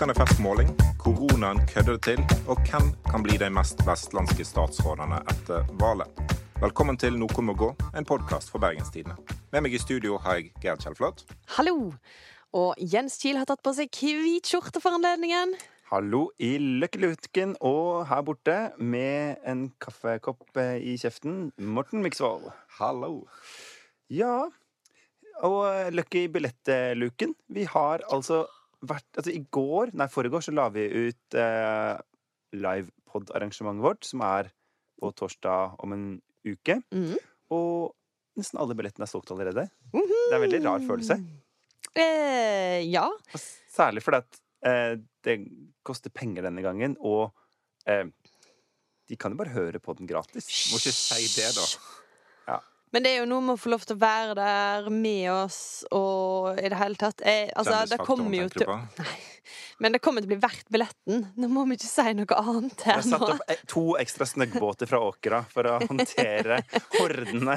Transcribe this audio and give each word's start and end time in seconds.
Klikkende 0.00 0.16
fersk 0.16 0.38
måling, 0.40 0.68
koronaen 0.96 1.58
kødder 1.68 1.98
det 1.98 2.02
til, 2.06 2.20
og 2.48 2.56
hvem 2.64 2.86
kan 3.04 3.20
bli 3.20 3.34
de 3.36 3.50
mest 3.52 3.82
vestlandske 3.84 4.46
statsrådene 4.48 5.18
etter 5.28 5.66
valget? 5.76 6.22
Velkommen 6.62 6.96
til 6.96 7.18
Noe 7.20 7.42
må 7.44 7.52
gå, 7.52 7.66
en 7.92 8.06
podkast 8.08 8.48
fra 8.48 8.62
Bergenstidene. 8.62 9.18
Med 9.52 9.66
meg 9.66 9.74
i 9.76 9.80
studio 9.82 10.16
har 10.24 10.38
jeg 10.38 10.54
Gerd 10.62 10.80
Kjellflot. 10.80 11.26
Hallo! 11.52 11.74
Og 12.56 12.80
Jens 12.80 13.18
Kiel 13.20 13.36
har 13.42 13.50
tatt 13.50 13.60
på 13.60 13.74
seg 13.76 13.92
hvit 13.92 14.48
skjorte 14.48 14.80
for 14.80 14.96
anledningen. 14.96 15.52
Hallo 15.90 16.22
i 16.40 16.54
Løkkeluken, 16.80 17.58
og 17.60 18.06
her 18.08 18.22
borte 18.24 18.56
med 18.80 19.44
en 19.44 19.66
kaffekopp 19.84 20.62
eh, 20.64 20.78
i 20.80 20.94
kjeften, 21.02 21.50
Morten 21.60 22.00
Miksvold. 22.00 22.48
Hallo. 22.78 23.26
Ja, 24.08 24.48
og 25.44 25.92
Løkke 25.92 26.24
i 26.24 26.32
billettluken. 26.32 27.36
Vi 27.52 27.68
har 27.68 28.06
altså 28.08 28.46
vært 28.86 29.20
Altså, 29.20 29.32
i 29.34 29.42
går, 29.52 29.92
nei, 29.98 30.08
foregår, 30.10 30.44
så 30.44 30.54
la 30.54 30.68
vi 30.72 30.86
ut 30.88 31.36
eh, 31.38 31.94
livepod-arrangementet 32.56 33.84
vårt, 33.84 34.06
som 34.08 34.24
er 34.26 34.50
på 35.00 35.10
torsdag 35.16 35.76
om 35.84 35.96
en 35.96 36.06
uke. 36.46 36.80
Mm. 36.92 37.16
Og 37.56 37.92
nesten 38.38 38.60
alle 38.62 38.76
billettene 38.78 39.06
er 39.06 39.10
solgt 39.10 39.32
allerede. 39.34 39.66
Det 39.92 40.04
er 40.30 40.38
en 40.38 40.44
veldig 40.44 40.62
rar 40.66 40.84
følelse. 40.86 41.18
Eh, 41.98 42.80
ja. 42.88 43.06
Og 43.08 43.44
Særlig 43.70 44.04
fordi 44.04 44.22
at 44.22 44.40
eh, 44.66 44.94
det 45.26 45.36
koster 45.86 46.12
penger 46.14 46.46
denne 46.46 46.64
gangen, 46.64 46.96
og 47.00 47.30
eh, 47.88 48.06
de 49.10 49.18
kan 49.18 49.34
jo 49.34 49.40
bare 49.40 49.54
høre 49.56 49.80
på 49.82 49.96
den 49.98 50.08
gratis. 50.10 50.48
Må 50.70 50.78
ikke 50.78 50.94
si 50.94 51.26
det, 51.34 51.50
da. 51.56 51.66
Men 52.90 53.04
det 53.04 53.10
er 53.12 53.20
jo 53.20 53.26
noe 53.30 53.44
med 53.44 53.54
å 53.54 53.60
få 53.60 53.70
lov 53.70 53.84
til 53.86 53.94
å 53.94 54.00
være 54.02 54.34
der 54.34 54.88
med 54.90 55.26
oss 55.30 55.58
og 55.94 56.58
i 56.58 56.70
det 56.72 56.78
hele 56.80 56.98
tatt. 56.98 57.22
jeg, 57.22 57.50
altså, 57.54 57.84
det 57.86 58.00
kommer 58.02 58.34
jo 58.42 58.48
til 58.50 58.66
Nei. 58.66 59.12
Men 59.80 59.94
det 59.94 60.00
kommer 60.04 60.20
til 60.22 60.28
å 60.28 60.32
bli 60.34 60.40
verdt 60.42 60.68
billetten. 60.74 61.22
Nå 61.40 61.48
må 61.50 61.62
vi 61.70 61.78
ikke 61.78 61.88
si 61.88 62.12
noe 62.18 62.40
annet 62.42 62.82
Jeg 62.84 62.98
har 62.98 63.06
satt 63.06 63.22
nå. 63.22 63.28
opp 63.36 63.52
eh, 63.54 63.62
to 63.70 63.84
ekstra 64.02 64.26
snøggbåter 64.28 64.90
fra 64.90 65.00
Åkra 65.06 65.40
for 65.50 65.70
å 65.70 65.78
håndtere 65.86 66.60
hordene. 66.98 67.56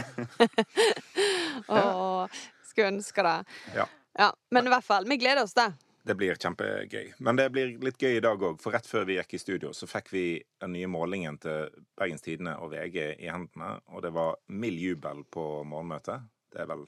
Åh, 1.68 2.28
skulle 2.70 2.94
ønske 2.94 3.26
det. 3.28 3.36
Ja. 3.76 3.90
Ja, 4.18 4.30
men 4.54 4.70
i 4.70 4.72
hvert 4.74 4.86
fall, 4.86 5.10
vi 5.10 5.18
gleder 5.18 5.44
oss, 5.44 5.56
da. 5.58 5.72
Det 6.04 6.16
blir 6.20 6.36
kjempegøy. 6.36 7.14
Men 7.24 7.38
det 7.40 7.46
blir 7.56 7.78
litt 7.84 8.02
gøy 8.02 8.18
i 8.18 8.24
dag 8.24 8.42
òg, 8.44 8.58
for 8.60 8.76
rett 8.76 8.88
før 8.90 9.06
vi 9.08 9.16
gikk 9.16 9.38
i 9.38 9.40
studio, 9.40 9.72
så 9.76 9.88
fikk 9.88 10.12
vi 10.12 10.26
den 10.60 10.74
nye 10.76 10.90
målingen 10.92 11.38
til 11.44 11.70
Bergens 12.00 12.26
Tidende 12.26 12.58
og 12.60 12.74
VG 12.74 12.98
i 13.14 13.30
hendene, 13.32 13.78
og 13.88 14.04
det 14.04 14.12
var 14.16 14.36
mild 14.52 14.82
jubel 14.84 15.24
på 15.32 15.46
morgenmøtet. 15.64 16.28
Det 16.52 16.66
er 16.66 16.68
vel 16.74 16.84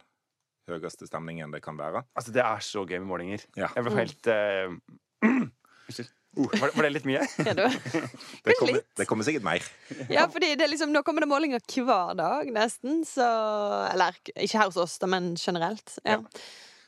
høyeste 0.69 1.07
stemningen 1.07 1.53
det 1.53 1.63
kan 1.63 1.79
være. 1.79 2.03
Altså, 2.17 2.33
det 2.35 2.43
er 2.43 2.59
så 2.65 2.83
gøy 2.83 2.99
med 2.99 3.09
målinger. 3.13 3.47
Ja. 3.55 3.71
Jeg 3.77 3.87
ble 3.87 3.95
helt 4.01 4.29
Unnskyld. 5.25 6.11
Uh... 6.11 6.21
Uh, 6.35 6.51
Var, 6.59 6.71
var 6.75 6.83
det 6.83 6.89
litt 6.97 7.05
mye? 7.07 7.21
Du? 7.55 7.61
Det 7.63 8.55
kommer, 8.59 8.81
det 8.99 9.05
kommer 9.07 9.23
sikkert 9.23 9.45
mer. 9.47 9.67
Ja, 10.11 10.25
fordi 10.27 10.49
det 10.59 10.65
er 10.65 10.71
liksom, 10.73 10.91
nå 10.91 10.99
kommer 11.07 11.23
det 11.23 11.29
målinger 11.31 11.63
hver 11.63 12.11
dag, 12.19 12.49
nesten. 12.51 13.05
Så 13.07 13.23
Eller 13.93 14.17
ikke 14.33 14.59
her 14.59 14.67
hos 14.67 14.79
oss, 14.81 14.97
da, 14.99 15.07
men 15.07 15.37
generelt. 15.39 15.95
Ja. 16.03 16.19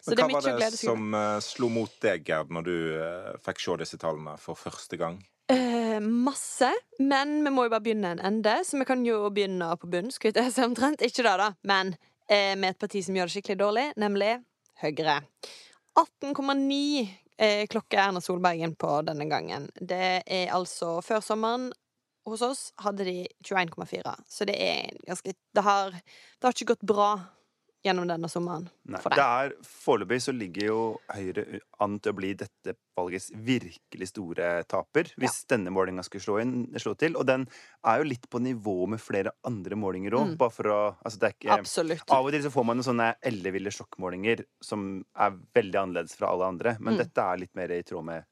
Så 0.08 0.14
Men 0.14 0.20
det 0.20 0.24
er 0.24 0.30
hva 0.30 0.32
mye 0.32 0.40
var 0.40 0.48
å 0.48 0.58
glede 0.62 0.72
det 0.72 0.80
seg 0.80 0.90
over. 0.90 1.00
som 1.02 1.16
eh, 1.20 1.40
slo 1.44 1.70
mot 1.74 1.96
deg, 2.06 2.22
Gerd, 2.28 2.54
når 2.56 2.64
du 2.64 2.76
eh, 2.96 3.32
fikk 3.44 3.60
se 3.60 3.76
disse 3.84 4.00
tallene 4.00 4.38
for 4.40 4.60
første 4.60 5.00
gang? 5.00 5.20
Eh, 5.52 6.00
masse, 6.00 6.72
men 7.04 7.38
vi 7.44 7.52
må 7.52 7.68
jo 7.68 7.72
bare 7.76 7.84
begynne 7.84 8.16
en 8.16 8.24
ende, 8.32 8.58
så 8.64 8.80
vi 8.80 8.88
kan 8.88 9.04
jo 9.08 9.20
begynne 9.36 9.70
på 9.80 9.90
bunn. 9.92 10.12
Skulle 10.16 10.44
jeg 10.48 10.56
si 10.56 10.64
omtrent. 10.64 11.04
Ikke 11.04 11.26
det, 11.28 11.36
da, 11.44 11.52
men 11.68 11.96
eh, 12.28 12.56
med 12.56 12.74
et 12.74 12.80
parti 12.80 13.04
som 13.04 13.16
gjør 13.20 13.28
det 13.30 13.36
skikkelig 13.36 13.60
dårlig, 13.62 13.88
nemlig 14.00 14.38
Høyre. 14.78 15.22
18,9 15.98 17.08
eh, 17.42 17.64
klokker 17.68 17.98
Erna 17.98 18.22
Solbergen 18.22 18.76
på 18.78 19.00
denne 19.08 19.26
gangen. 19.30 19.72
Det 19.74 20.22
er 20.22 20.54
altså 20.54 21.00
Før 21.02 21.24
sommeren 21.26 21.72
hos 22.28 22.44
oss 22.44 22.62
hadde 22.84 23.08
de 23.08 23.18
21,4, 23.48 24.14
så 24.28 24.46
det 24.46 24.58
er 24.60 24.98
ganske 25.08 25.32
Det 25.32 25.64
har, 25.64 25.96
det 25.96 26.44
har 26.44 26.54
ikke 26.54 26.74
gått 26.74 26.86
bra 26.86 27.12
gjennom 27.86 28.08
denne 28.10 28.28
sommeren 28.30 28.70
Nei, 28.90 29.00
for 29.04 29.10
det 29.14 29.18
deg. 29.22 29.52
er 29.52 29.68
Foreløpig 29.68 30.20
så 30.24 30.34
ligger 30.36 30.66
jo 30.68 30.80
Høyre 31.14 31.60
an 31.84 32.00
til 32.00 32.12
å 32.14 32.16
bli 32.18 32.34
dette 32.34 32.74
valgets 32.98 33.30
virkelig 33.32 34.08
store 34.10 34.64
taper, 34.66 35.12
hvis 35.22 35.44
denne 35.52 35.70
målinga 35.70 36.02
skulle 36.04 36.24
slå, 36.24 36.38
inn, 36.42 36.54
slå 36.82 36.96
til. 36.98 37.14
Og 37.16 37.28
den 37.30 37.44
er 37.86 38.00
jo 38.02 38.08
litt 38.10 38.26
på 38.34 38.40
nivå 38.42 38.88
med 38.90 39.00
flere 39.04 39.32
andre 39.46 39.76
målinger 39.78 40.16
òg, 40.18 40.32
Mm. 40.32 40.38
bare 40.38 40.50
for 40.50 40.64
å 40.74 40.80
Altså, 41.06 41.20
det 41.20 41.28
er 41.30 41.36
ikke 41.38 41.60
Absolutt. 41.60 42.10
Av 42.12 42.26
og 42.26 42.32
til 42.32 42.42
så 42.42 42.50
får 42.52 42.66
man 42.66 42.78
noen 42.78 42.88
sånne 42.90 43.16
elleville 43.24 43.70
sjokkmålinger 43.72 44.44
som 44.62 45.06
er 45.16 45.38
veldig 45.56 45.78
annerledes 45.84 46.16
fra 46.18 46.28
alle 46.34 46.46
andre, 46.50 46.78
men 46.80 46.96
Mm. 46.96 46.98
dette 47.06 47.18
er 47.22 47.38
litt 47.38 47.56
mer 47.56 47.70
i 47.72 47.84
tråd 47.84 48.04
med 48.04 48.26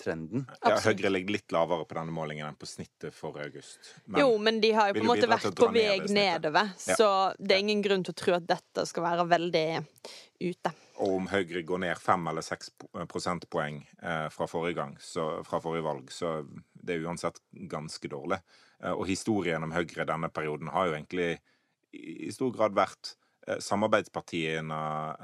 trenden. 0.00 0.44
Ja, 0.62 0.76
Høyre 0.84 1.10
ligger 1.10 1.36
litt 1.36 1.52
lavere 1.54 1.86
på 1.88 1.96
denne 1.98 2.14
målingen 2.14 2.46
enn 2.48 2.58
på 2.58 2.68
snittet 2.68 3.14
for 3.14 3.38
august. 3.42 3.94
Men 4.06 4.20
jo, 4.22 4.36
men 4.38 4.60
de 4.62 4.70
har 4.76 4.90
jo 4.90 4.98
på 4.98 5.04
en 5.04 5.10
måte 5.10 5.28
vært 5.30 5.50
på 5.56 5.68
ned 5.70 5.76
vei 5.76 5.96
snittet. 5.98 6.16
nedover, 6.16 6.70
Ja. 6.86 6.96
så 7.00 7.08
det 7.38 7.56
er 7.56 7.64
ingen 7.64 7.82
grunn 7.82 8.04
til 8.04 8.14
å 8.14 8.20
tro 8.22 8.34
at 8.38 8.46
dette 8.46 8.86
skal 8.86 9.02
være 9.06 9.26
veldig 9.28 9.66
ute. 10.40 10.72
Og 10.98 11.16
om 11.18 11.26
Høyre 11.28 11.62
går 11.66 11.78
ned 11.78 11.98
fem 12.00 12.26
eller 12.28 12.44
seks 12.44 12.70
prosentpoeng 13.08 13.82
eh, 14.02 14.28
fra 14.32 14.46
forrige 14.48 14.76
gang, 14.80 14.96
så, 15.00 15.42
fra 15.44 15.60
forrige 15.60 15.84
valg, 15.84 16.10
så 16.12 16.38
det 16.72 16.96
er 16.96 17.04
uansett 17.08 17.40
ganske 17.68 18.08
dårlig. 18.08 18.40
Eh, 18.82 18.92
og 18.92 19.06
historien 19.08 19.62
om 19.64 19.72
Høyre 19.72 20.06
denne 20.08 20.28
perioden 20.32 20.68
har 20.72 20.88
jo 20.88 20.96
egentlig 20.96 21.30
i, 21.92 22.26
i 22.28 22.32
stor 22.32 22.52
grad 22.52 22.76
vært 22.76 23.12
eh, 23.12 23.25
samarbeidspartiene 23.62 24.78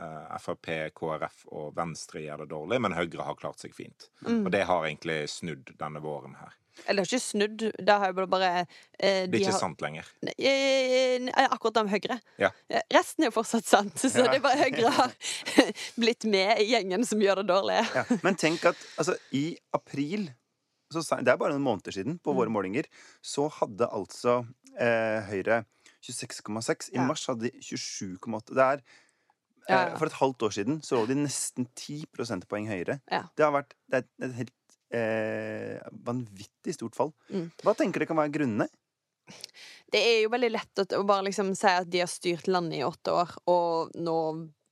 eh, 0.06 0.38
Frp, 0.42 0.68
KrF 0.96 1.44
og 1.52 1.72
Venstre 1.76 2.22
gjør 2.24 2.44
det 2.44 2.50
dårlig, 2.52 2.80
men 2.84 2.94
Høyre 2.96 3.26
har 3.26 3.38
klart 3.38 3.62
seg 3.62 3.74
fint. 3.76 4.08
Mm. 4.26 4.44
Og 4.46 4.50
det 4.54 4.64
har 4.68 4.84
egentlig 4.88 5.20
snudd 5.32 5.72
denne 5.80 6.02
våren 6.04 6.36
her. 6.40 6.54
Eller 6.88 7.04
ikke 7.04 7.18
snudd, 7.20 7.66
det 7.76 7.94
har 8.00 8.14
jo 8.16 8.24
bare, 8.32 8.62
eh, 8.98 9.26
Det 9.26 9.30
de 9.34 9.36
er 9.36 9.42
ikke 9.42 9.52
har, 9.52 9.60
sant 9.60 9.82
lenger. 9.84 10.06
Eh, 10.24 11.18
eh, 11.28 11.48
Akkurat 11.52 11.74
det 11.76 11.82
med 11.84 11.92
Høyre. 11.98 12.16
Ja. 12.40 12.48
Eh, 12.72 12.80
Resten 12.96 13.24
er 13.24 13.28
jo 13.28 13.34
fortsatt 13.42 13.66
sant, 13.68 13.94
så 14.00 14.08
Ja. 14.24 14.30
det 14.30 14.38
er 14.40 14.46
bare 14.46 14.62
Høyre 14.62 14.92
har 14.96 15.12
blitt 16.00 16.24
med 16.24 16.62
i 16.64 16.70
gjengen 16.72 17.04
som 17.06 17.20
gjør 17.20 17.42
det 17.42 17.48
dårlig. 17.52 17.82
Ja. 17.94 18.04
Men 18.24 18.38
tenk 18.40 18.64
at 18.72 18.76
altså, 18.96 19.18
i 19.36 19.56
april 19.76 20.30
så, 20.92 21.00
Det 21.24 21.28
er 21.32 21.38
bare 21.40 21.54
noen 21.54 21.64
måneder 21.64 21.92
siden, 21.92 22.18
på 22.20 22.32
Mm. 22.32 22.36
våre 22.36 22.50
målinger, 22.52 22.84
så 23.24 23.46
hadde 23.50 23.86
altså 23.88 24.46
eh, 24.78 25.20
Høyre 25.28 25.62
26,6. 26.02 26.90
I 26.92 26.98
Ja. 26.98 27.06
mars 27.06 27.26
hadde 27.30 27.48
de 27.48 27.62
27,8. 27.62 28.54
Det 28.54 28.66
er 28.66 28.82
eh. 29.68 29.96
For 29.98 30.06
et 30.06 30.18
halvt 30.18 30.42
år 30.42 30.52
siden 30.58 30.80
så 30.82 30.98
lå 30.98 31.06
de 31.06 31.14
nesten 31.22 31.68
10 31.74 32.06
prosentpoeng 32.12 32.66
høyere. 32.66 33.00
Det 33.08 33.44
har 33.44 33.52
vært 33.54 33.74
det 33.90 34.02
er 34.02 34.26
et 34.26 34.38
helt 34.40 34.58
eh, 34.92 35.78
vanvittig 36.04 36.74
stort 36.74 36.96
fall. 36.98 37.12
Mm. 37.30 37.50
Hva 37.62 37.74
tenker 37.78 38.02
dere 38.02 38.10
kan 38.10 38.18
være 38.18 38.34
grunnene? 38.34 38.68
Det 39.92 40.00
er 40.00 40.18
jo 40.24 40.32
veldig 40.32 40.50
lett 40.50 40.82
å, 40.82 41.04
bare 41.06 41.28
liksom 41.28 41.54
si 41.56 41.70
at 41.70 41.88
de 41.90 42.02
har 42.02 42.10
styrt 42.10 42.48
landet 42.50 42.80
i 42.80 42.84
åtte 42.86 43.12
år, 43.14 43.34
og 43.52 43.94
nå 43.94 44.16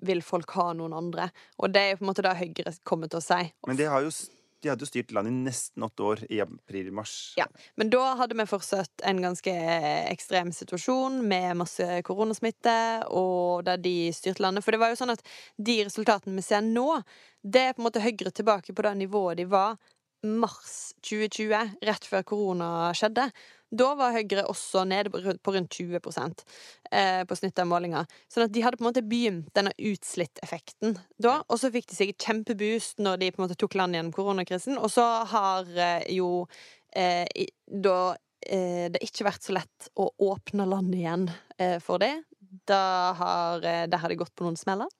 vil 0.06 0.22
folk 0.24 0.50
ha 0.56 0.70
noen 0.76 0.94
andre. 0.96 1.28
Og 1.60 1.72
det 1.72 1.80
er 1.80 1.98
på 1.98 2.04
en 2.06 2.10
måte 2.10 2.24
det 2.24 2.32
Høyre 2.38 2.72
kommer 2.88 3.10
til 3.12 3.20
å 3.20 3.24
si. 3.24 3.40
Men 3.68 3.76
de, 3.76 3.86
har 3.92 4.04
jo, 4.06 4.10
de 4.60 4.70
hadde 4.70 4.84
jo 4.84 4.90
styrt 4.90 5.12
landet 5.16 5.32
i 5.32 5.44
nesten 5.46 5.84
åtte 5.86 6.04
år, 6.04 6.24
i 6.28 6.40
april-mars. 6.44 7.14
Ja. 7.40 7.46
Men 7.80 7.92
da 7.92 8.02
hadde 8.20 8.36
vi 8.38 8.46
fortsatt 8.48 9.04
en 9.08 9.22
ganske 9.24 9.54
ekstrem 10.10 10.52
situasjon 10.56 11.20
med 11.28 11.60
masse 11.62 11.86
koronasmitte, 12.06 12.76
og 13.08 13.64
der 13.68 13.80
de 13.80 13.94
styrte 14.16 14.44
landet. 14.44 14.66
For 14.66 14.76
det 14.76 14.82
var 14.82 14.92
jo 14.92 15.00
sånn 15.00 15.14
at 15.14 15.24
de 15.56 15.80
resultatene 15.86 16.36
vi 16.36 16.44
ser 16.44 16.66
nå, 16.66 17.00
det 17.40 17.70
er 17.70 17.72
på 17.76 17.82
en 17.82 17.88
måte 17.88 18.04
Høyre 18.04 18.32
tilbake 18.36 18.76
på 18.76 18.84
det 18.84 18.96
nivået 19.00 19.40
de 19.40 19.48
var 19.48 19.80
mars 20.26 20.92
2020, 21.06 21.76
rett 21.88 22.06
før 22.08 22.24
korona 22.28 22.68
skjedde. 22.96 23.30
Da 23.70 23.92
var 23.98 24.14
Høyre 24.16 24.46
også 24.50 24.82
nede 24.88 25.12
på 25.12 25.20
rundt, 25.54 25.70
20 25.70 26.00
eh, 26.90 27.22
på 27.26 27.36
snittet 27.38 27.62
av 27.62 27.68
målinga. 27.70 28.04
Sånn 28.30 28.48
at 28.48 28.54
de 28.54 28.64
hadde 28.64 28.80
på 28.80 28.84
en 28.84 28.88
måte 28.90 29.04
begynt 29.06 29.52
denne 29.54 29.72
utslitt-effekten 29.78 30.96
da, 31.22 31.40
og 31.46 31.60
så 31.60 31.70
fikk 31.70 31.90
de 31.90 31.98
seg 31.98 32.16
kjempeboost 32.18 32.98
når 33.02 33.20
de 33.22 33.30
på 33.30 33.40
en 33.40 33.46
måte 33.46 33.58
tok 33.60 33.78
land 33.78 33.94
gjennom 33.94 34.14
koronakrisen, 34.16 34.78
og 34.78 34.90
så 34.90 35.06
har 35.30 35.70
eh, 35.76 36.10
jo 36.16 36.48
eh, 36.96 37.26
da 37.66 38.00
det 38.16 38.26
det 38.40 39.02
ikke 39.04 39.26
vært 39.26 39.44
så 39.44 39.52
lett 39.52 39.90
å 40.00 40.06
åpne 40.24 40.64
landet 40.64 40.96
igjen 40.96 41.26
for 41.84 42.00
det. 42.00 42.14
Da 42.50 43.12
har, 43.12 43.62
eh, 43.62 43.86
der 43.86 43.98
har 43.98 44.08
det 44.08 44.18
gått 44.18 44.34
på 44.34 44.44
noen 44.44 44.56
smeller. 44.58 44.90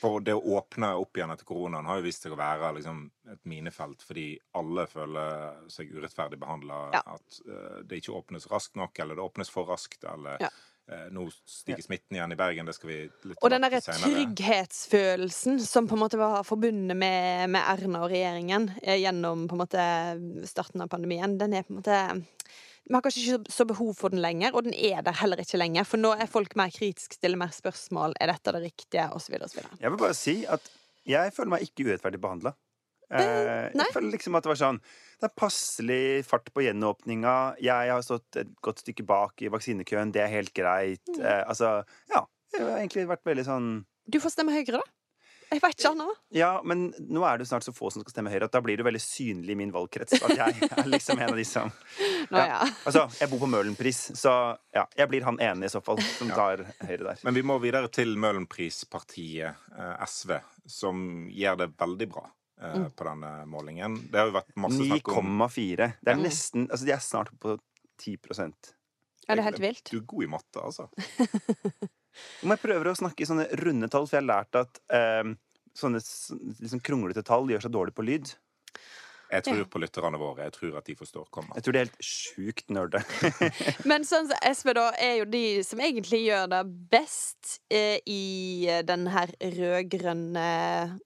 For 0.00 0.20
det 0.24 0.34
å 0.36 0.42
åpne 0.56 0.94
opp 1.00 1.16
igjen 1.16 1.32
etter 1.34 1.48
koronaen 1.48 1.88
har 1.88 2.00
jo 2.00 2.06
vist 2.06 2.24
seg 2.24 2.32
å 2.32 2.38
være 2.40 2.74
liksom, 2.78 3.02
et 3.32 3.40
minefelt, 3.48 4.04
fordi 4.04 4.26
alle 4.56 4.86
føler 4.88 5.58
seg 5.72 5.92
urettferdig 5.92 6.40
behandla. 6.40 6.78
Ja. 6.96 7.02
At 7.16 7.40
uh, 7.48 7.82
det 7.84 8.00
ikke 8.00 8.16
åpnes 8.16 8.48
raskt 8.52 8.78
nok, 8.80 8.98
eller 9.04 9.18
det 9.18 9.26
åpnes 9.26 9.52
for 9.52 9.68
raskt, 9.68 10.04
eller 10.08 10.40
Ja. 10.40 10.50
eh, 10.88 11.06
nå 11.12 11.26
stiger 11.48 11.82
smitten 11.84 12.16
igjen 12.16 12.32
i 12.32 12.36
Bergen. 12.36 12.66
Det 12.66 12.74
skal 12.76 12.90
vi 12.90 12.98
litt 13.24 13.38
Og 13.40 13.50
den 13.52 13.64
derre 13.64 13.80
tilbake 13.80 14.00
til 14.04 14.14
trygghetsfølelsen 14.18 15.60
som 15.64 15.88
på 15.88 15.96
en 15.96 16.04
måte 16.04 16.20
var 16.20 16.44
forbundet 16.44 16.96
med, 16.96 17.50
med 17.50 17.64
Erna 17.64 18.04
og 18.04 18.12
regjeringen 18.12 18.70
eh, 18.82 19.00
gjennom 19.00 19.46
på 19.48 19.56
en 19.56 19.64
måte 19.64 19.84
starten 20.48 20.84
av 20.84 20.92
pandemien, 20.92 21.38
den 21.40 21.56
er 21.56 21.64
på 21.64 21.72
en 21.72 21.80
måte 21.80 22.00
Vi 22.84 22.92
har 22.92 23.00
kanskje 23.04 23.22
ikke 23.24 23.52
så 23.52 23.64
behov 23.64 23.94
for 23.96 24.12
den 24.12 24.20
lenger, 24.20 24.52
og 24.52 24.66
den 24.66 24.74
er 24.76 25.00
der 25.04 25.16
heller 25.16 25.40
ikke 25.40 25.60
lenger. 25.60 25.86
For 25.88 26.00
nå 26.00 26.10
er 26.20 26.28
folk 26.28 26.52
mer 26.60 26.72
kritiske, 26.74 27.16
stiller 27.16 27.40
mer 27.40 27.54
spørsmål. 27.54 28.16
Er 28.20 28.34
dette 28.34 28.52
det 28.52 28.60
riktige? 28.66 29.06
Videre. 29.32 29.70
Jeg 29.80 29.90
vil 29.92 30.00
bare 30.00 30.16
si 30.18 30.34
at 30.44 30.68
jeg 31.08 31.32
føler 31.36 31.54
meg 31.54 31.64
ikke 31.64 31.88
urettferdig 31.88 32.20
behandla. 32.20 32.52
Eh, 33.14 33.70
jeg 33.76 33.92
føler 33.92 34.14
liksom 34.14 34.34
at 34.34 34.46
det 34.46 34.48
var 34.48 34.56
sånn 34.58 34.78
Det 35.20 35.26
er 35.28 35.32
passelig 35.36 36.04
fart 36.26 36.48
på 36.56 36.64
gjenåpninga. 36.64 37.34
Jeg 37.62 37.92
har 37.92 38.04
stått 38.04 38.40
et 38.40 38.52
godt 38.64 38.80
stykke 38.82 39.04
bak 39.06 39.44
i 39.44 39.50
vaksinekøen. 39.52 40.12
Det 40.12 40.24
er 40.24 40.32
helt 40.32 40.54
greit. 40.56 41.04
Mm. 41.08 41.20
Eh, 41.20 41.42
altså, 41.44 41.76
ja. 42.12 42.24
Jeg 42.54 42.68
har 42.68 42.78
egentlig 42.78 43.08
vært 43.10 43.24
veldig 43.26 43.44
sånn 43.48 43.68
Du 44.06 44.20
får 44.22 44.36
stemme 44.36 44.54
Høyre, 44.54 44.80
da. 44.80 44.84
Jeg 45.54 45.62
vet 45.62 45.76
ikke 45.78 45.92
nå. 45.96 46.08
Ja, 46.34 46.48
men 46.66 46.88
nå 46.98 47.22
er 47.28 47.38
det 47.38 47.46
jo 47.46 47.50
snart 47.52 47.64
så 47.66 47.72
få 47.76 47.90
som 47.94 48.02
skal 48.02 48.10
stemme 48.16 48.32
Høyre, 48.32 48.48
at 48.50 48.54
da 48.56 48.60
blir 48.64 48.76
det 48.80 48.84
veldig 48.86 49.00
synlig 49.04 49.54
i 49.54 49.58
min 49.60 49.70
valgkrets 49.74 50.16
at 50.18 50.34
jeg 50.34 50.68
er 50.76 50.88
liksom 50.90 51.20
en 51.22 51.30
av 51.30 51.38
de 51.38 51.44
som 51.46 51.70
Nå, 52.34 52.40
ja. 52.40 52.60
Altså, 52.88 53.06
jeg 53.20 53.30
bor 53.30 53.42
på 53.44 53.48
Møhlenpris, 53.52 54.00
så 54.18 54.32
ja, 54.74 54.84
jeg 54.98 55.08
blir 55.12 55.26
han 55.28 55.38
ene 55.44 55.68
i 55.68 55.72
så 55.72 55.80
fall 55.84 56.00
som 56.18 56.28
tar 56.38 56.64
Høyre 56.82 57.04
der. 57.12 57.22
Men 57.28 57.38
vi 57.38 57.42
må 57.46 57.58
videre 57.62 57.88
til 57.94 58.16
Møhlenprispartiet, 58.18 59.54
eh, 59.78 60.04
SV, 60.08 60.38
som 60.66 61.04
gjør 61.30 61.62
det 61.64 61.70
veldig 61.80 62.08
bra 62.14 62.24
eh, 62.26 62.32
Mm. 62.74 62.90
på 62.96 63.04
denne 63.04 63.30
målingen. 63.50 63.96
Det 64.10 64.16
har 64.20 64.28
jo 64.30 64.36
vært 64.38 64.52
masse 64.62 64.78
snakk 64.80 65.08
om 65.18 65.32
9,4. 65.42 65.88
Det 66.00 66.12
er 66.12 66.16
Mm. 66.16 66.22
nesten 66.24 66.68
Altså, 66.70 66.84
de 66.86 66.92
er 66.94 67.02
snart 67.02 67.30
på 67.42 67.58
10% 68.00 68.74
Er 69.28 69.36
det 69.36 69.44
helt 69.44 69.58
vilt? 69.60 69.90
Du 69.90 69.98
er 69.98 70.06
god 70.06 70.24
i 70.24 70.26
matte, 70.30 70.62
altså. 70.62 70.88
Om 72.44 72.52
jeg 72.54 72.60
prøver 72.62 72.86
å 72.92 72.94
snakke 72.96 73.24
i 73.24 73.26
sånne 73.26 73.46
runde 73.58 73.88
tall, 73.90 74.06
for 74.06 74.16
jeg 74.16 74.22
har 74.22 74.28
lært 74.30 74.58
at 74.60 74.78
eh, 74.94 75.32
sånne 75.78 76.00
liksom 76.60 76.82
kronglete 76.84 77.24
tall 77.26 77.50
gjør 77.50 77.66
seg 77.66 77.74
dårlig 77.74 77.94
på 77.96 78.06
lyd. 78.06 78.34
Jeg 79.32 79.42
tror 79.48 79.56
Ja. 79.56 79.64
på 79.66 79.80
lytterne 79.80 80.18
våre. 80.20 80.44
Jeg 80.44 80.52
tror 80.52 80.76
at 80.78 80.84
de 80.86 80.94
forstår 80.94 81.24
komma. 81.32 81.54
Jeg 81.56 81.64
tror 81.64 81.72
det 81.74 81.80
er 81.80 81.86
helt 81.88 82.04
sjukt 82.06 82.68
nerde. 82.70 83.00
Men 83.90 84.04
sånn 84.06 84.28
som 84.30 84.38
SV, 84.46 84.74
da, 84.76 84.84
er 85.00 85.14
jo 85.22 85.24
de 85.32 85.40
som 85.66 85.80
egentlig 85.82 86.20
gjør 86.28 86.44
det 86.52 86.60
best 86.92 87.56
eh, 87.72 87.96
i 88.06 88.68
den 88.86 89.08
her 89.10 89.32
rød-grønne 89.40 90.44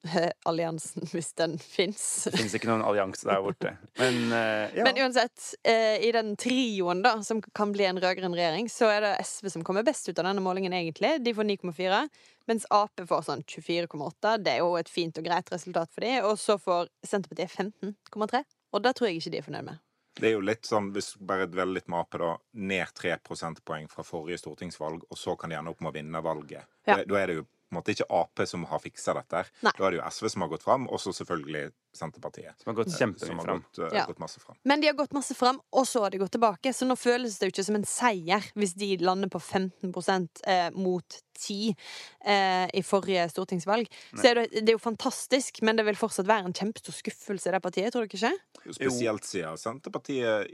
eh, 0.05 0.29
alliansen, 0.51 1.07
hvis 1.15 1.31
den 1.41 1.57
fins. 1.63 2.27
Det 2.29 2.37
fins 2.43 2.57
ikke 2.59 2.69
noen 2.69 2.85
allianse 2.85 3.25
der 3.31 3.41
borte. 3.45 3.73
Men 4.03 4.21
eh, 4.35 4.77
ja. 4.77 4.85
Men 4.91 5.01
uansett, 5.07 5.55
eh, 5.65 5.97
i 6.05 6.13
den 6.13 6.35
trioen 6.37 7.01
da, 7.07 7.17
som 7.25 7.41
kan 7.41 7.73
bli 7.73 7.87
en 7.89 8.03
rød-grønn 8.03 8.37
regjering, 8.37 8.69
så 8.73 8.91
er 8.93 9.07
det 9.07 9.15
SV 9.25 9.55
som 9.57 9.65
kommer 9.65 9.87
best 9.87 10.11
ut 10.11 10.19
av 10.19 10.27
denne 10.29 10.45
målingen, 10.45 10.75
egentlig. 10.77 11.17
De 11.25 11.33
får 11.39 11.49
9,4. 11.55 12.03
Mens 12.49 12.65
Ap 12.73 13.03
får 13.09 13.27
sånn 13.27 13.43
24,8. 13.45 14.39
Det 14.41 14.55
er 14.55 14.63
jo 14.63 14.73
et 14.81 14.89
fint 14.89 15.19
og 15.21 15.27
greit 15.27 15.53
resultat 15.53 15.93
for 15.93 16.07
de. 16.07 16.15
Og 16.25 16.39
så 16.41 16.57
får 16.61 16.89
Senterpartiet 17.05 17.53
15,3. 17.53 18.43
Og 18.73 18.85
det 18.85 18.95
tror 18.97 19.09
jeg 19.11 19.21
ikke 19.21 19.35
de 19.35 19.41
er 19.43 19.47
fornøyd 19.47 19.69
med. 19.69 19.83
Det 20.19 20.31
er 20.31 20.35
jo 20.35 20.43
litt 20.43 20.67
sånn, 20.67 20.89
hvis 20.95 21.13
bare 21.23 21.47
dveler 21.47 21.77
litt 21.77 21.91
med 21.93 22.01
Ap, 22.01 22.17
da, 22.19 22.33
ned 22.59 22.95
tre 22.97 23.13
prosentpoeng 23.23 23.87
fra 23.93 24.03
forrige 24.07 24.41
stortingsvalg, 24.41 25.05
og 25.07 25.21
så 25.21 25.37
kan 25.39 25.53
de 25.53 25.59
ende 25.61 25.71
opp 25.71 25.85
med 25.85 25.93
å 25.93 25.95
vinne 25.95 26.23
valget. 26.25 26.67
Ja. 26.89 26.99
Da 27.05 27.21
er 27.21 27.31
det 27.31 27.37
jo 27.39 27.45
på 27.69 27.75
en 27.75 27.81
måte 27.83 27.93
ikke 27.93 28.07
Ap 28.11 28.41
som 28.49 28.65
har 28.65 28.81
fiksa 28.81 29.13
dette. 29.19 29.45
Nei. 29.63 29.73
Da 29.77 29.85
er 29.87 29.91
det 29.93 29.99
jo 30.01 30.07
SV 30.09 30.29
som 30.33 30.45
har 30.45 30.49
gått 30.49 30.63
fram, 30.65 30.87
og 30.89 31.01
så 31.03 31.13
selvfølgelig 31.13 31.67
Senterpartiet. 31.99 32.55
Som 32.63 32.71
har 32.71 32.77
gått 32.79 32.91
Som 32.93 33.13
kjempemye 33.13 33.45
fram. 33.45 33.61
gått, 33.63 33.79
eh, 33.85 33.97
Ja. 33.99 34.07
gått 34.07 34.19
masse 34.19 34.41
fram. 34.41 34.57
Men 34.65 34.81
de 34.81 34.87
har 34.87 34.95
gått 34.95 35.13
masse 35.13 35.35
fram, 35.35 35.61
og 35.73 35.85
så 35.87 36.01
har 36.03 36.11
de 36.11 36.19
gått 36.19 36.33
tilbake. 36.33 36.73
Så 36.73 36.87
nå 36.87 36.97
føles 36.97 37.39
det 37.39 37.49
jo 37.49 37.53
ikke 37.53 37.65
som 37.65 37.75
en 37.77 37.85
seier 37.85 38.41
hvis 38.57 38.75
de 38.75 38.97
lander 38.99 39.29
på 39.29 39.41
15 39.41 40.29
eh, 40.47 40.71
mot 40.71 41.21
10 41.39 41.75
eh, 42.25 42.67
i 42.73 42.83
forrige 42.83 43.29
stortingsvalg. 43.31 43.89
Så 44.15 44.25
er 44.31 44.35
det, 44.35 44.51
det 44.65 44.69
er 44.69 44.79
jo 44.79 44.79
fantastisk, 44.79 45.61
men 45.63 45.77
det 45.77 45.85
vil 45.85 45.95
fortsatt 45.97 46.27
være 46.27 46.47
en 46.47 46.53
kjempestor 46.53 46.93
skuffelse 46.95 47.49
i 47.49 47.53
det 47.53 47.63
partiet, 47.63 47.93
tror 47.93 48.07
du 48.07 48.17
ikke? 48.17 48.33
Spesielt 48.73 49.25
siden 49.25 49.59
Senterpartiet 49.59 50.49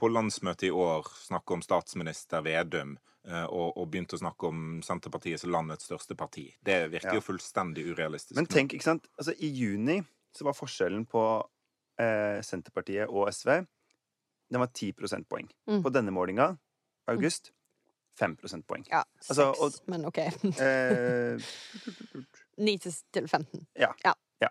på 0.00 0.08
landsmøtet 0.10 0.68
i 0.70 0.72
år 0.74 1.06
snakke 1.26 1.54
om 1.58 1.62
statsminister 1.64 2.42
Vedum, 2.46 2.96
eh, 3.28 3.44
og, 3.44 3.76
og 3.76 3.90
begynte 3.92 4.16
å 4.16 4.22
snakke 4.22 4.48
om 4.48 4.80
Senterpartiet 4.86 5.40
som 5.42 5.52
landets 5.52 5.84
største 5.90 6.16
parti. 6.16 6.46
Det 6.64 6.80
virker 6.92 7.12
Ja. 7.12 7.18
jo 7.20 7.24
fullstendig 7.26 7.84
urealistisk. 7.92 8.36
Men 8.40 8.46
tenk, 8.50 8.72
ikke 8.74 8.88
sant 8.88 9.06
Altså, 9.18 9.34
I 9.38 9.50
juni 9.52 10.00
så 10.32 10.44
var 10.48 10.56
forskjellen 10.56 11.04
på 11.10 11.24
eh, 12.00 12.40
Senterpartiet 12.46 13.08
og 13.10 13.28
SV 13.34 13.60
Den 14.50 14.60
var 14.64 14.70
10 14.74 14.92
prosentpoeng. 14.98 15.46
Mm. 15.68 15.82
På 15.84 15.90
denne 15.94 16.10
målinga, 16.10 16.56
august, 17.06 17.52
5 18.18 18.34
prosentpoeng. 18.40 18.82
Ja, 18.90 19.04
Altså, 19.28 19.52
og- 19.62 19.76
men 19.86 20.04
OK. 20.08 20.18
Eh, 20.18 21.38
9 22.58 22.78
til, 22.82 23.28
15. 23.28 23.66
Ja. 23.78 23.92
ja. 24.04 24.12
ja. 24.42 24.48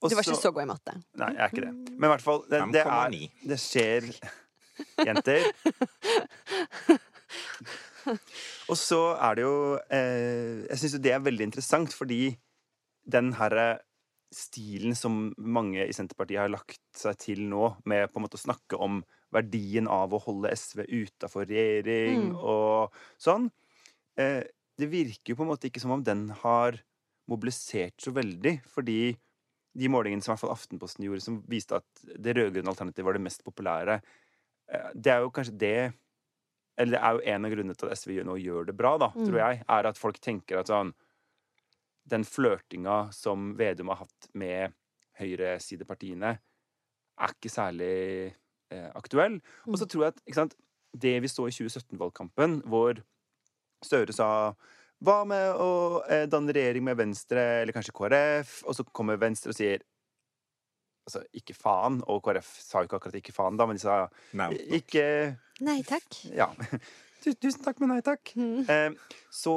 Du 0.00 0.14
var 0.14 0.22
ikke 0.22 0.36
så- 0.36 0.40
så 0.42 0.52
god 0.54 0.62
i 0.62 0.66
matte. 0.70 0.94
Nei, 1.18 1.32
jeg 1.34 1.42
er 1.42 1.48
ikke 1.50 1.64
det. 1.66 1.72
Men 1.98 2.04
i 2.08 2.12
hvert 2.14 2.22
fall, 2.24 2.44
det, 2.48 2.60
det 2.72 2.84
er 2.86 3.10
Det 3.50 3.58
skjer 3.60 4.06
Jenter. 5.06 5.44
Og 8.70 8.76
så 8.78 8.98
er 9.20 9.36
det 9.36 9.44
jo 9.44 9.56
eh, 9.92 10.64
Jeg 10.70 10.80
syns 10.80 10.96
jo 10.96 11.02
det 11.04 11.12
er 11.14 11.22
veldig 11.24 11.46
interessant, 11.50 11.94
fordi 11.94 12.32
den 13.10 13.32
herre 13.38 13.80
stilen 14.34 14.94
som 14.94 15.32
mange 15.36 15.82
i 15.82 15.94
Senterpartiet 15.94 16.38
har 16.44 16.52
lagt 16.52 16.78
seg 16.94 17.18
til 17.18 17.40
nå, 17.50 17.72
med 17.90 18.10
på 18.12 18.20
en 18.20 18.24
måte 18.26 18.38
å 18.38 18.44
snakke 18.44 18.78
om 18.78 19.00
verdien 19.34 19.88
av 19.90 20.14
å 20.14 20.20
holde 20.22 20.52
SV 20.54 20.84
utafor 20.86 21.48
regjering 21.50 22.30
Mm. 22.30 22.36
og 22.38 22.94
sånn, 23.18 23.50
eh, 24.16 24.42
det 24.78 24.88
virker 24.90 25.32
jo 25.32 25.36
på 25.40 25.42
en 25.46 25.50
måte 25.50 25.66
ikke 25.66 25.82
som 25.82 25.90
om 25.96 26.02
den 26.06 26.28
har 26.44 26.78
mobilisert 27.30 27.98
så 27.98 28.14
veldig, 28.14 28.60
fordi 28.70 29.16
de 29.78 29.88
målingene 29.90 30.22
som 30.22 30.32
i 30.32 30.34
hvert 30.34 30.44
fall 30.46 30.54
Aftenposten 30.54 31.04
gjorde, 31.06 31.22
som 31.22 31.42
viste 31.50 31.78
at 31.78 32.06
det 32.18 32.34
rød-grønne 32.38 32.70
alternativet 32.70 33.06
var 33.06 33.18
det 33.18 33.26
mest 33.26 33.44
populære, 33.46 33.98
eh, 33.98 34.02
det 34.94 35.10
er 35.12 35.20
jo 35.24 35.30
kanskje 35.34 35.56
det 35.58 35.92
Eller 36.78 36.96
det 36.96 37.00
er 37.04 37.12
jo 37.16 37.22
en 37.34 37.44
av 37.44 37.50
grunnene 37.52 37.74
til 37.76 37.88
at 37.90 37.98
SV 37.98 38.22
nå 38.24 38.36
gjør 38.40 38.66
det 38.70 38.76
bra, 38.78 38.94
da, 38.98 39.08
Mm. 39.14 39.24
tror 39.26 39.38
jeg, 39.38 39.64
er 39.68 39.86
at 39.90 39.98
folk 39.98 40.18
tenker 40.20 40.60
at 40.60 40.66
sånn 40.70 40.92
Den 42.08 42.24
flørtinga 42.24 43.12
som 43.12 43.54
Vedum 43.58 43.88
har 43.92 43.96
hatt 44.06 44.28
med 44.34 44.72
høyresidepartiene, 45.20 46.38
er 47.20 47.34
ikke 47.34 47.50
særlig 47.52 48.34
eh, 48.72 48.90
aktuell. 48.96 49.40
Og 49.68 49.76
så 49.78 49.86
tror 49.86 50.06
jeg 50.06 50.14
at 50.14 50.34
sant, 50.34 50.54
det 50.96 51.20
vi 51.22 51.28
så 51.30 51.46
i 51.46 51.52
2017-valgkampen, 51.54 52.62
hvor 52.66 53.02
Støre 53.84 54.12
sa 54.12 54.54
hva 55.00 55.18
med 55.24 55.54
å 55.56 56.02
eh, 56.08 56.26
danne 56.28 56.52
regjering 56.52 56.84
med 56.84 56.98
Venstre 56.98 57.62
eller 57.62 57.72
kanskje 57.72 57.94
KrF? 57.96 58.58
Og 58.68 58.74
så 58.76 58.84
kommer 58.92 59.16
Venstre 59.20 59.52
og 59.54 59.56
sier 59.56 59.80
Altså, 61.08 61.22
ikke 61.36 61.56
faen. 61.56 62.00
Og 62.10 62.22
KrF 62.24 62.48
sa 62.62 62.82
jo 62.82 62.88
ikke 62.90 63.00
akkurat 63.00 63.20
ikke 63.20 63.34
faen, 63.36 63.58
da, 63.60 63.66
men 63.68 63.78
de 63.78 63.84
sa 63.84 64.02
Nei, 64.38 64.50
ikke 64.80 65.04
Nei 65.66 65.80
takk. 65.86 66.22
Ja. 66.32 66.50
Tusen 67.24 67.64
takk, 67.64 67.80
men 67.82 67.92
nei 67.92 68.00
takk. 68.04 68.32
Mm. 68.38 68.62
Eh, 68.64 69.16
så 69.28 69.54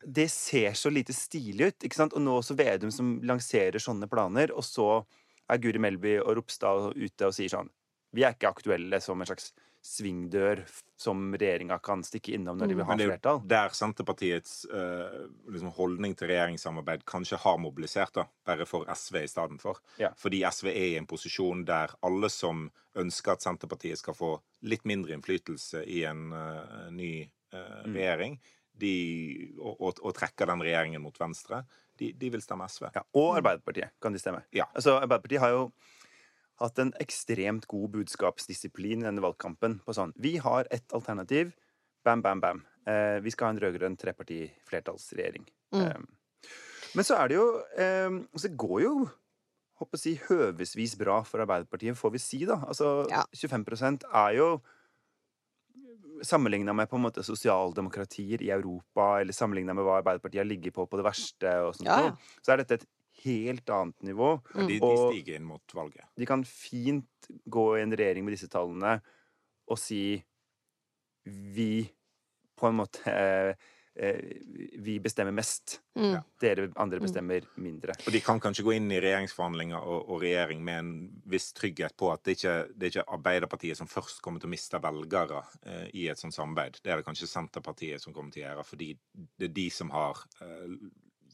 det 0.00 0.28
ser 0.32 0.76
så 0.78 0.90
lite 0.92 1.12
stilig 1.12 1.72
ut, 1.72 1.84
ikke 1.84 1.98
sant? 1.98 2.14
Og 2.16 2.22
nå 2.24 2.36
også 2.40 2.56
Vedum 2.56 2.92
som 2.94 3.18
lanserer 3.26 3.82
sånne 3.82 4.08
planer, 4.10 4.54
og 4.54 4.64
så 4.64 5.02
er 5.50 5.60
Guri 5.60 5.82
Melby 5.82 6.14
og 6.22 6.36
Ropstad 6.38 6.94
ute 6.94 7.26
og 7.26 7.34
sier 7.34 7.50
sånn 7.52 7.68
Vi 8.14 8.24
er 8.24 8.36
ikke 8.36 8.52
aktuelle 8.52 9.00
som 9.02 9.20
en 9.20 9.28
slags 9.28 9.50
svingdør 9.82 10.60
som 11.00 11.30
regjeringa 11.32 11.78
kan 11.82 12.02
stikke 12.04 12.34
innom 12.36 12.58
når 12.60 12.68
de 12.68 12.74
vil 12.76 12.84
ha 12.84 12.92
Men 12.92 12.98
det 13.00 13.06
er 13.06 13.12
flertall. 13.14 13.38
jo 13.40 13.48
der 13.48 13.72
Senterpartiets 13.78 14.52
uh, 14.68 15.22
liksom 15.48 15.72
holdning 15.78 16.14
til 16.18 16.28
regjeringssamarbeid 16.28 17.06
kanskje 17.08 17.38
har 17.40 17.56
mobilisert, 17.62 18.12
da, 18.14 18.26
bare 18.46 18.66
for 18.68 18.84
SV 18.92 19.22
i 19.24 19.30
stedet 19.32 19.60
for. 19.62 19.80
Ja. 20.02 20.12
Fordi 20.20 20.42
SV 20.44 20.68
er 20.74 20.86
i 20.90 20.96
en 21.00 21.08
posisjon 21.08 21.64
der 21.64 21.94
alle 22.04 22.28
som 22.28 22.68
ønsker 23.00 23.32
at 23.38 23.42
Senterpartiet 23.46 23.98
skal 24.02 24.16
få 24.18 24.34
litt 24.68 24.84
mindre 24.84 25.14
innflytelse 25.16 25.84
i 25.88 26.02
en 26.10 26.32
uh, 26.32 26.88
ny 26.92 27.12
eh, 27.22 27.84
Mm. 27.86 27.94
regjering, 27.96 28.34
de, 28.80 28.90
og, 29.58 29.80
og, 29.80 29.98
og 30.06 30.12
trekker 30.14 30.46
den 30.46 30.60
regjeringen 30.62 31.02
mot 31.02 31.16
venstre, 31.20 31.64
de, 31.98 32.12
de 32.16 32.28
vil 32.30 32.40
stemme 32.44 32.68
SV. 32.70 32.86
Ja, 32.94 33.02
og 33.18 33.38
Arbeiderpartiet, 33.40 33.90
kan 34.00 34.12
de 34.14 34.20
stemme. 34.22 34.44
Ja. 34.54 34.68
Altså, 34.74 34.94
Arbeiderpartiet 35.00 35.40
har 35.42 35.50
jo 35.56 35.64
hatt 36.68 36.82
en 36.82 36.92
ekstremt 37.00 37.66
god 37.70 37.90
budskapsdisiplin 37.94 39.02
i 39.02 39.08
denne 39.08 39.24
valgkampen. 39.24 39.78
På 39.86 39.94
sånn 39.96 40.12
Vi 40.20 40.36
har 40.42 40.68
ett 40.70 40.92
alternativ. 40.96 41.54
Bam, 42.04 42.22
bam, 42.24 42.40
bam. 42.40 42.64
Eh, 42.88 43.20
vi 43.20 43.32
skal 43.32 43.50
ha 43.50 43.54
en 43.54 43.62
rød-grønn 43.62 43.96
treparti-flertallsregjering. 44.00 45.46
Mm. 45.74 45.86
Eh, 45.86 46.46
men 46.96 47.06
så 47.06 47.20
er 47.20 47.30
det 47.30 47.36
jo 47.36 47.44
eh, 47.78 48.10
Så 48.34 48.48
Det 48.48 48.56
går 48.58 48.80
jo 48.82 48.94
håper 49.80 49.96
å 49.96 50.00
si, 50.00 50.16
høvesvis 50.26 50.96
bra 51.00 51.20
for 51.24 51.40
Arbeiderpartiet, 51.44 51.96
får 51.96 52.12
vi 52.12 52.20
si, 52.22 52.42
da. 52.48 52.60
Altså, 52.68 53.06
Ja. 53.10 53.24
25% 53.32 54.04
er 54.12 54.36
jo 54.36 54.50
Sammenligna 56.20 56.74
med 56.76 56.84
på 56.90 56.98
en 56.98 57.06
måte 57.06 57.22
sosialdemokratier 57.24 58.42
i 58.44 58.50
Europa, 58.52 59.22
eller 59.22 59.32
sammenligna 59.32 59.72
med 59.72 59.86
hva 59.86 60.02
Arbeiderpartiet 60.02 60.42
har 60.42 60.48
ligget 60.50 60.74
på 60.76 60.84
på 60.84 60.98
det 61.00 61.06
verste, 61.06 61.48
og 61.64 61.72
sånt, 61.78 61.88
ja. 61.88 62.10
så 62.44 62.52
er 62.52 62.60
dette 62.60 62.76
et 62.76 62.84
helt 63.24 63.70
annet 63.70 64.02
nivå. 64.02 64.32
Ja, 64.54 64.66
De, 64.66 64.78
de 64.82 64.92
stiger 65.12 65.38
inn 65.38 65.48
mot 65.48 65.74
valget. 65.74 66.06
De 66.16 66.28
kan 66.28 66.44
fint 66.46 67.30
gå 67.44 67.66
i 67.78 67.82
en 67.84 67.96
regjering 67.96 68.26
med 68.26 68.36
disse 68.36 68.50
tallene 68.52 68.98
og 69.70 69.78
si 69.78 70.20
Vi 71.24 71.84
på 72.56 72.68
en 72.68 72.78
måte 72.78 73.12
eh, 73.12 73.50
eh, 73.94 74.20
Vi 74.80 74.96
bestemmer 75.00 75.34
mest. 75.36 75.78
Mm. 75.96 76.16
Dere 76.40 76.68
andre 76.80 77.00
bestemmer 77.02 77.44
mindre. 77.60 77.94
Og 78.06 78.14
de 78.14 78.22
kan 78.24 78.40
kanskje 78.40 78.64
gå 78.66 78.74
inn 78.76 78.88
i 78.92 79.00
regjeringsforhandlinger 79.02 79.84
og, 79.84 80.08
og 80.10 80.24
regjering 80.24 80.64
med 80.64 80.80
en 80.80 80.92
viss 81.30 81.50
trygghet 81.56 81.96
på 82.00 82.10
at 82.12 82.24
det 82.24 82.38
ikke 82.38 82.56
det 82.72 82.88
er 82.88 82.94
ikke 82.94 83.06
Arbeiderpartiet 83.18 83.80
som 83.80 83.90
først 83.90 84.22
kommer 84.24 84.42
til 84.42 84.50
å 84.50 84.54
miste 84.54 84.80
velgere 84.82 85.44
eh, 85.62 85.86
i 86.02 86.08
et 86.12 86.20
sånt 86.20 86.36
samarbeid. 86.36 86.80
Det 86.80 86.92
er 86.92 87.00
det 87.00 87.08
kanskje 87.08 87.30
Senterpartiet 87.30 88.02
som 88.02 88.16
kommer 88.16 88.32
til 88.34 88.44
å 88.44 88.48
gjøre, 88.48 88.66
fordi 88.72 88.90
det 89.36 89.50
er 89.50 89.56
de 89.60 89.68
som 89.74 89.92
har 89.94 90.24
eh, 90.40 90.80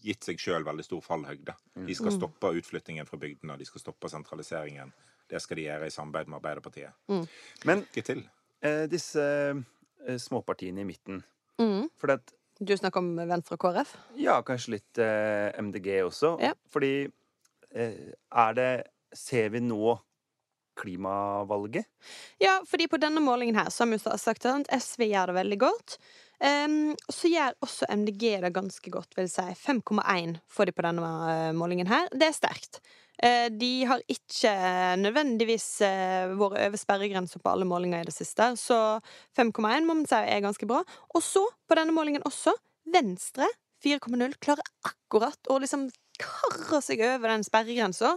gitt 0.06 0.26
seg 0.26 0.40
sjøl 0.40 0.64
veldig 0.66 0.86
stor 0.86 1.02
fallhøgde. 1.04 1.54
De 1.86 1.94
skal 1.98 2.14
stoppe 2.14 2.52
utflyttingen 2.60 3.08
fra 3.08 3.18
bygdene, 3.20 3.58
de 3.58 3.66
skal 3.68 3.82
stoppe 3.82 4.10
sentraliseringen. 4.12 4.92
Det 5.26 5.40
skal 5.42 5.58
de 5.58 5.66
gjøre 5.66 5.88
i 5.90 5.94
samarbeid 5.94 6.30
med 6.30 6.38
Arbeiderpartiet. 6.38 6.94
Men 7.66 7.82
eh, 7.90 8.84
disse 8.90 9.24
eh, 9.26 10.18
småpartiene 10.22 10.84
i 10.84 10.88
midten 10.88 11.24
Mm. 11.56 11.88
For 11.96 12.12
at 12.16 12.32
Du 12.60 12.72
snakker 12.76 13.02
om 13.02 13.16
Venstre 13.28 13.58
og 13.58 13.64
KrF? 13.66 13.90
Ja, 14.16 14.38
kanskje 14.44 14.78
litt 14.78 15.00
eh, 15.00 15.52
MDG 15.60 15.90
også. 16.06 16.36
Ja. 16.40 16.54
Fordi 16.72 17.04
eh, 17.04 18.12
er 18.16 18.56
det 18.56 18.70
Ser 19.16 19.48
vi 19.54 19.60
nå 19.64 19.94
klimavalget? 20.76 21.86
Ja, 22.42 22.58
fordi 22.68 22.84
på 22.92 22.98
denne 23.00 23.22
målingen 23.24 23.56
her 23.56 23.70
så 23.72 23.84
har 23.84 23.92
vi 23.94 23.96
jo 23.96 24.16
sagt 24.20 24.44
SV 24.44 25.06
gjør 25.08 25.30
det 25.30 25.36
veldig 25.38 25.58
godt. 25.62 25.94
Um, 26.36 26.92
så 27.08 27.30
gjør 27.32 27.54
også 27.64 27.88
MDG 27.96 28.24
det 28.42 28.52
ganske 28.52 28.90
godt, 28.92 29.16
vil 29.16 29.28
si. 29.32 29.44
5,1 29.62 30.36
får 30.52 30.68
de 30.68 30.76
på 30.76 30.84
denne 30.84 31.10
eh, 31.32 31.52
målingen 31.56 31.88
her. 31.88 32.10
Det 32.12 32.28
er 32.28 32.36
sterkt. 32.36 32.80
Eh, 33.24 33.48
de 33.48 33.86
har 33.88 34.02
ikke 34.12 34.52
nødvendigvis 35.00 35.68
uh, 35.86 36.34
vært 36.36 36.58
over 36.66 36.80
sperregrensa 36.80 37.40
på 37.40 37.52
alle 37.54 37.68
målinger 37.68 38.04
i 38.04 38.08
det 38.10 38.16
siste, 38.16 38.50
så 38.60 38.98
5,1 39.38 39.88
må 39.88 39.96
man 39.96 40.08
si 40.08 40.18
er 40.20 40.44
ganske 40.44 40.68
bra. 40.68 40.82
Og 41.16 41.24
så, 41.24 41.46
på 41.64 41.78
denne 41.78 41.96
målingen 41.96 42.26
også, 42.28 42.52
Venstre 42.92 43.48
4,0 43.84 44.36
klarer 44.42 44.68
akkurat 44.86 45.48
å 45.50 45.58
liksom 45.62 45.88
karre 46.20 46.80
seg 46.84 47.02
over 47.04 47.32
den 47.32 47.44
sperregrensa. 47.44 48.14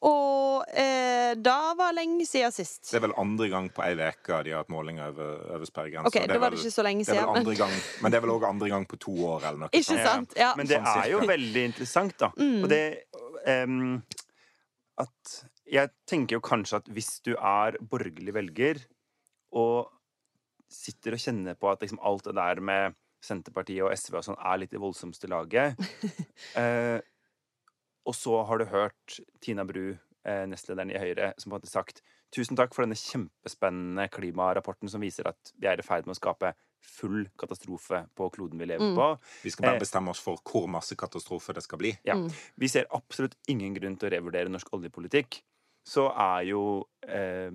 Og 0.00 0.64
eh, 0.72 1.34
da 1.36 1.74
var 1.76 1.92
lenge 1.92 2.24
siden 2.24 2.52
sist. 2.54 2.86
Det 2.88 2.96
er 2.96 3.04
vel 3.04 3.14
andre 3.20 3.50
gang 3.52 3.66
på 3.74 3.82
ei 3.84 3.92
uke 3.98 4.38
de 4.46 4.54
har 4.54 4.62
hatt 4.62 4.72
målinger 4.72 5.10
over, 5.12 5.34
over 5.56 5.68
sperregrensa. 5.68 6.08
Ok, 6.08 6.16
det 6.30 6.38
var 6.40 6.54
det 6.54 6.62
ikke 6.62 6.72
så 6.72 6.84
lenge 6.86 7.04
det 7.04 7.12
er 7.12 7.18
siden. 7.18 7.26
vel 7.26 7.34
Men, 7.34 7.42
andre 7.42 7.56
gang, 7.58 7.74
men 8.00 8.12
det 8.12 8.18
er 8.18 8.24
vel 8.24 8.32
òg 8.32 8.46
andre 8.48 8.70
gang 8.72 8.86
på 8.88 9.00
to 9.04 9.16
år, 9.28 9.44
eller 9.44 9.60
noe 9.66 9.70
ikke 9.74 9.88
sånt. 9.90 10.06
sant? 10.06 10.38
Ja. 10.40 10.54
Men 10.56 10.70
det 10.70 10.80
Sånn 10.80 11.02
er 11.02 11.10
jo 11.12 11.20
veldig 11.28 11.66
interessant, 11.72 12.16
da. 12.22 12.30
Mm. 12.40 12.56
Og 12.62 12.72
det 12.72 12.82
um, 13.44 14.00
At 15.00 15.36
Jeg 15.70 15.92
tenker 16.08 16.38
jo 16.38 16.44
kanskje 16.44 16.80
at 16.80 16.90
hvis 16.90 17.12
du 17.26 17.34
er 17.36 17.76
borgerlig 17.92 18.34
velger 18.34 18.80
og 19.60 19.90
sitter 20.70 21.16
og 21.16 21.22
kjenner 21.22 21.56
på 21.58 21.68
at 21.70 21.82
liksom 21.82 22.00
alt 22.06 22.24
det 22.28 22.36
der 22.38 22.60
med 22.62 22.96
Senterpartiet 23.20 23.84
og 23.84 23.92
SV 23.92 24.16
og 24.16 24.24
sånn 24.24 24.38
er 24.38 24.60
litt 24.62 24.72
det 24.72 24.80
voldsomste 24.80 25.28
laget 25.28 25.76
eh, 26.60 26.98
Og 28.06 28.14
så 28.16 28.44
har 28.46 28.58
du 28.58 28.64
hørt 28.64 29.20
Tina 29.40 29.64
Bru, 29.64 29.96
eh, 30.24 30.46
nestlederen 30.46 30.90
i 30.94 30.98
Høyre, 30.98 31.34
som 31.38 31.52
hadde 31.52 31.66
sagt 31.70 32.02
Tusen 32.30 32.54
takk 32.54 32.72
for 32.76 32.84
denne 32.86 32.94
kjempespennende 32.94 34.04
klimarapporten 34.08 34.88
som 34.88 35.00
viser 35.02 35.26
at 35.26 35.50
vi 35.58 35.66
er 35.66 35.80
i 35.80 35.82
ferd 35.82 36.06
med 36.06 36.14
å 36.14 36.18
skape 36.20 36.52
full 36.80 37.24
katastrofe 37.36 38.04
på 38.14 38.28
kloden 38.30 38.56
vi 38.56 38.66
lever 38.70 38.86
Mm. 38.86 38.94
på. 38.94 39.18
Vi 39.42 39.50
skal 39.50 39.64
bare 39.66 39.74
Eh. 39.74 39.80
bestemme 39.80 40.10
oss 40.10 40.20
for 40.20 40.36
hvor 40.46 40.68
masse 40.68 40.94
katastrofe 40.94 41.52
det 41.52 41.64
skal 41.64 41.78
bli. 41.78 41.98
Ja. 42.04 42.14
Mm. 42.14 42.30
Vi 42.56 42.68
ser 42.68 42.86
absolutt 42.94 43.34
ingen 43.48 43.74
grunn 43.74 43.96
til 43.98 44.08
å 44.08 44.12
revurdere 44.12 44.48
norsk 44.48 44.68
oljepolitikk. 44.72 45.42
Så 45.84 46.06
er 46.16 46.44
jo 46.46 46.86
eh, 47.02 47.50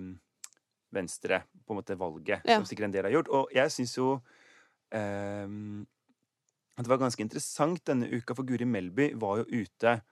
Venstre 0.92 1.42
på 1.66 1.70
en 1.72 1.76
måte 1.82 1.96
valget 1.96 2.42
Ja. 2.44 2.56
som 2.58 2.64
sikkert 2.66 2.84
en 2.84 2.90
del 2.92 3.04
har 3.04 3.12
gjort. 3.12 3.28
Og 3.30 3.48
jeg 3.54 3.68
syns 3.70 3.96
jo 3.96 4.20
eh, 4.92 5.46
at 6.76 6.84
det 6.84 6.88
var 6.88 6.98
ganske 6.98 7.20
interessant 7.20 7.82
denne 7.86 8.10
uka, 8.12 8.34
for 8.34 8.42
Guri 8.44 8.66
Melby 8.66 9.14
var 9.18 9.38
jo 9.38 9.44
ute 9.64 10.02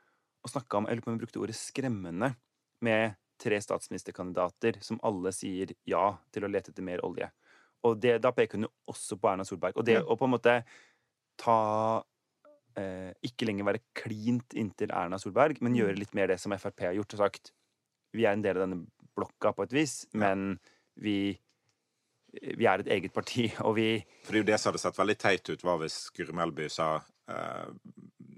og 0.44 0.52
snakka 0.52 0.78
om 0.78 0.88
Jeg 0.88 0.98
lurer 0.98 1.04
på 1.04 1.10
om 1.10 1.16
hun 1.16 1.22
brukte 1.22 1.40
ordet 1.40 1.56
'skremmende' 1.56 2.34
med 2.84 3.16
tre 3.40 3.60
statsministerkandidater 3.60 4.78
som 4.84 5.00
alle 5.02 5.32
sier 5.32 5.74
ja 5.88 6.16
til 6.32 6.44
å 6.44 6.50
lete 6.50 6.70
etter 6.70 6.86
mer 6.86 7.02
olje. 7.04 7.30
Og 7.84 8.00
det, 8.00 8.18
da 8.22 8.32
peker 8.32 8.58
hun 8.58 8.68
jo 8.68 8.72
også 8.88 9.18
på 9.20 9.28
Erna 9.28 9.44
Solberg. 9.44 9.76
Og 9.76 9.84
det 9.84 9.98
å 10.00 10.16
på 10.16 10.28
en 10.28 10.34
måte 10.36 10.64
ta 11.40 12.04
eh, 12.76 13.12
Ikke 13.22 13.46
lenger 13.46 13.64
være 13.64 13.82
klint 13.94 14.54
inntil 14.54 14.90
Erna 14.90 15.18
Solberg, 15.18 15.60
men 15.60 15.72
Mm. 15.72 15.78
gjøre 15.78 15.98
litt 15.98 16.14
mer 16.14 16.26
det 16.26 16.40
som 16.40 16.52
Frp 16.52 16.80
har 16.80 16.94
gjort 16.94 17.14
og 17.14 17.18
sagt. 17.18 17.52
Vi 18.12 18.24
er 18.24 18.32
en 18.32 18.42
del 18.42 18.56
av 18.56 18.68
denne 18.68 18.86
blokka 19.16 19.54
på 19.54 19.62
et 19.62 19.72
vis, 19.72 20.06
men 20.12 20.58
vi 20.96 21.38
vi 22.34 22.66
er 22.66 22.82
et 22.82 22.88
eget 22.88 23.12
parti, 23.14 23.46
og 23.66 23.76
vi 23.76 24.04
For 24.24 24.32
det 24.32 24.40
er 24.40 24.42
jo 24.42 24.50
det 24.52 24.60
som 24.60 24.72
hadde 24.72 24.82
sett 24.82 24.98
veldig 24.98 25.18
teit 25.18 25.50
ut, 25.50 25.62
var 25.62 25.78
hvis 25.78 26.10
Guri 26.10 26.34
Melby 26.34 26.68
sa 26.68 27.00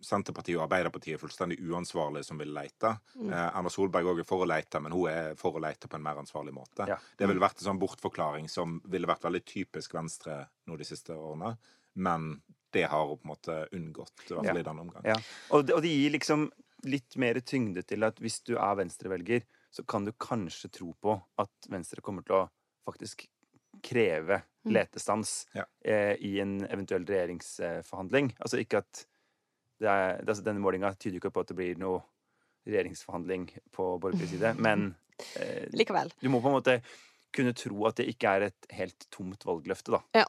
Senterpartiet 0.06 0.58
og 0.58 0.66
Arbeiderpartiet 0.66 1.16
er 1.16 1.20
fullstendig 1.22 1.56
uansvarlige 1.66 2.26
som 2.28 2.38
vil 2.38 2.52
lete. 2.54 2.92
Mm. 3.16 3.30
Eh, 3.32 3.46
Erna 3.58 3.72
Solberg 3.72 4.10
òg 4.12 4.20
er 4.22 4.28
for 4.28 4.44
å 4.44 4.48
lete, 4.48 4.80
men 4.82 4.94
hun 4.94 5.08
er 5.10 5.32
for 5.40 5.56
å 5.56 5.62
lete 5.62 5.88
på 5.90 5.98
en 5.98 6.04
mer 6.04 6.20
ansvarlig 6.20 6.54
måte. 6.54 6.86
Ja. 6.90 6.98
Det 7.18 7.28
ville 7.30 7.42
vært 7.42 7.62
en 7.62 7.70
sånn 7.70 7.80
bortforklaring 7.82 8.50
som 8.52 8.78
ville 8.92 9.08
vært 9.10 9.24
veldig 9.26 9.42
typisk 9.48 9.96
Venstre 9.96 10.42
nå 10.68 10.78
de 10.78 10.86
siste 10.86 11.16
årene. 11.16 11.56
Men 11.96 12.34
det 12.74 12.84
har 12.92 13.06
hun 13.08 13.18
på 13.18 13.26
en 13.26 13.32
måte 13.32 13.58
unngått, 13.72 14.14
i 14.26 14.34
hvert 14.34 14.44
fall 14.44 14.52
Ja. 14.52 14.60
i 14.60 14.68
denne 14.68 14.84
omgang. 14.84 15.04
Ja. 15.04 15.16
Og, 15.50 15.66
det, 15.66 15.74
og 15.74 15.82
det 15.82 15.94
gir 15.94 16.12
liksom 16.12 16.50
litt 16.84 17.16
mer 17.16 17.40
tyngde 17.40 17.82
til 17.88 18.04
at 18.04 18.20
hvis 18.20 18.42
du 18.44 18.56
er 18.58 18.76
venstrevelger, 18.76 19.46
så 19.72 19.84
kan 19.88 20.04
du 20.04 20.12
kanskje 20.12 20.70
tro 20.70 20.92
på 21.02 21.16
at 21.40 21.70
Venstre 21.72 22.04
kommer 22.04 22.22
til 22.26 22.36
å 22.36 22.44
faktisk 22.86 23.26
kreve 23.86 24.42
Mm. 24.66 24.72
letestans 24.74 25.46
Ja. 25.54 25.62
eh, 25.84 26.16
i 26.26 26.40
en 26.42 26.56
eventuell 26.66 27.04
regjeringsforhandling. 27.06 28.32
Altså 28.42 28.58
ikke 28.58 28.80
at 28.82 29.04
det 29.78 29.86
er, 29.88 30.16
det, 30.18 30.28
altså 30.32 30.42
Denne 30.42 30.58
målinga 30.58 30.90
tyder 30.98 31.20
ikke 31.20 31.30
på 31.30 31.44
at 31.44 31.52
det 31.52 31.56
blir 31.60 31.78
noe 31.78 32.00
regjeringsforhandling 32.66 33.44
på 33.76 33.86
borgerlig 34.02 34.28
side, 34.32 34.54
men 34.66 34.88
eh, 35.38 35.68
Likevel. 35.70 36.10
du 36.18 36.28
må 36.32 36.40
på 36.42 36.50
en 36.50 36.56
måte 36.58 36.80
kunne 37.36 37.52
tro 37.54 37.84
at 37.86 37.98
det 38.00 38.08
ikke 38.10 38.32
er 38.32 38.46
et 38.48 38.68
helt 38.72 39.06
tomt 39.12 39.44
valgløfte, 39.46 39.92
da. 39.94 40.24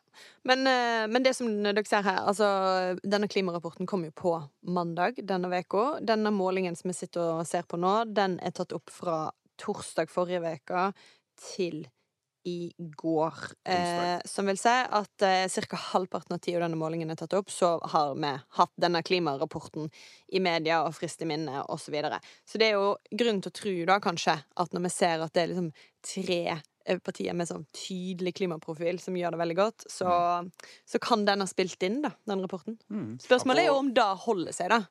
Men, 0.45 0.65
eh, 0.67 1.07
men 1.07 1.23
det 1.25 1.33
som 1.37 1.47
dere 1.63 1.85
ser 1.87 2.03
her, 2.05 2.21
altså 2.27 2.99
denne 3.01 3.29
klimarapporten 3.31 3.87
kom 3.87 4.03
jo 4.05 4.11
på 4.11 4.35
mandag 4.67 5.17
denne 5.25 5.49
uka. 5.49 5.99
Denne 6.03 6.33
målingen 6.35 6.75
som 6.77 6.91
vi 6.91 6.97
sitter 6.99 7.39
og 7.39 7.45
ser 7.47 7.63
på 7.65 7.79
nå, 7.79 8.03
den 8.13 8.37
er 8.43 8.51
tatt 8.53 8.75
opp 8.75 8.91
fra 8.93 9.31
torsdag 9.57 10.11
forrige 10.13 10.43
uke 10.59 10.89
til 11.55 11.87
i 12.47 12.73
går. 12.77 13.33
Eh, 13.63 14.19
som 14.25 14.47
vil 14.47 14.59
si 14.59 14.71
at 14.71 15.25
eh, 15.25 15.49
ca. 15.67 15.79
halvparten 15.91 16.35
av 16.35 16.39
tida 16.43 16.61
denne 16.63 16.79
målingen 16.79 17.11
er 17.11 17.19
tatt 17.19 17.35
opp, 17.35 17.51
så 17.51 17.73
har 17.91 18.15
vi 18.15 18.31
hatt 18.59 18.73
denne 18.79 19.01
klimarapporten 19.03 19.89
i 20.31 20.39
media 20.43 20.79
og 20.85 20.95
frist 20.95 21.21
i 21.25 21.27
minne 21.27 21.65
osv. 21.65 21.87
Så, 21.87 21.91
videre. 21.95 22.17
så 22.43 22.59
det 22.59 22.67
er 22.67 22.73
jo 22.75 22.95
grunn 23.19 23.37
til 23.39 23.51
å 23.51 23.55
tro, 23.55 23.75
da, 23.87 23.99
kanskje, 24.03 24.33
at 24.59 24.73
når 24.75 24.83
vi 24.87 24.91
ser 24.91 25.21
at 25.23 25.35
det 25.35 25.43
er 25.43 25.51
liksom 25.53 25.69
tre 26.03 26.41
eh, 26.55 26.99
partier 27.03 27.35
med 27.35 27.47
sånn 27.47 27.63
tydelig 27.75 28.37
klimaprofil 28.41 28.99
som 28.99 29.15
gjør 29.15 29.35
det 29.35 29.43
veldig 29.43 29.59
godt, 29.59 29.87
så, 29.91 30.09
så 30.87 31.03
kan 31.03 31.23
den 31.27 31.43
ha 31.43 31.47
spilt 31.47 31.83
inn, 31.87 32.01
da, 32.03 32.11
den 32.27 32.43
rapporten. 32.43 32.79
Mm. 32.91 33.15
Spørsmålet 33.23 33.63
er 33.65 33.71
jo 33.71 33.79
om 33.79 33.93
det 33.95 34.09
holder 34.27 34.55
seg, 34.55 34.71
da. 34.75 34.83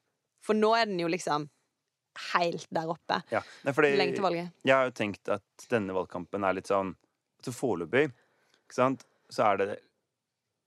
For 0.45 0.57
nå 0.57 0.73
er 0.77 0.89
den 0.89 1.01
jo 1.01 1.09
liksom 1.13 1.49
helt 2.33 2.67
der 2.73 2.89
oppe. 2.89 3.21
Ja. 3.33 3.43
Fordi 3.67 3.97
Lenge 3.97 4.17
til 4.17 4.25
valget. 4.25 4.53
jeg 4.65 4.77
har 4.77 4.89
jo 4.89 4.95
tenkt 4.97 5.29
at 5.33 5.67
denne 5.71 5.97
valgkampen 5.97 6.45
er 6.47 6.57
litt 6.57 6.71
sånn 6.71 6.95
Så 7.47 7.55
foreløpig, 7.55 8.09
så 8.73 8.89
er 9.47 9.61
det 9.63 9.69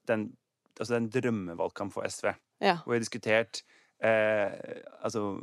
den 0.08 0.30
Altså 0.80 0.96
er 0.96 1.10
drømmevalgkamp 1.12 1.92
for 1.92 2.08
SV. 2.08 2.30
Ja. 2.64 2.78
Hvor 2.80 2.94
vi 2.94 2.96
har 2.96 3.02
diskutert 3.02 3.58
eh, 4.00 4.54
altså 5.04 5.36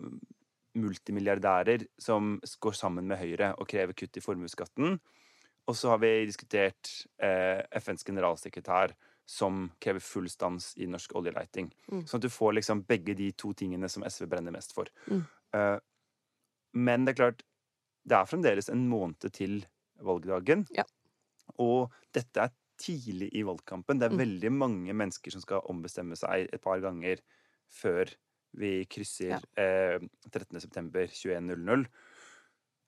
multimilliardærer 0.74 1.84
som 2.02 2.40
går 2.60 2.74
sammen 2.74 3.06
med 3.06 3.20
Høyre 3.22 3.52
og 3.58 3.68
krever 3.70 3.94
kutt 3.94 4.18
i 4.18 4.24
formuesskatten. 4.24 4.98
Og 5.68 5.78
så 5.78 5.92
har 5.94 6.02
vi 6.02 6.10
diskutert 6.26 6.90
eh, 7.22 7.62
FNs 7.78 8.08
generalsekretær 8.08 8.96
som 9.28 9.68
krever 9.84 10.02
full 10.02 10.30
stans 10.32 10.72
i 10.80 10.88
norsk 10.88 11.14
oljeleiting. 11.20 11.70
Mm. 11.92 12.06
Sånn 12.08 12.22
at 12.22 12.26
du 12.26 12.32
får 12.32 12.58
liksom 12.58 12.86
begge 12.88 13.18
de 13.20 13.30
to 13.36 13.52
tingene 13.58 13.90
som 13.92 14.06
SV 14.08 14.30
brenner 14.32 14.56
mest 14.56 14.74
for. 14.74 14.90
Mm. 15.12 15.26
Eh, 15.54 15.78
men 16.82 17.06
det 17.06 17.14
er 17.14 17.22
klart, 17.22 17.44
det 18.08 18.16
er 18.16 18.30
fremdeles 18.30 18.72
en 18.72 18.88
måned 18.90 19.28
til 19.36 19.60
valgdagen. 20.02 20.66
Ja. 20.74 20.88
Og 21.60 21.92
dette 22.14 22.38
er 22.48 22.52
tidlig 22.78 23.32
i 23.34 23.42
valgkampen. 23.44 23.98
Det 24.00 24.06
er 24.12 24.16
Mm. 24.16 24.20
veldig 24.22 24.52
mange 24.54 24.94
mennesker 24.94 25.32
som 25.32 25.42
skal 25.42 25.62
ombestemme 25.70 26.16
seg 26.16 26.50
et 26.54 26.62
par 26.62 26.80
ganger 26.80 27.18
før 27.70 28.14
vi 28.54 28.86
krysser 28.86 29.30
Ja. 29.30 29.40
eh, 29.58 30.00
13. 30.32 30.60
september 30.62 31.08
21.00. 31.08 31.88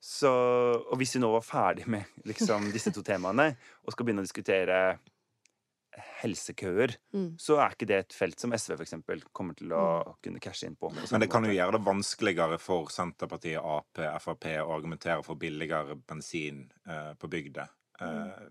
Så, 0.02 0.30
og 0.90 0.98
hvis 0.98 1.16
vi 1.16 1.20
nå 1.20 1.32
var 1.32 1.42
ferdig 1.42 1.88
med 1.88 2.06
liksom, 2.26 2.72
disse 2.76 2.92
to 2.94 3.02
temaene, 3.04 3.58
og 3.86 3.92
skal 3.92 4.06
begynne 4.06 4.22
å 4.24 4.28
diskutere 4.28 5.00
helsekøer, 6.22 6.96
Mm. 7.14 7.36
så 7.40 7.58
er 7.60 7.74
ikke 7.74 7.88
det 7.88 7.98
et 8.00 8.14
felt 8.14 8.40
som 8.40 8.52
SV 8.54 8.78
for 8.78 8.84
eksempel, 8.86 9.24
kommer 9.34 9.56
til 9.58 9.70
å 9.74 10.16
kunne 10.24 10.40
cashe 10.40 10.68
inn 10.68 10.76
på. 10.76 10.90
på 10.94 11.12
Men 11.12 11.20
det 11.20 11.30
kan 11.32 11.44
jo 11.44 11.52
gjøre 11.52 11.72
det 11.74 11.84
vanskeligere 11.86 12.60
for 12.60 12.86
Senterpartiet, 12.94 13.58
Ap, 13.60 13.88
Frp 14.22 14.46
å 14.62 14.72
argumentere 14.78 15.24
for 15.26 15.36
billigere 15.36 15.96
bensin 16.08 16.72
eh, 16.88 17.14
på 17.16 17.28
bygda. 17.30 17.68
Eh, 18.01 18.48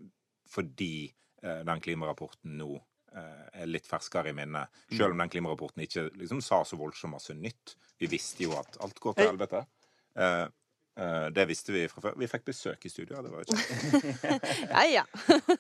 fordi 0.48 1.14
eh, 1.42 1.64
den 1.64 1.80
klimarapporten 1.80 2.56
nå 2.58 2.70
eh, 3.16 3.62
er 3.62 3.70
litt 3.70 3.88
ferskere 3.88 4.32
i 4.32 4.36
minnet. 4.36 4.72
Selv 4.92 5.14
om 5.14 5.24
den 5.24 5.32
klimarapporten 5.32 5.84
ikke 5.84 6.08
liksom 6.18 6.42
sa 6.44 6.62
så 6.64 6.78
voldsomt 6.80 7.16
masse 7.16 7.36
nytt. 7.36 7.76
Vi 7.98 8.10
visste 8.10 8.46
jo 8.46 8.56
at 8.58 8.80
alt 8.84 9.00
går 9.02 9.18
til 9.18 9.30
helvete. 9.32 9.66
Det 11.28 11.44
visste 11.46 11.70
vi 11.70 11.84
fra 11.86 12.02
før. 12.02 12.14
Vi 12.18 12.26
fikk 12.26 12.44
besøk 12.48 12.84
i 12.86 12.90
studio, 12.90 13.20
det 13.22 13.30
var 13.30 13.44
jo 13.44 13.54
kjekt. 13.54 14.22
Ja, 14.72 14.82
ja. 14.90 15.04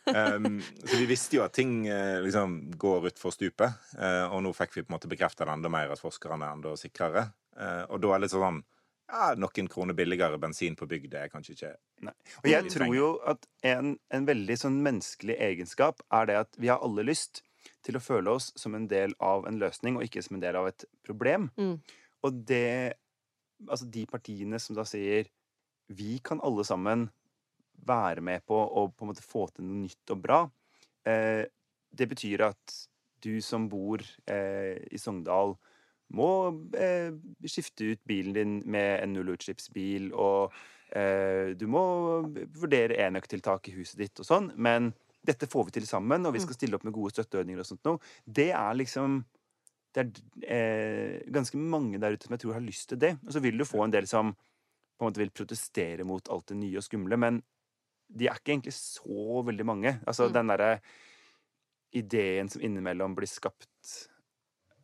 Så 0.88 0.98
vi 0.98 1.06
visste 1.06 1.38
jo 1.38 1.44
at 1.44 1.54
ting 1.54 1.84
liksom 2.24 2.56
går 2.78 3.10
utfor 3.12 3.34
stupet. 3.34 3.90
og 4.30 4.40
nå 4.42 4.50
fikk 4.54 4.74
vi 4.74 4.82
på 4.82 4.90
en 4.90 4.96
måte 4.96 5.10
bekrefta 5.10 5.46
det 5.46 5.54
enda 5.54 5.70
mer, 5.70 5.94
at 5.94 6.02
forskerne 6.02 6.46
er 6.46 6.58
enda 6.58 6.74
sikrere. 6.78 7.28
Og 7.86 8.02
da 8.02 8.10
er 8.10 8.18
det 8.18 8.26
litt 8.26 8.34
sånn 8.34 8.62
ja, 9.08 9.32
Noen 9.40 9.68
kroner 9.72 9.96
billigere 9.96 10.38
bensin 10.40 10.76
på 10.76 10.86
bygd 10.88 11.10
det 11.14 11.20
er 11.24 11.32
kanskje 11.32 11.54
ikke 11.54 11.72
Og 12.42 12.48
jeg 12.50 12.72
tror 12.72 12.94
jo 12.96 13.10
at 13.28 13.46
en, 13.66 13.94
en 14.14 14.28
veldig 14.28 14.56
sånn 14.60 14.80
menneskelig 14.84 15.38
egenskap 15.48 16.02
er 16.14 16.28
det 16.28 16.40
at 16.44 16.58
vi 16.60 16.70
har 16.72 16.82
alle 16.84 17.06
lyst 17.08 17.42
til 17.84 17.98
å 17.98 18.02
føle 18.02 18.34
oss 18.36 18.50
som 18.58 18.76
en 18.76 18.86
del 18.90 19.14
av 19.24 19.46
en 19.48 19.58
løsning, 19.60 19.96
og 19.96 20.04
ikke 20.06 20.22
som 20.24 20.38
en 20.38 20.44
del 20.44 20.58
av 20.60 20.68
et 20.70 20.84
problem. 21.06 21.50
Mm. 21.58 21.76
Og 22.26 22.46
det 22.48 22.98
Altså 23.66 23.88
de 23.90 24.04
partiene 24.06 24.54
som 24.62 24.76
da 24.76 24.84
sier 24.86 25.26
vi 25.90 26.20
kan 26.22 26.38
alle 26.46 26.62
sammen 26.62 27.08
være 27.88 28.22
med 28.22 28.44
på 28.46 28.54
å 28.54 28.84
på 28.94 29.02
en 29.02 29.10
måte 29.10 29.24
få 29.24 29.48
til 29.50 29.66
noe 29.66 29.80
nytt 29.80 30.12
og 30.14 30.20
bra, 30.22 30.36
eh, 31.02 31.42
det 31.90 32.06
betyr 32.06 32.44
at 32.46 32.74
du 33.18 33.40
som 33.42 33.66
bor 33.66 33.98
eh, 34.30 34.78
i 34.94 35.00
Sogndal, 35.02 35.56
må 36.14 36.30
eh, 36.78 37.12
skifte 37.44 37.92
ut 37.92 38.02
bilen 38.08 38.36
din 38.36 38.54
med 38.64 39.02
en 39.02 39.12
nullutslippsbil, 39.16 40.10
og 40.16 40.54
eh, 40.96 41.54
du 41.58 41.66
må 41.70 41.82
vurdere 42.56 42.96
enøktiltak 43.06 43.68
i 43.68 43.76
huset 43.76 44.00
ditt 44.00 44.22
og 44.22 44.28
sånn, 44.28 44.52
men 44.56 44.92
dette 45.28 45.48
får 45.50 45.68
vi 45.68 45.76
til 45.78 45.88
sammen, 45.88 46.24
og 46.24 46.32
vi 46.32 46.40
skal 46.40 46.56
stille 46.56 46.78
opp 46.78 46.86
med 46.86 46.94
gode 46.96 47.12
støtteordninger 47.12 47.60
og 47.60 47.68
sånt 47.68 47.84
noe. 47.88 48.00
Det 48.24 48.50
er 48.56 48.78
liksom 48.78 49.20
det 49.96 50.04
er 50.04 50.52
eh, 50.54 51.30
ganske 51.32 51.58
mange 51.58 51.98
der 52.00 52.14
ute 52.14 52.28
som 52.28 52.34
jeg 52.36 52.44
tror 52.44 52.58
har 52.58 52.64
lyst 52.64 52.90
til 52.92 53.00
det. 53.02 53.14
Og 53.26 53.32
så 53.34 53.40
vil 53.42 53.58
du 53.58 53.64
få 53.66 53.82
en 53.84 53.92
del 53.92 54.06
som 54.08 54.34
på 54.34 55.04
en 55.04 55.08
måte 55.08 55.22
vil 55.22 55.32
protestere 55.34 56.04
mot 56.06 56.28
alt 56.32 56.50
det 56.50 56.58
nye 56.60 56.78
og 56.78 56.84
skumle, 56.84 57.18
men 57.20 57.40
de 58.08 58.28
er 58.28 58.38
ikke 58.38 58.54
egentlig 58.54 58.74
så 58.76 59.42
veldig 59.46 59.66
mange. 59.66 59.92
Altså 60.06 60.28
Mm. 60.28 60.32
den 60.32 60.52
derre 60.52 60.80
ideen 61.92 62.48
som 62.48 62.62
innimellom 62.62 63.14
blir 63.14 63.28
skapt 63.28 64.08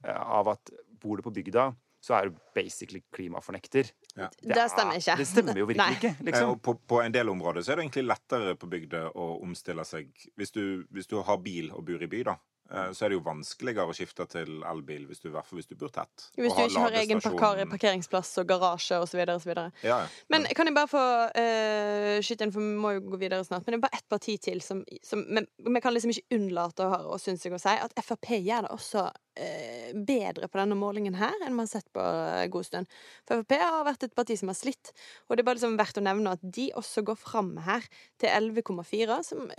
eh, 0.04 0.14
av 0.14 0.48
at 0.48 0.70
bor 1.04 1.20
du 1.20 1.26
på 1.26 1.34
bygda, 1.36 1.70
så 2.04 2.18
er 2.18 2.28
du 2.28 2.40
basically 2.54 3.00
klimafornekter. 3.12 3.88
Ja. 4.14 4.28
Det 4.40 4.68
stemmer 4.70 5.00
ikke. 5.00 5.16
Det 5.20 5.28
stemmer 5.28 5.60
jo 5.60 5.68
virkelig 5.70 6.00
ikke. 6.00 6.14
Eh, 6.18 6.24
Liksom. 6.28 6.50
Og 6.54 6.62
på, 6.62 6.76
på 6.92 7.00
en 7.00 7.14
del 7.14 7.32
områder 7.32 7.64
så 7.64 7.72
er 7.72 7.80
det 7.80 7.86
egentlig 7.88 8.08
lettere 8.10 8.56
på 8.60 8.68
bygda 8.70 9.06
å 9.16 9.28
omstille 9.44 9.86
seg. 9.88 10.10
Hvis 10.36 10.52
du, 10.52 10.64
hvis 10.92 11.08
du 11.08 11.22
har 11.24 11.40
bil 11.44 11.72
og 11.72 11.86
bor 11.88 12.04
i 12.04 12.10
by, 12.12 12.20
da, 12.28 12.36
eh, 12.68 12.90
så 12.92 13.06
er 13.06 13.14
det 13.14 13.18
jo 13.18 13.24
vanskeligere 13.24 13.88
å 13.88 13.96
skifte 13.96 14.28
til 14.34 14.60
elbil, 14.68 15.08
hvis 15.08 15.24
du, 15.24 15.30
i 15.30 15.34
hvert 15.38 15.48
fall 15.48 15.62
hvis 15.62 15.72
du 15.72 15.74
bor 15.80 15.96
tett. 15.96 16.28
Hvis 16.36 16.52
du 16.52 16.62
ikke 16.66 16.84
har 16.84 17.00
egen 17.00 17.24
parkeringsplass 17.72 18.36
og 18.44 18.52
garasje 18.52 19.00
osv. 19.00 19.24
Ja, 19.24 19.66
ja. 19.88 19.98
Men 20.28 20.44
kan 20.52 20.68
jeg 20.68 20.76
bare 20.76 20.92
få 20.92 21.08
uh, 21.32 22.20
skyte 22.20 22.44
inn, 22.44 22.52
for 22.52 22.60
vi 22.60 22.84
må 22.84 22.98
jo 22.98 23.06
gå 23.14 23.24
videre 23.24 23.48
snart. 23.48 23.64
Men 23.64 23.78
det 23.78 23.80
er 23.80 23.86
bare 23.88 24.02
ett 24.02 24.10
parti 24.12 24.36
til 24.44 24.60
som, 24.66 24.84
som 25.00 25.24
men, 25.24 25.48
Vi 25.56 25.80
kan 25.80 25.96
liksom 25.96 26.12
ikke 26.12 26.36
unnlate 26.36 26.84
å, 26.84 27.04
å 27.16 27.22
synes 27.22 27.48
jeg 27.48 27.56
å 27.56 27.64
si 27.64 27.78
at 27.80 27.96
Frp 28.04 28.34
gjør 28.44 28.68
det 28.68 28.76
også 28.76 29.08
bedre 29.34 30.46
på 30.46 30.60
denne 30.60 30.76
målingen 30.78 31.16
her 31.18 31.34
enn 31.42 31.56
man 31.56 31.66
har 31.66 31.72
sett 31.72 31.88
på 31.94 32.02
en 32.02 32.52
god 32.54 32.68
stund. 32.68 32.92
For 33.26 33.42
Frp 33.42 33.56
har 33.60 33.86
vært 33.88 34.06
et 34.06 34.14
parti 34.14 34.36
som 34.38 34.52
har 34.52 34.58
slitt, 34.58 34.92
og 35.26 35.34
det 35.34 35.42
er 35.42 35.48
bare 35.48 35.58
liksom 35.58 35.78
verdt 35.80 35.98
å 35.98 36.04
nevne 36.06 36.36
at 36.36 36.44
de 36.54 36.68
også 36.78 37.02
går 37.08 37.18
fram 37.18 37.56
her 37.66 37.86
til 38.22 38.30
11,4, 38.30 39.18
som 39.26 39.50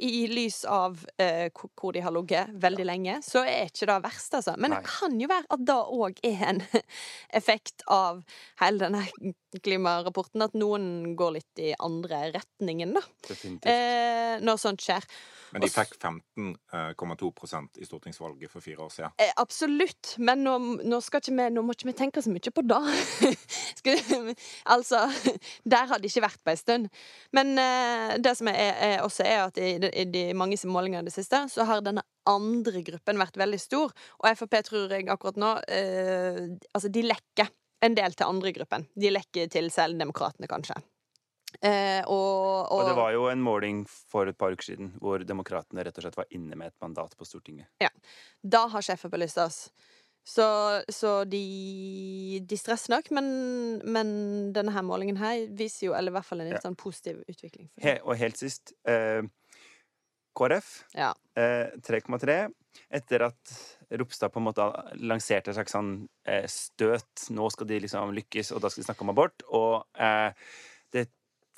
i 0.00 0.26
lys 0.26 0.64
av 0.64 1.06
eh, 1.20 1.50
hvor 1.76 1.92
de 1.92 2.00
har 2.00 2.12
ligget 2.14 2.52
veldig 2.62 2.86
lenge, 2.88 3.18
så 3.24 3.42
er 3.44 3.68
ikke 3.68 3.88
det 3.90 3.98
verst, 4.06 4.34
altså. 4.38 4.54
Men 4.56 4.72
det 4.74 4.80
kan 4.88 5.18
jo 5.20 5.28
være 5.28 5.48
at 5.56 5.64
det 5.68 5.76
òg 5.76 6.22
er 6.24 6.44
en 6.48 6.62
effekt 7.40 7.84
av 7.92 8.22
hele 8.62 8.86
denne 8.86 9.34
klimarapporten, 9.60 10.44
at 10.46 10.56
noen 10.58 11.12
går 11.18 11.36
litt 11.36 11.62
i 11.62 11.74
andre 11.76 12.22
retningen, 12.38 12.96
da. 12.96 13.04
Eh, 13.68 14.40
når 14.40 14.62
sånt 14.62 14.84
skjer. 14.84 15.04
Men 15.52 15.64
de 15.64 15.70
fikk 15.72 15.96
15,2 15.98 17.30
i 17.82 17.88
stortingsvalget 17.88 18.52
for 18.52 18.64
fire 18.64 18.86
år 18.86 18.92
siden. 18.94 19.19
Eh, 19.20 19.32
absolutt, 19.36 20.14
men 20.16 20.40
nå, 20.46 20.52
nå, 20.88 20.98
vi, 21.12 21.46
nå 21.52 21.60
må 21.60 21.74
ikke 21.76 21.90
vi 21.90 21.92
tenke 21.98 22.22
så 22.24 22.32
mye 22.32 22.52
på 22.54 22.64
det. 22.64 22.80
Altså, 24.70 24.98
der 25.64 25.88
har 25.88 26.00
de 26.00 26.08
ikke 26.08 26.22
vært 26.24 26.40
på 26.44 26.52
en 26.52 26.58
stund. 26.60 26.88
Men 27.36 27.52
eh, 27.60 28.14
det 28.22 28.32
som 28.38 28.48
er, 28.52 28.72
er 28.86 29.04
også 29.04 29.24
er 29.26 29.42
at 29.46 29.60
i, 29.60 29.74
i 29.76 30.04
de 30.08 30.24
mange 30.36 30.56
målingene 30.68 31.04
i 31.04 31.08
det 31.08 31.14
siste, 31.14 31.42
så 31.52 31.66
har 31.68 31.84
denne 31.84 32.04
andre 32.28 32.84
gruppen 32.86 33.20
vært 33.20 33.36
veldig 33.40 33.60
stor. 33.60 33.92
Og 34.20 34.40
Frp 34.40 34.56
tror 34.68 34.94
jeg 34.94 35.08
akkurat 35.12 35.40
nå 35.40 35.54
eh, 35.68 36.40
Altså, 36.72 36.92
de 36.92 37.04
lekker 37.04 37.52
en 37.84 37.96
del 37.96 38.16
til 38.16 38.28
andre 38.28 38.54
gruppen. 38.56 38.88
De 38.96 39.12
lekker 39.12 39.52
til 39.52 39.68
selv 39.72 40.00
demokratene, 40.00 40.48
kanskje. 40.48 40.76
Eh, 41.60 42.02
og, 42.06 42.70
og, 42.70 42.78
Og 42.80 42.88
det 42.88 42.96
var 42.98 43.12
jo 43.16 43.26
en 43.30 43.42
måling 43.42 43.84
for 43.90 44.30
et 44.30 44.38
par 44.38 44.54
uker 44.54 44.70
siden 44.72 44.92
hvor 45.02 45.22
demokratene 45.26 45.84
rett 45.86 45.98
og 45.98 46.06
slett 46.06 46.18
var 46.20 46.28
inne 46.30 46.56
med 46.58 46.72
et 46.72 46.78
mandat 46.84 47.16
på 47.18 47.26
Stortinget. 47.28 47.68
Ja. 47.82 47.90
Da 48.42 48.66
har 48.72 48.84
sjefen 48.86 49.10
belyst 49.12 49.36
lyst 49.36 49.44
oss. 49.46 49.62
Så, 50.30 50.44
så 50.92 51.24
de, 51.24 52.40
de 52.46 52.56
stresser 52.60 52.92
nok, 52.92 53.08
men, 53.16 53.26
men 53.88 54.10
denne 54.54 54.72
her 54.74 54.84
målingen 54.86 55.16
her 55.18 55.46
viser 55.56 55.88
jo, 55.88 55.94
eller 55.96 56.12
i 56.12 56.16
hvert 56.18 56.28
fall 56.28 56.42
en 56.44 56.50
litt 56.50 56.58
Ja. 56.60 56.66
sånn 56.68 56.76
positiv 56.78 57.22
utvikling. 57.24 57.70
He 57.80 57.96
og 58.04 58.18
helt 58.20 58.38
sist 58.38 58.74
eh, 58.84 59.24
KrF 60.36 60.68
Ja. 60.94 61.14
eh, 61.34 61.72
3,3. 61.82 62.50
Etter 62.90 63.24
at 63.26 63.54
Ropstad 63.90 64.30
på 64.30 64.38
en 64.38 64.46
måte 64.46 64.62
lanserte 65.02 65.50
et 65.50 65.56
slags 65.58 65.74
sånn 65.74 65.94
eh, 66.28 66.46
støt. 66.46 67.26
Nå 67.34 67.48
skal 67.50 67.66
de 67.66 67.80
liksom 67.82 68.12
lykkes, 68.14 68.52
og 68.54 68.62
da 68.62 68.70
skal 68.70 68.84
de 68.84 68.86
snakke 68.90 69.06
om 69.06 69.10
abort. 69.14 69.42
Og 69.50 69.82
eh, 69.98 70.30
det 70.94 71.08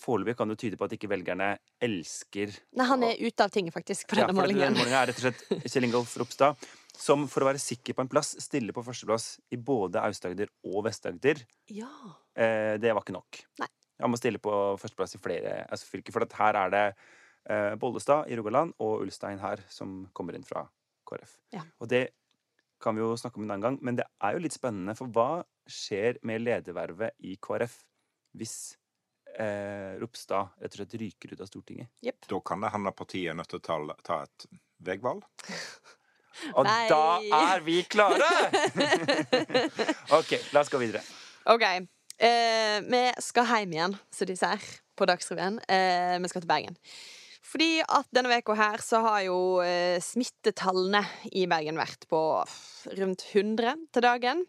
foreløpig 0.00 0.36
kan 0.38 0.48
jo 0.50 0.56
tyde 0.58 0.76
på 0.80 0.86
at 0.86 0.94
ikke 0.96 1.08
velgerne 1.10 1.50
elsker 1.82 2.52
Nei, 2.78 2.86
han 2.88 3.02
er 3.06 3.18
ute 3.20 3.44
av 3.44 3.50
tinget, 3.54 3.74
faktisk, 3.74 4.08
på 4.10 4.16
Ja, 4.18 4.28
målingen. 4.32 4.62
denne 4.72 4.78
målingen. 4.78 4.98
er 4.98 5.10
rett 5.12 5.18
og 5.20 5.26
slett 5.26 5.68
Kjell 5.72 5.84
Ingolf 5.88 6.14
Ropstad, 6.20 6.56
som 6.98 7.26
for 7.30 7.44
å 7.44 7.48
være 7.50 7.60
sikker 7.62 7.94
på 7.96 8.02
en 8.04 8.10
plass, 8.12 8.34
stiller 8.42 8.72
på 8.76 8.82
førsteplass 8.86 9.28
i 9.52 9.56
både 9.56 10.00
Aust-Agder 10.02 10.50
og 10.68 10.82
Vest-Agder. 10.86 11.44
Ja. 11.72 11.90
Eh, 12.36 12.78
det 12.82 12.92
var 12.94 13.02
ikke 13.04 13.16
nok. 13.16 13.42
Nei. 13.62 13.68
Han 14.02 14.10
må 14.10 14.18
stille 14.18 14.40
på 14.42 14.50
førsteplass 14.82 15.14
i 15.14 15.20
flere 15.22 15.54
altså, 15.70 15.86
fylker, 15.92 16.12
for 16.16 16.26
her 16.40 16.58
er 16.64 16.72
det 16.74 16.84
eh, 17.52 17.74
Bollestad 17.78 18.26
i 18.32 18.36
Rogaland 18.40 18.74
og 18.82 19.04
Ulstein 19.04 19.38
her 19.38 19.62
som 19.70 20.08
kommer 20.16 20.34
inn 20.34 20.44
fra 20.48 20.64
KrF. 21.08 21.36
Ja. 21.54 21.62
Og 21.78 21.88
det 21.92 22.08
kan 22.82 22.96
vi 22.98 23.04
jo 23.04 23.12
snakke 23.14 23.38
om 23.38 23.44
en 23.46 23.52
annen 23.54 23.62
gang, 23.62 23.78
men 23.80 23.94
det 24.00 24.08
er 24.24 24.34
jo 24.34 24.42
litt 24.42 24.56
spennende, 24.56 24.96
for 24.98 25.06
hva 25.14 25.44
skjer 25.70 26.18
med 26.26 26.42
ledervervet 26.42 27.14
i 27.22 27.36
KrF 27.38 27.76
hvis 28.34 28.56
eh, 29.38 29.94
Ropstad 30.00 30.52
rett 30.60 30.74
og 30.74 30.80
slett 30.80 30.98
ryker 31.00 31.32
ut 31.32 31.40
av 31.40 31.50
Stortinget? 31.50 31.90
Yep. 32.04 32.28
Da 32.32 32.40
kan 32.44 32.64
det 32.64 32.72
hende 32.74 32.92
partiet 32.96 33.32
er 33.32 33.38
nødt 33.38 33.52
til 33.52 33.62
å 33.62 33.66
ta, 33.66 33.78
ta 34.06 34.22
et 34.26 34.46
veivalg. 34.82 35.24
Og 36.56 36.64
Nei. 36.66 36.86
da 36.88 37.00
er 37.38 37.64
vi 37.64 37.82
klare! 37.84 38.28
OK, 40.18 40.36
la 40.54 40.62
oss 40.62 40.70
gå 40.72 40.80
videre. 40.80 41.02
OK. 41.52 41.66
Eh, 42.22 42.78
vi 42.86 43.02
skal 43.24 43.48
hjem 43.50 43.74
igjen, 43.74 43.98
som 44.14 44.28
de 44.30 44.36
sier 44.38 44.70
på 44.98 45.08
Dagsrevyen. 45.08 45.58
Eh, 45.68 46.16
vi 46.22 46.30
skal 46.30 46.44
til 46.44 46.50
Bergen. 46.50 46.78
Fordi 47.52 47.82
at 47.82 48.08
denne 48.14 48.30
veka 48.30 48.54
her 48.56 48.80
så 48.84 49.02
har 49.04 49.24
jo 49.26 49.38
eh, 49.64 49.98
smittetallene 50.00 51.02
i 51.36 51.44
Bergen 51.50 51.80
vært 51.80 52.06
på 52.08 52.20
rundt 52.96 53.26
100 53.32 53.74
til 53.92 54.06
dagen. 54.06 54.44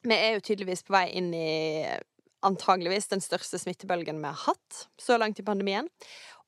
Vi 0.00 0.16
er 0.16 0.38
jo 0.38 0.44
tydeligvis 0.46 0.86
på 0.86 0.94
vei 0.94 1.08
inn 1.18 1.28
i 1.36 1.50
antageligvis 2.46 3.10
den 3.10 3.22
største 3.24 3.58
smittebølgen 3.60 4.20
vi 4.22 4.30
har 4.30 4.44
hatt 4.46 4.84
så 5.00 5.18
langt 5.20 5.40
i 5.40 5.46
pandemien. 5.46 5.88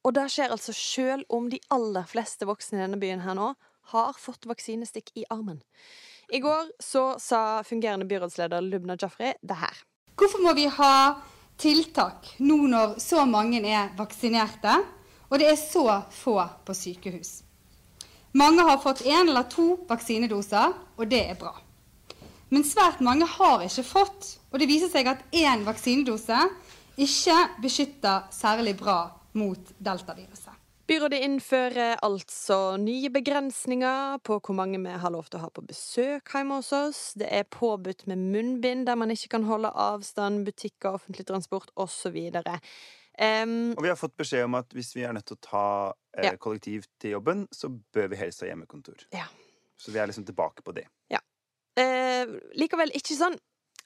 Og 0.03 0.17
det 0.17 0.29
skjer 0.35 0.51
altså 0.55 0.75
sjøl 0.75 1.23
om 1.31 1.49
de 1.51 1.61
aller 1.71 2.07
fleste 2.11 2.49
voksne 2.49 2.81
i 2.81 2.83
denne 2.83 2.99
byen 3.03 3.23
her 3.23 3.39
nå 3.39 3.53
har 3.93 4.17
fått 4.19 4.47
vaksinestikk 4.49 5.13
i 5.19 5.27
armen. 5.31 5.61
I 6.33 6.41
går 6.43 6.71
så 6.83 7.19
sa 7.21 7.63
fungerende 7.67 8.07
byrådsleder 8.09 8.63
Lubna 8.65 8.97
Jafri 8.97 9.35
det 9.43 9.59
her. 9.61 9.83
Hvorfor 10.17 10.43
må 10.43 10.55
vi 10.57 10.67
ha 10.71 11.21
tiltak 11.61 12.35
nå 12.39 12.57
når 12.71 12.99
så 13.03 13.27
mange 13.29 13.61
er 13.69 13.93
vaksinerte, 13.99 14.79
og 15.29 15.41
det 15.41 15.51
er 15.51 15.59
så 15.61 16.03
få 16.13 16.39
på 16.67 16.77
sykehus? 16.77 17.43
Mange 18.33 18.65
har 18.65 18.81
fått 18.81 19.05
én 19.05 19.29
eller 19.29 19.45
to 19.53 19.83
vaksinedoser, 19.89 20.73
og 20.97 21.09
det 21.11 21.21
er 21.35 21.37
bra. 21.37 21.53
Men 22.53 22.65
svært 22.69 23.01
mange 23.01 23.25
har 23.39 23.63
ikke 23.65 23.85
fått, 23.87 24.27
og 24.53 24.61
det 24.61 24.69
viser 24.69 24.91
seg 24.93 25.09
at 25.09 25.23
én 25.33 25.63
vaksinedose 25.65 26.37
ikke 27.01 27.37
beskytter 27.65 28.27
særlig 28.35 28.75
bra 28.77 29.07
mot 29.41 29.71
deltaviruset. 29.81 30.59
Byrådet 30.91 31.23
innfører 31.25 32.03
altså 32.05 32.77
nye 32.77 33.09
begrensninger 33.15 34.19
på 34.27 34.37
hvor 34.43 34.57
mange 34.59 34.81
vi 34.83 34.93
har 35.01 35.15
lov 35.15 35.31
til 35.31 35.39
å 35.39 35.47
ha 35.47 35.49
på 35.55 35.65
besøk 35.65 36.35
hjemme 36.35 36.59
hos 36.59 36.73
oss. 36.77 37.01
Det 37.17 37.31
er 37.33 37.49
påbudt 37.49 38.05
med 38.11 38.21
munnbind 38.21 38.85
der 38.91 38.99
man 39.01 39.15
ikke 39.15 39.31
kan 39.39 39.47
holde 39.49 39.71
avstand, 39.73 40.45
butikker, 40.45 40.99
offentlig 40.99 41.25
transport 41.31 41.73
osv. 41.81 42.19
Um, 43.17 43.73
Og 43.79 43.83
vi 43.87 43.89
har 43.89 43.97
fått 43.97 44.19
beskjed 44.21 44.45
om 44.45 44.59
at 44.61 44.75
hvis 44.77 44.93
vi 44.99 45.07
er 45.09 45.17
nødt 45.17 45.31
til 45.31 45.39
å 45.41 45.45
ta 45.49 45.67
eh, 46.19 46.29
Ja. 46.29 46.37
kollektiv 46.37 46.85
til 47.01 47.17
jobben, 47.17 47.47
så 47.49 47.73
bør 47.73 48.13
vi 48.13 48.21
helst 48.21 48.45
ha 48.45 48.51
hjemmekontor. 48.51 49.07
Ja. 49.15 49.31
Så 49.81 49.95
vi 49.95 49.99
er 50.03 50.11
liksom 50.11 50.27
tilbake 50.29 50.61
på 50.67 50.77
det. 50.77 50.91
Eh, 51.81 52.33
likevel 52.59 52.93
ikke 52.99 53.17
sånn 53.17 53.39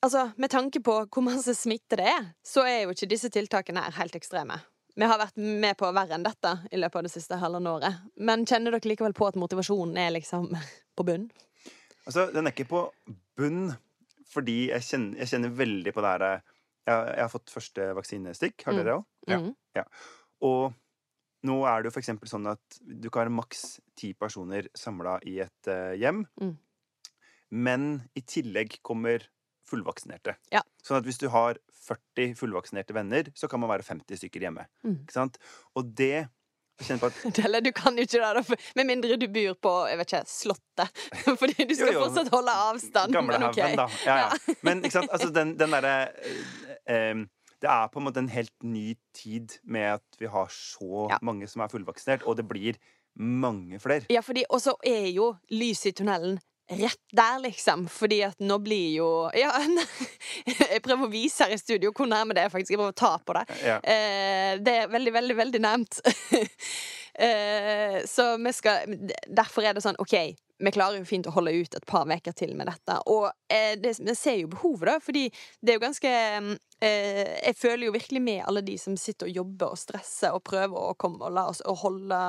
altså, 0.05 0.31
med 0.37 0.53
tanke 0.53 0.81
på 0.85 0.96
hvor 1.05 1.25
masse 1.25 1.55
smitte 1.59 1.99
det 2.01 2.09
er, 2.11 2.33
så 2.44 2.64
er 2.66 2.85
jo 2.85 2.94
ikke 2.94 3.11
disse 3.11 3.31
tiltakene 3.33 3.85
her 3.85 3.96
helt 4.01 4.16
ekstreme. 4.18 4.59
Vi 4.96 5.05
har 5.05 5.20
vært 5.20 5.37
med 5.37 5.77
på 5.77 5.88
verre 5.92 6.16
enn 6.16 6.25
dette 6.25 6.55
i 6.72 6.79
løpet 6.81 7.01
av 7.01 7.05
det 7.05 7.12
siste 7.12 7.37
halvannet 7.40 7.72
året. 7.75 8.05
Men 8.16 8.46
kjenner 8.49 8.72
dere 8.72 8.88
likevel 8.88 9.16
på 9.16 9.27
at 9.29 9.37
motivasjonen 9.37 9.99
er 10.01 10.14
liksom 10.14 10.49
på 10.96 11.07
bunn? 11.07 11.27
Altså, 12.07 12.31
den 12.33 12.46
er 12.46 12.55
ikke 12.55 12.70
på 12.70 12.83
bunn, 13.37 13.75
fordi 14.31 14.70
jeg 14.70 14.87
kjenner, 14.87 15.20
jeg 15.20 15.33
kjenner 15.35 15.59
veldig 15.59 15.92
på 15.92 16.05
det 16.05 16.14
her 16.14 16.27
eh, 16.31 16.53
jeg, 16.87 16.96
jeg 17.11 17.22
har 17.25 17.33
fått 17.33 17.53
første 17.53 17.87
vaksinestikk. 17.99 18.64
Har 18.66 18.77
dere 18.77 18.87
dere 18.87 18.99
òg? 19.01 19.07
Ja. 19.27 19.40
Mhm. 19.42 19.55
ja. 19.77 19.87
Og 20.46 20.77
nå 21.46 21.57
er 21.68 21.83
det 21.83 21.90
jo 21.90 21.96
for 21.96 22.03
eksempel 22.03 22.31
sånn 22.31 22.49
at 22.51 22.79
du 22.81 23.11
kan 23.12 23.29
ha 23.29 23.35
maks 23.35 23.79
ti 23.99 24.12
personer 24.18 24.70
samla 24.77 25.18
i 25.29 25.38
et 25.44 25.70
eh, 25.70 25.96
hjem. 26.01 26.25
Mm. 26.40 26.55
Men 27.50 28.02
i 28.18 28.22
tillegg 28.26 28.78
kommer 28.82 29.24
fullvaksinerte. 29.66 30.37
Ja. 30.54 30.62
Sånn 30.87 31.00
at 31.00 31.06
hvis 31.09 31.18
du 31.18 31.28
har 31.32 31.59
40 31.87 32.35
fullvaksinerte 32.38 32.94
venner, 32.94 33.28
så 33.35 33.48
kan 33.50 33.61
man 33.62 33.70
være 33.70 33.82
50 33.87 34.18
stykker 34.20 34.46
hjemme. 34.46 34.66
Mm. 34.87 35.00
Ikke 35.04 35.16
sant? 35.16 35.38
Og 35.74 35.92
det 35.98 36.28
Eller 37.40 37.62
du 37.64 37.70
kan 37.72 37.96
jo 37.96 38.04
ikke 38.04 38.18
det, 38.20 38.42
da, 38.50 38.56
med 38.76 38.85
mindre 38.90 39.16
du 39.16 39.24
bor 39.32 39.54
på 39.64 39.70
jeg 39.88 39.96
vet 39.96 40.11
ikke, 40.12 40.26
Slottet. 40.28 40.98
Fordi 41.40 41.64
du 41.64 41.72
skal 41.74 41.88
Jo, 41.88 41.94
jo. 41.94 42.02
fortsatt 42.04 42.28
holde 42.35 42.52
avstand. 42.66 43.14
Gamlehaugen, 43.16 43.78
da. 43.80 43.87
Ja, 44.04 44.16
ja. 44.26 44.54
Men 44.66 44.82
ikke 44.85 44.98
sant? 44.98 45.09
Altså, 45.14 45.30
den, 45.32 45.54
den 45.56 45.72
derre 45.72 45.94
eh, 46.85 47.22
Det 47.64 47.70
er 47.72 47.88
på 47.88 48.02
en 48.02 48.04
måte 48.11 48.20
en 48.20 48.28
helt 48.28 48.52
ny 48.62 48.90
tid 49.16 49.56
med 49.64 49.94
at 49.96 50.20
vi 50.20 50.28
har 50.28 50.52
så 50.52 51.06
Ja. 51.14 51.18
mange 51.24 51.48
som 51.48 51.64
er 51.64 51.72
fullvaksinert, 51.72 52.26
og 52.28 52.37
det 52.37 52.44
blir 52.50 52.76
mange 53.16 53.80
flere. 53.80 54.04
Ja, 54.12 54.20
fordi 54.20 54.44
Og 54.52 54.61
så 54.61 54.76
er 54.85 55.09
jo 55.16 55.30
lyset 55.50 55.94
i 55.94 55.96
tunnelen 56.02 56.37
rett 56.68 57.02
der, 57.12 57.38
liksom. 57.44 57.88
Fordi 57.88 58.22
at 58.26 58.40
nå 58.42 58.59
blir 58.62 58.96
jo 58.96 59.09
Ja, 59.37 59.52
jeg 60.46 60.83
prøver 60.85 61.07
å 61.07 61.12
vise 61.12 61.46
her 61.46 61.55
i 61.55 61.61
studio 61.61 61.92
hvor 61.96 62.09
nærme 62.11 62.37
det 62.37 62.46
er, 62.46 62.52
faktisk. 62.52 62.74
Jeg 62.74 62.81
prøver 62.81 62.96
å 62.96 63.00
ta 63.02 63.12
på 63.18 63.37
det. 63.38 63.44
Ja. 63.64 63.79
Eh, 63.83 64.57
det 64.62 64.81
er 64.83 64.90
veldig, 64.92 65.14
veldig, 65.18 65.37
veldig 65.42 65.62
nærmt. 65.62 66.00
eh, 67.26 68.02
så 68.09 68.35
vi 68.42 68.57
skal 68.57 68.98
Derfor 69.26 69.66
er 69.66 69.76
det 69.76 69.85
sånn, 69.85 69.98
OK, 70.02 70.16
vi 70.59 70.72
klarer 70.72 71.00
jo 71.00 71.09
fint 71.09 71.26
å 71.29 71.35
holde 71.35 71.52
ut 71.52 71.74
et 71.76 71.88
par 71.88 72.09
uker 72.09 72.35
til 72.37 72.55
med 72.57 72.70
dette. 72.70 72.98
Og 73.12 73.29
eh, 73.52 73.76
det, 73.81 73.96
vi 74.00 74.16
ser 74.16 74.40
jo 74.40 74.52
behovet, 74.52 74.88
da, 74.88 74.96
fordi 75.02 75.26
det 75.61 75.74
er 75.74 75.79
jo 75.79 75.85
ganske 75.85 76.12
eh, 76.12 77.37
Jeg 77.44 77.59
føler 77.59 77.88
jo 77.88 77.96
virkelig 77.96 78.22
med 78.24 78.44
alle 78.48 78.64
de 78.64 78.79
som 78.81 78.96
sitter 79.00 79.29
og 79.29 79.42
jobber 79.42 79.74
og 79.74 79.81
stresser 79.81 80.37
og 80.37 80.44
prøver 80.48 80.90
å 80.90 80.96
komme 80.98 81.24
og 81.24 81.37
la 81.37 81.48
oss 81.52 81.62
og 81.66 81.83
holde 81.85 82.22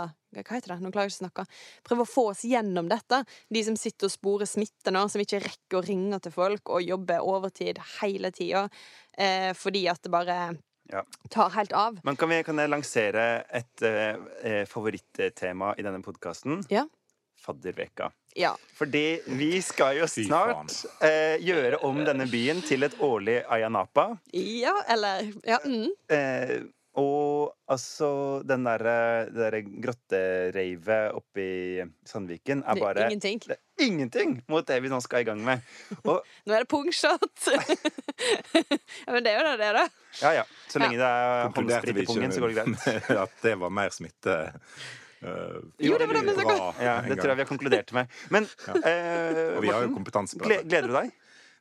hva 0.44 0.58
heter 0.58 0.74
det? 0.74 0.80
Nå 0.84 0.92
klarer 0.92 1.08
jeg 1.10 1.16
ikke 1.16 1.20
å 1.20 1.26
snakke. 1.26 1.46
Prøve 1.88 2.06
å 2.06 2.10
få 2.12 2.26
oss 2.34 2.44
gjennom 2.48 2.90
dette. 2.92 3.24
De 3.50 3.64
som 3.64 3.76
sitter 3.80 4.08
og 4.10 4.14
sporer 4.14 4.46
smitte 4.50 4.92
nå, 4.94 5.06
som 5.10 5.22
ikke 5.24 5.42
rekker 5.46 5.80
å 5.80 5.86
ringe 5.88 6.20
til 6.22 6.32
folk 6.36 6.70
og 6.70 6.84
jobber 6.86 7.26
overtid 7.26 7.80
hele 8.02 8.32
tida 8.36 8.68
eh, 9.18 9.54
fordi 9.58 9.88
at 9.92 10.02
det 10.04 10.12
bare 10.14 10.40
Ja. 10.90 11.02
tar 11.30 11.50
helt 11.52 11.74
av. 11.74 11.98
Men 12.04 12.16
kan, 12.16 12.30
vi, 12.30 12.44
kan 12.48 12.58
jeg 12.62 12.70
lansere 12.72 13.44
et 13.52 13.82
eh, 13.84 14.16
eh, 14.44 14.62
favorittema 14.70 15.74
i 15.78 15.84
denne 15.84 16.00
podkasten? 16.06 16.62
Ja. 16.72 16.86
Fadderveka. 17.44 18.08
Ja. 18.36 18.54
Fordi 18.78 19.20
vi 19.38 19.62
skal 19.62 19.98
jo 20.00 20.08
snart 20.10 20.74
eh, 21.06 21.38
gjøre 21.44 21.80
om 21.86 22.00
denne 22.06 22.26
byen 22.30 22.62
til 22.66 22.84
et 22.88 22.96
årlig 23.04 23.40
Ayanapa. 23.50 24.18
ja 24.34 24.74
eller 24.90 25.28
Ja. 25.46 25.60
Mm. 25.66 25.92
Eh, 26.10 26.58
og 26.98 27.54
altså, 27.70 28.08
den 28.48 28.64
derre 28.66 29.28
der 29.30 29.58
grottereivet 29.62 31.14
oppe 31.18 31.44
i 31.44 31.84
Sandviken 32.10 32.64
er 32.64 32.74
Det 32.74 32.82
er 32.82 32.86
bare 32.88 33.06
ingenting. 33.12 33.42
Det 33.46 33.58
er 33.58 33.86
ingenting 33.86 34.34
mot 34.50 34.66
det 34.66 34.80
vi 34.82 34.90
nå 34.90 34.98
skal 35.06 35.22
i 35.22 35.28
gang 35.28 35.44
med. 35.46 35.62
Og 36.10 36.24
Nå 36.48 36.56
er 36.58 36.66
det 36.66 36.70
pungshot! 36.72 37.50
ja, 39.06 39.12
men 39.14 39.22
det 39.26 39.34
er 39.34 39.38
jo 39.38 39.46
det, 39.46 39.58
det, 39.62 39.70
da. 39.78 39.84
ja, 40.24 40.32
ja. 40.40 40.46
Så 40.72 40.82
lenge 40.82 40.98
det 40.98 41.12
er 41.12 41.52
håndsprit 41.60 42.02
i 42.02 42.08
pungen, 42.10 42.34
så 42.34 42.42
går 42.42 42.56
det 42.56 42.64
greit. 42.64 42.88
at 43.28 43.38
det 43.46 43.54
var 43.62 43.78
mer 43.84 43.94
smitte? 43.94 44.40
Uh, 45.22 45.62
Jo, 45.82 45.98
det 45.98 46.06
var 46.06 46.18
det 46.18 46.26
vi 46.28 46.34
snakket 46.34 46.60
bra 46.60 46.74
Ja, 46.78 47.00
det 47.02 47.16
tror 47.18 47.32
jeg 47.32 47.38
vi 47.38 47.46
har 47.46 47.50
konkludert 47.50 47.94
med. 47.94 48.20
Men 48.34 48.46
eh, 48.46 49.56
Og 49.58 49.64
vi 49.66 49.70
har 49.70 49.82
jo 49.82 49.88
Morten, 49.88 49.96
kompetanse 49.96 50.38
på 50.38 50.50
det. 50.50 50.64
gleder 50.70 50.90
du 50.90 50.98
deg? 50.98 51.14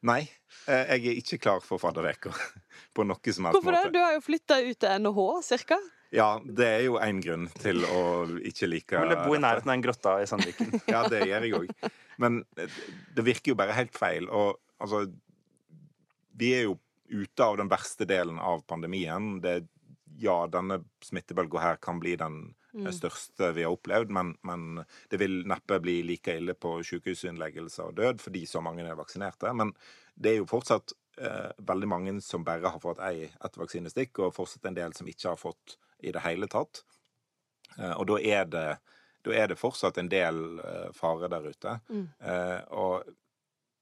Nei, 0.07 0.23
eh, 0.69 0.95
jeg 0.97 1.11
er 1.11 1.21
ikke 1.21 1.39
klar 1.43 1.63
for 1.65 1.83
fadderveka 1.83 2.33
på 2.97 3.07
noe 3.07 3.35
som 3.35 3.49
helst 3.49 3.59
Hvorfor 3.59 3.77
det? 3.77 3.93
Du 3.97 4.01
har 4.03 4.17
jo 4.17 4.25
flytta 4.25 4.61
ut 4.63 4.81
til 4.83 5.05
NHH, 5.05 5.29
cirka. 5.47 5.79
Ja, 6.15 6.29
det 6.45 6.67
er 6.67 6.83
jo 6.87 6.99
én 7.03 7.19
grunn 7.23 7.49
til 7.59 7.83
å 7.89 8.03
ikke 8.47 8.69
like 8.71 8.99
Eller 9.01 9.25
bo 9.27 9.35
i 9.35 9.41
nærheten 9.43 9.73
av 9.73 9.75
en 9.75 9.85
grotta 9.85 10.17
i 10.23 10.29
Sandviken. 10.31 10.75
Ja, 10.95 11.03
det 11.11 11.25
gjør 11.27 11.47
jeg 11.49 11.57
òg. 11.59 11.89
Men 12.23 12.43
eh, 12.61 12.77
det 13.17 13.25
virker 13.27 13.53
jo 13.53 13.59
bare 13.59 13.75
helt 13.77 13.97
feil. 13.97 14.29
Og 14.31 14.61
altså 14.79 15.07
Vi 16.37 16.53
er 16.55 16.69
jo 16.69 16.77
ute 17.11 17.43
av 17.43 17.59
den 17.59 17.71
verste 17.71 18.07
delen 18.07 18.39
av 18.43 18.63
pandemien. 18.71 19.37
Det, 19.43 19.61
ja, 20.23 20.39
denne 20.51 20.81
smittebølga 21.05 21.63
her 21.63 21.83
kan 21.83 22.01
bli 22.03 22.17
den 22.19 22.41
eh, 22.85 22.93
største 22.95 23.53
vi 23.57 23.65
har 23.67 23.75
opplevd, 23.75 24.13
men, 24.15 24.35
men 24.47 24.83
det 25.11 25.21
vil 25.23 25.41
neppe 25.49 25.81
bli 25.83 26.01
like 26.07 26.37
ille 26.41 26.57
på 26.59 26.77
sykehusinnleggelse 26.87 27.89
og 27.89 27.97
død 28.01 28.23
fordi 28.25 28.45
så 28.49 28.63
mange 28.65 28.87
er 28.87 28.99
vaksinerte. 28.99 29.53
Men 29.57 29.73
det 30.15 30.35
er 30.35 30.41
jo 30.41 30.51
fortsatt 30.51 30.97
eh, 31.21 31.53
veldig 31.59 31.89
mange 31.89 32.19
som 32.25 32.45
bare 32.47 32.73
har 32.73 32.83
fått 32.83 33.03
ei, 33.05 33.31
ett 33.45 33.59
vaksinestikk, 33.61 34.21
og 34.25 34.37
fortsatt 34.37 34.69
en 34.71 34.79
del 34.79 34.97
som 34.97 35.09
ikke 35.09 35.33
har 35.33 35.41
fått 35.41 35.79
i 36.05 36.13
det 36.13 36.25
hele 36.25 36.49
tatt. 36.53 36.85
Eh, 37.79 37.95
og 37.97 38.07
da 38.13 38.21
er 38.21 38.53
det 38.53 38.69
da 39.27 39.35
er 39.35 39.49
det 39.51 39.59
fortsatt 39.59 39.97
en 39.99 40.09
del 40.11 40.61
eh, 40.63 40.91
fare 40.95 41.27
der 41.33 41.49
ute. 41.51 41.79
Mm. 41.91 42.05
Eh, 42.21 42.61
og 42.79 43.09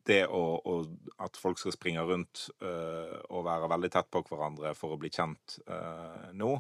det 0.09 0.23
å, 0.29 0.43
å, 0.61 0.77
at 1.25 1.37
folk 1.41 1.61
skal 1.61 1.75
springe 1.75 2.05
rundt 2.05 2.47
eh, 2.65 3.19
og 3.29 3.45
være 3.47 3.71
veldig 3.73 3.91
tett 3.93 4.11
på 4.13 4.25
hverandre 4.29 4.75
for 4.77 4.95
å 4.95 5.01
bli 5.01 5.11
kjent 5.13 5.59
eh, 5.65 6.31
nå, 6.37 6.57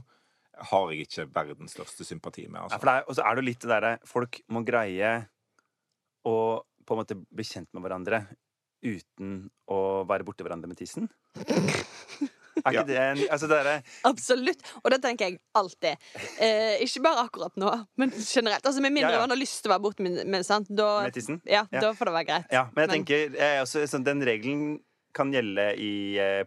har 0.59 0.91
jeg 0.93 1.07
ikke 1.09 1.27
verdens 1.35 1.73
største 1.77 2.05
sympati 2.07 2.47
med. 2.49 2.61
Ja, 2.61 2.65
Altså. 2.65 2.79
for 2.81 2.87
det 2.87 2.95
er, 2.95 3.05
og 3.09 3.15
så 3.17 3.23
er 3.25 3.35
det 3.35 3.43
jo 3.43 3.49
litt 3.51 3.61
det 3.61 3.69
derre 3.71 3.99
Folk 4.07 4.41
må 4.49 4.65
greie 4.65 5.29
å 6.27 6.63
på 6.87 6.95
en 6.95 7.01
måte 7.01 7.17
bli 7.35 7.45
kjent 7.45 7.69
med 7.73 7.83
hverandre 7.83 8.27
uten 8.85 9.51
å 9.73 10.05
være 10.07 10.25
borti 10.25 10.45
hverandre 10.45 10.69
med 10.69 10.77
tissen. 10.77 11.09
Er 12.65 12.71
ikke 12.71 12.73
Ja. 12.75 12.83
det 12.87 12.97
en 13.03 13.19
Altså 13.35 13.49
det 13.51 13.57
er... 13.67 13.83
Absolutt. 14.07 14.61
Og 14.85 14.91
det 14.93 15.01
tenker 15.03 15.27
jeg 15.27 15.41
alltid. 15.59 15.97
Eh, 16.39 16.79
ikke 16.85 17.03
bare 17.03 17.25
akkurat 17.27 17.57
nå, 17.57 17.71
men 17.99 18.11
generelt. 18.15 18.65
Altså 18.65 18.81
Med 18.81 18.93
mindre 18.95 19.11
Ja, 19.11 19.17
ja. 19.19 19.21
man 19.27 19.31
har 19.35 19.41
lyst 19.41 19.63
til 19.63 19.71
å 19.73 19.75
være 19.75 19.83
borte 19.83 20.03
med, 20.07 20.21
med 20.31 20.47
sant? 20.47 20.69
Da, 20.71 21.03
med 21.03 21.13
tissen? 21.17 21.41
ja, 21.45 21.65
Ja. 21.73 21.81
da 21.81 21.93
får 21.93 22.05
det 22.07 22.15
være 22.15 22.27
greit. 22.31 22.47
Ja, 22.53 22.65
men 22.73 22.83
jeg 22.85 22.89
Men- 22.89 22.95
tenker 23.05 23.35
jeg, 23.35 23.63
også, 23.65 23.83
sånn, 23.91 24.05
Den 24.05 24.23
regelen 24.23 24.81
kan 25.13 25.33
gjelde 25.33 25.67
i, 25.79 26.19
eh, 26.19 26.45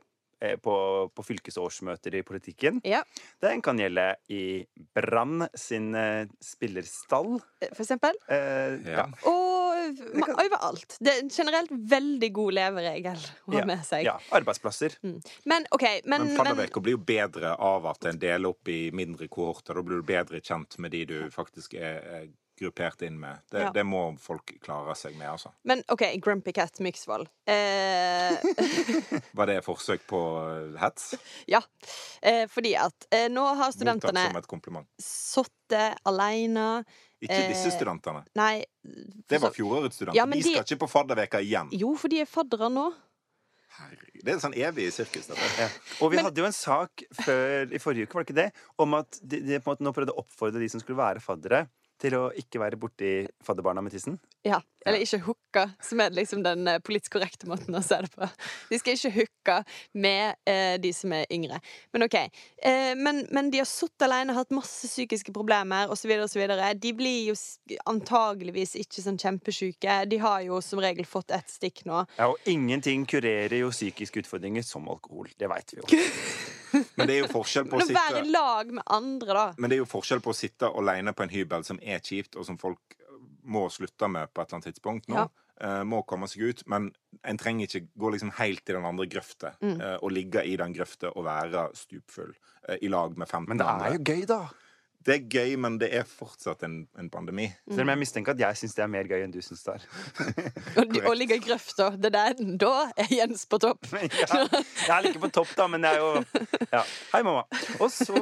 på, 0.62 0.76
på 1.15 1.23
fylkesårsmøter 1.26 2.15
i 2.19 2.21
politikken. 2.28 2.82
Ja, 2.86 3.04
Den 3.41 3.62
kan 3.65 3.80
gjelde 3.82 4.15
i 4.30 4.65
Brann 4.95 5.47
sin 5.58 5.93
eh, 5.95 6.28
spillerstall. 6.43 7.39
for 7.73 7.82
eksempel. 7.84 8.13
Eh, 8.30 8.78
ja. 8.86 8.97
Ja. 8.97 9.06
Og 9.30 9.97
kan- 10.26 10.36
overalt. 10.36 10.97
Det 11.00 11.13
er 11.13 11.19
en 11.23 11.30
generelt 11.34 11.71
veldig 11.71 12.30
god 12.34 12.54
leveregel 12.58 13.17
å 13.47 13.52
ha 13.54 13.60
Ja, 13.60 13.65
med 13.65 13.86
seg. 13.86 14.04
ja. 14.06 14.17
Arbeidsplasser. 14.32 14.97
Men 15.45 15.65
OK, 15.71 15.84
men, 16.06 16.21
Men 16.21 16.28
men 16.28 16.38
fadderveka 16.38 16.82
blir 16.82 16.97
jo 16.97 17.04
bedre 17.08 17.56
av 17.58 17.86
at 17.93 18.06
en 18.06 18.19
deler 18.19 18.50
opp 18.50 18.67
i 18.67 18.91
mindre 18.91 19.28
kohorter. 19.28 19.73
Da 19.78 19.82
blir 19.86 20.02
du 20.02 20.04
bedre 20.04 20.41
kjent 20.41 20.78
med 20.80 20.91
de 20.91 21.06
du 21.06 21.17
faktisk 21.34 21.73
er, 21.80 22.02
er 22.21 22.28
gruppert 22.60 23.02
inn 23.08 23.20
med. 23.20 23.39
Det, 23.52 23.62
Ja. 23.62 23.72
det 23.72 23.84
må 23.86 24.17
folk 24.20 24.54
klare 24.63 24.96
seg 24.98 25.15
med, 25.17 25.28
altså. 25.30 25.52
Men 25.63 25.84
OK, 25.93 26.04
Grumpy 26.22 26.52
Cat 26.54 26.80
Myksvold. 26.84 27.28
Eh, 27.48 28.38
Var 29.38 29.46
det 29.50 29.58
et 29.62 29.65
forsøk 29.65 30.06
på 30.10 30.22
eh, 30.74 30.78
hets? 30.82 31.13
ja. 31.48 31.62
Eh, 32.22 32.46
fordi 32.52 32.76
at 32.76 33.08
eh, 33.12 33.28
nå 33.30 33.43
har 33.46 33.56
Mottatt 33.56 33.78
studentene 33.80 34.28
som 34.30 34.39
et 34.41 34.48
kompliment. 34.48 34.88
sittet 35.02 35.98
aleine. 36.06 36.84
Ikke 37.22 37.48
disse 37.50 37.72
Eh, 37.72 37.74
studentene. 37.80 38.24
Nei 38.38 38.63
Det 38.84 39.39
var 39.41 39.50
fjorårets 39.56 39.96
studenter. 39.98 40.17
Ja, 40.20 40.26
men 40.30 40.38
de 40.38 40.43
skal 40.52 40.63
de- 40.63 40.76
ikke 40.76 40.84
på 40.86 40.89
fadderveka 40.91 41.39
igjen. 41.41 41.70
Jo, 41.74 41.96
for 41.98 42.08
de 42.13 42.22
er 42.22 42.26
faddere 42.30 42.70
nå. 42.70 42.91
Herregud. 43.78 44.22
Det 44.24 44.32
er 44.32 44.38
en 44.38 44.41
sånn 44.41 44.56
evig 44.58 44.88
sirkus. 44.93 45.28
Dette. 45.30 45.48
Ja. 45.60 45.67
Og 46.02 46.10
vi 46.12 46.15
Men- 46.17 46.26
hadde 46.26 46.38
jo 46.41 46.46
en 46.46 46.54
sak 46.56 47.04
før 47.13 47.74
i 47.74 47.78
forrige 47.82 48.08
uke, 48.08 48.13
var 48.15 48.24
det 48.24 48.30
ikke 48.32 48.41
det? 48.41 48.52
Om 48.80 48.93
at 48.98 49.20
de, 49.22 49.39
de 49.41 49.60
på 49.60 49.70
en 49.70 49.76
måte 49.76 49.86
nå 49.86 49.93
prøvde 49.93 50.13
å 50.15 50.24
oppfordre 50.24 50.60
de 50.60 50.70
som 50.70 50.80
skulle 50.82 50.98
være 50.98 51.22
faddere, 51.22 51.67
til 52.01 52.15
å 52.17 52.23
ikke 52.38 52.62
være 52.62 52.79
borti 52.79 53.12
fadderbarna 53.45 53.83
med 53.83 53.93
tissen. 53.95 54.17
Ja, 54.45 54.62
Eller 54.88 55.01
ikke 55.03 55.19
hooka, 55.25 55.63
som 55.83 55.99
er 55.99 56.13
liksom 56.15 56.43
den 56.45 56.67
eh, 56.69 56.79
politisk 56.79 57.17
korrekte 57.17 57.49
måten 57.49 57.75
å 57.75 57.81
se 57.83 57.97
det 58.05 58.12
på. 58.13 58.27
De 58.69 58.77
skal 58.79 58.95
ikke 58.95 59.12
hooke 59.17 59.55
med 59.99 60.38
eh, 60.47 60.77
de 60.79 60.93
som 60.95 61.12
er 61.17 61.25
yngre. 61.33 61.60
Men 61.91 62.05
OK. 62.05 62.15
Eh, 62.15 62.93
men, 62.95 63.25
men 63.36 63.51
de 63.51 63.60
har 63.60 63.67
sittet 63.67 64.05
alene, 64.07 64.36
hatt 64.38 64.53
masse 64.55 64.88
psykiske 64.88 65.33
problemer 65.36 65.91
osv. 65.91 66.13
osv. 66.23 66.45
De 66.79 66.93
blir 66.95 67.33
jo 67.33 67.36
antageligvis 67.89 68.77
ikke 68.79 69.03
sånn 69.03 69.19
kjempesjuke. 69.19 69.99
De 70.07 70.21
har 70.23 70.45
jo 70.47 70.62
som 70.63 70.79
regel 70.83 71.10
fått 71.10 71.36
ett 71.36 71.51
stikk 71.51 71.83
nå. 71.89 72.05
Ja, 72.15 72.29
og 72.31 72.47
ingenting 72.47 73.03
kurerer 73.10 73.57
jo 73.60 73.73
psykiske 73.75 74.23
utfordringer 74.23 74.63
som 74.63 74.88
alkohol. 74.88 75.33
Det 75.36 75.51
veit 75.51 75.75
vi 75.75 75.83
jo. 75.83 75.89
Men 76.97 77.09
det 77.09 77.15
er 77.15 77.23
jo 77.23 77.31
forskjell 77.31 77.67
på 77.69 77.79
å 77.79 77.85
sitte 77.85 77.97
være 77.97 78.23
i 78.25 78.31
lag 78.33 78.71
med 78.79 78.83
andre, 78.97 79.33
da. 79.33 79.47
Men 79.57 79.71
det 79.71 79.77
er 79.77 79.83
jo 79.83 79.89
forskjell 79.89 80.23
på 80.23 80.33
å 80.33 80.37
sitte 80.37 80.69
alene 80.69 81.13
på 81.17 81.25
en 81.25 81.33
hybel 81.33 81.65
som 81.67 81.81
er 81.81 82.03
kjipt, 82.03 82.37
og 82.37 82.47
som 82.47 82.59
folk 82.61 82.97
må 83.47 83.67
slutte 83.71 84.09
med 84.11 84.33
på 84.33 84.41
et 84.41 84.49
eller 84.49 84.59
annet 84.59 84.73
tidspunkt 84.73 85.11
nå. 85.11 85.23
Ja. 85.23 85.27
Uh, 85.57 85.81
må 85.89 86.03
komme 86.05 86.27
seg 86.29 86.51
ut, 86.51 86.59
men 86.69 86.91
en 87.25 87.39
trenger 87.41 87.65
ikke 87.65 87.87
gå 87.97 88.11
liksom 88.13 88.29
helt 88.37 88.61
i 88.69 88.75
den 88.75 88.85
andre 88.85 89.07
grøfta 89.09 89.55
Mm. 89.57 89.79
Uh, 89.81 89.95
og 90.05 90.11
ligge 90.13 90.43
i 90.45 90.53
den 90.59 90.73
grøfta 90.75 91.09
og 91.15 91.25
være 91.25 91.63
stupfull 91.73 92.29
uh, 92.69 92.75
i 92.77 92.91
lag 92.93 93.17
med 93.17 93.25
15 93.25 93.49
Men 93.49 93.57
det 93.57 93.65
andre. 93.65 93.87
er 93.87 93.95
jo 93.97 94.03
gøy, 94.05 94.25
da. 94.29 94.41
Det 95.08 95.15
er 95.15 95.28
gøy, 95.32 95.54
men 95.63 95.78
det 95.80 95.88
er 95.96 96.04
fortsatt 96.04 96.65
en, 96.67 96.82
en 97.00 97.08
pandemi. 97.08 97.46
Selv 97.70 97.86
om 97.86 97.91
jeg 97.93 98.00
mistenker 98.02 98.34
at 98.36 98.41
jeg 98.43 98.60
syns 98.60 98.74
det 98.76 98.84
er 98.84 98.89
mer 98.91 99.08
gøy 99.08 99.22
enn 99.24 99.32
du 99.32 99.39
syns 99.39 99.63
det 99.63 99.78
er. 99.78 99.86
Og, 100.82 100.98
og 101.08 101.13
ligge 101.15 101.38
i 101.39 101.43
grøfta. 101.46 101.93
Det 101.96 102.12
der, 102.12 102.36
da 102.60 102.72
er 102.91 103.13
Jens 103.15 103.46
på 103.48 103.60
topp. 103.63 103.88
ja, 103.96 104.41
jeg 104.43 104.91
er 104.91 105.08
ikke 105.08 105.24
på 105.24 105.32
topp, 105.39 105.54
da, 105.56 105.70
men 105.72 105.88
jeg 105.88 105.96
er 105.96 106.04
jo 106.04 106.10
ja. 106.74 106.84
Hei, 107.13 107.22
mamma. 107.24 107.46
Og 107.80 107.88
så 107.93 108.20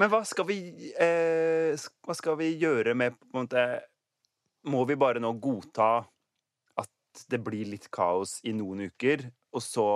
Men 0.00 0.10
hva 0.10 0.24
skal 0.26 0.48
vi 0.48 0.58
eh, 0.98 1.78
Hva 2.02 2.16
skal 2.18 2.34
vi 2.40 2.48
gjøre 2.58 2.96
med 2.98 3.14
på 3.14 3.28
en 3.28 3.44
måte 3.44 3.66
Må 4.66 4.82
vi 4.88 4.98
bare 4.98 5.22
nå 5.22 5.30
godta 5.38 5.92
at 6.82 7.22
det 7.30 7.38
blir 7.44 7.70
litt 7.70 7.86
kaos 7.94 8.40
i 8.48 8.54
noen 8.56 8.88
uker, 8.90 9.28
og 9.52 9.62
så 9.62 9.86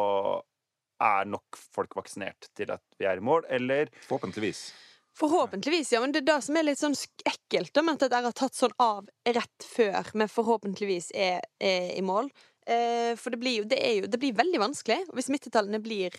er 1.03 1.29
nok 1.29 1.59
folk 1.75 1.97
vaksinert 1.99 2.49
til 2.57 2.73
at 2.75 2.85
vi 2.99 3.09
er 3.09 3.21
i 3.21 3.25
mål, 3.25 3.47
eller 3.53 3.91
Forhåpentligvis. 4.07 4.69
Forhåpentligvis, 5.17 5.93
ja. 5.93 6.01
Men 6.01 6.13
det 6.13 6.25
er 6.25 6.29
det 6.29 6.41
som 6.45 6.59
er 6.59 6.67
litt 6.67 6.81
sånn 6.81 6.97
ekkelt 7.25 7.73
da, 7.73 7.85
med 7.85 7.97
at 7.97 8.07
dette 8.07 8.21
har 8.27 8.37
tatt 8.37 8.59
sånn 8.59 8.75
av 8.83 9.09
rett 9.25 9.65
før 9.65 10.13
vi 10.13 10.29
forhåpentligvis 10.29 11.11
er, 11.17 11.41
er 11.57 11.95
i 11.97 12.03
mål. 12.05 12.29
Eh, 12.67 13.15
for 13.17 13.33
det 13.33 13.41
blir 13.41 13.63
jo 13.63 13.69
det, 13.71 13.79
er 13.81 14.01
jo 14.03 14.11
det 14.11 14.21
blir 14.21 14.37
veldig 14.37 14.61
vanskelig. 14.61 15.07
Hvis 15.17 15.31
smittetallene 15.31 15.81
blir 15.81 16.19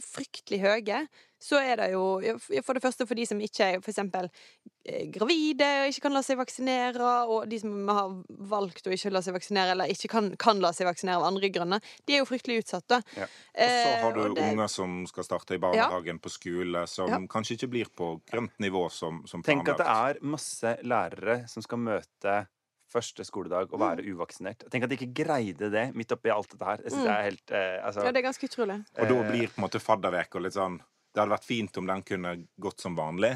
fryktelig 0.00 0.58
høye, 0.62 1.06
så 1.44 1.58
er 1.60 1.76
det 1.76 1.90
jo 1.92 2.02
For 2.64 2.72
det 2.74 2.80
første 2.82 3.04
for 3.06 3.14
de 3.14 3.26
som 3.28 3.38
ikke 3.44 3.66
er 3.66 3.76
eksempel 3.78 4.30
eh, 4.88 5.04
gravide 5.12 5.66
og 5.84 5.90
ikke 5.92 6.00
kan 6.06 6.14
la 6.16 6.22
seg 6.24 6.38
vaksinere, 6.40 7.10
og 7.28 7.44
de 7.50 7.58
som 7.60 7.74
har 7.88 8.14
valgt 8.48 8.86
å 8.88 8.94
ikke 8.94 9.12
la 9.12 9.20
seg 9.24 9.36
vaksinere, 9.36 9.74
eller 9.76 9.92
ikke 9.92 10.08
kan, 10.08 10.30
kan 10.40 10.62
la 10.64 10.72
seg 10.72 10.88
vaksinere 10.88 11.18
av 11.20 11.26
andre 11.28 11.50
grunner, 11.52 11.84
de 12.08 12.16
er 12.16 12.22
jo 12.22 12.28
fryktelig 12.30 12.62
utsatt, 12.64 12.86
da. 12.88 13.00
Ja. 13.18 13.28
Og 13.28 13.60
så 13.60 13.90
Eh, 13.92 14.00
har 14.02 14.12
du 14.16 14.22
eh, 14.24 14.32
det- 14.34 14.48
unger 14.54 14.68
som 14.72 14.96
skal 15.06 15.24
starte 15.28 15.54
i 15.54 15.58
barnehagen 15.62 16.18
på 16.20 16.32
skole, 16.32 16.86
som 16.88 17.08
Ja. 17.12 17.18
kanskje 17.28 17.58
ikke 17.58 17.70
blir 17.70 17.92
på 17.94 18.20
grønt 18.30 18.56
nivå 18.58 18.90
som, 18.90 19.22
som 19.26 19.42
Tenk 19.42 19.68
at 19.68 19.78
det 19.78 19.86
er 19.86 20.18
masse 20.24 20.78
lærere 20.82 21.48
som 21.48 21.62
skal 21.62 21.78
møte 21.78 22.46
første 22.94 23.26
skoledag 23.26 23.68
og 23.74 23.80
være 23.82 24.06
uvaksinert. 24.14 24.64
Tenk 24.70 24.86
at 24.86 24.94
de 24.94 24.98
ikke 25.00 25.12
greide 25.24 25.68
det 25.74 25.88
midt 25.98 26.14
oppi 26.14 26.30
alt 26.32 26.50
dette 26.54 26.64
her. 26.70 26.82
Jeg 26.86 26.94
synes 26.94 27.04
Mm. 27.04 27.10
det 27.10 27.14
er 27.18 27.28
helt 27.28 27.50
eh, 27.58 27.78
altså, 27.86 28.04
Ja, 28.06 28.12
det 28.14 28.22
er 28.22 28.28
ganske 28.30 28.48
utrolig. 28.48 28.80
Og 28.98 29.08
da 29.10 29.14
eh, 29.20 29.30
blir 29.30 29.48
på 29.52 29.58
en 29.60 29.66
måte 29.68 29.80
fadderveka 29.82 30.40
litt 30.40 30.54
sånn 30.56 30.80
Det 31.14 31.20
hadde 31.22 31.30
vært 31.30 31.44
fint 31.46 31.76
om 31.78 31.86
den 31.86 32.00
kunne 32.02 32.30
gått 32.58 32.80
som 32.82 32.96
vanlig. 32.98 33.28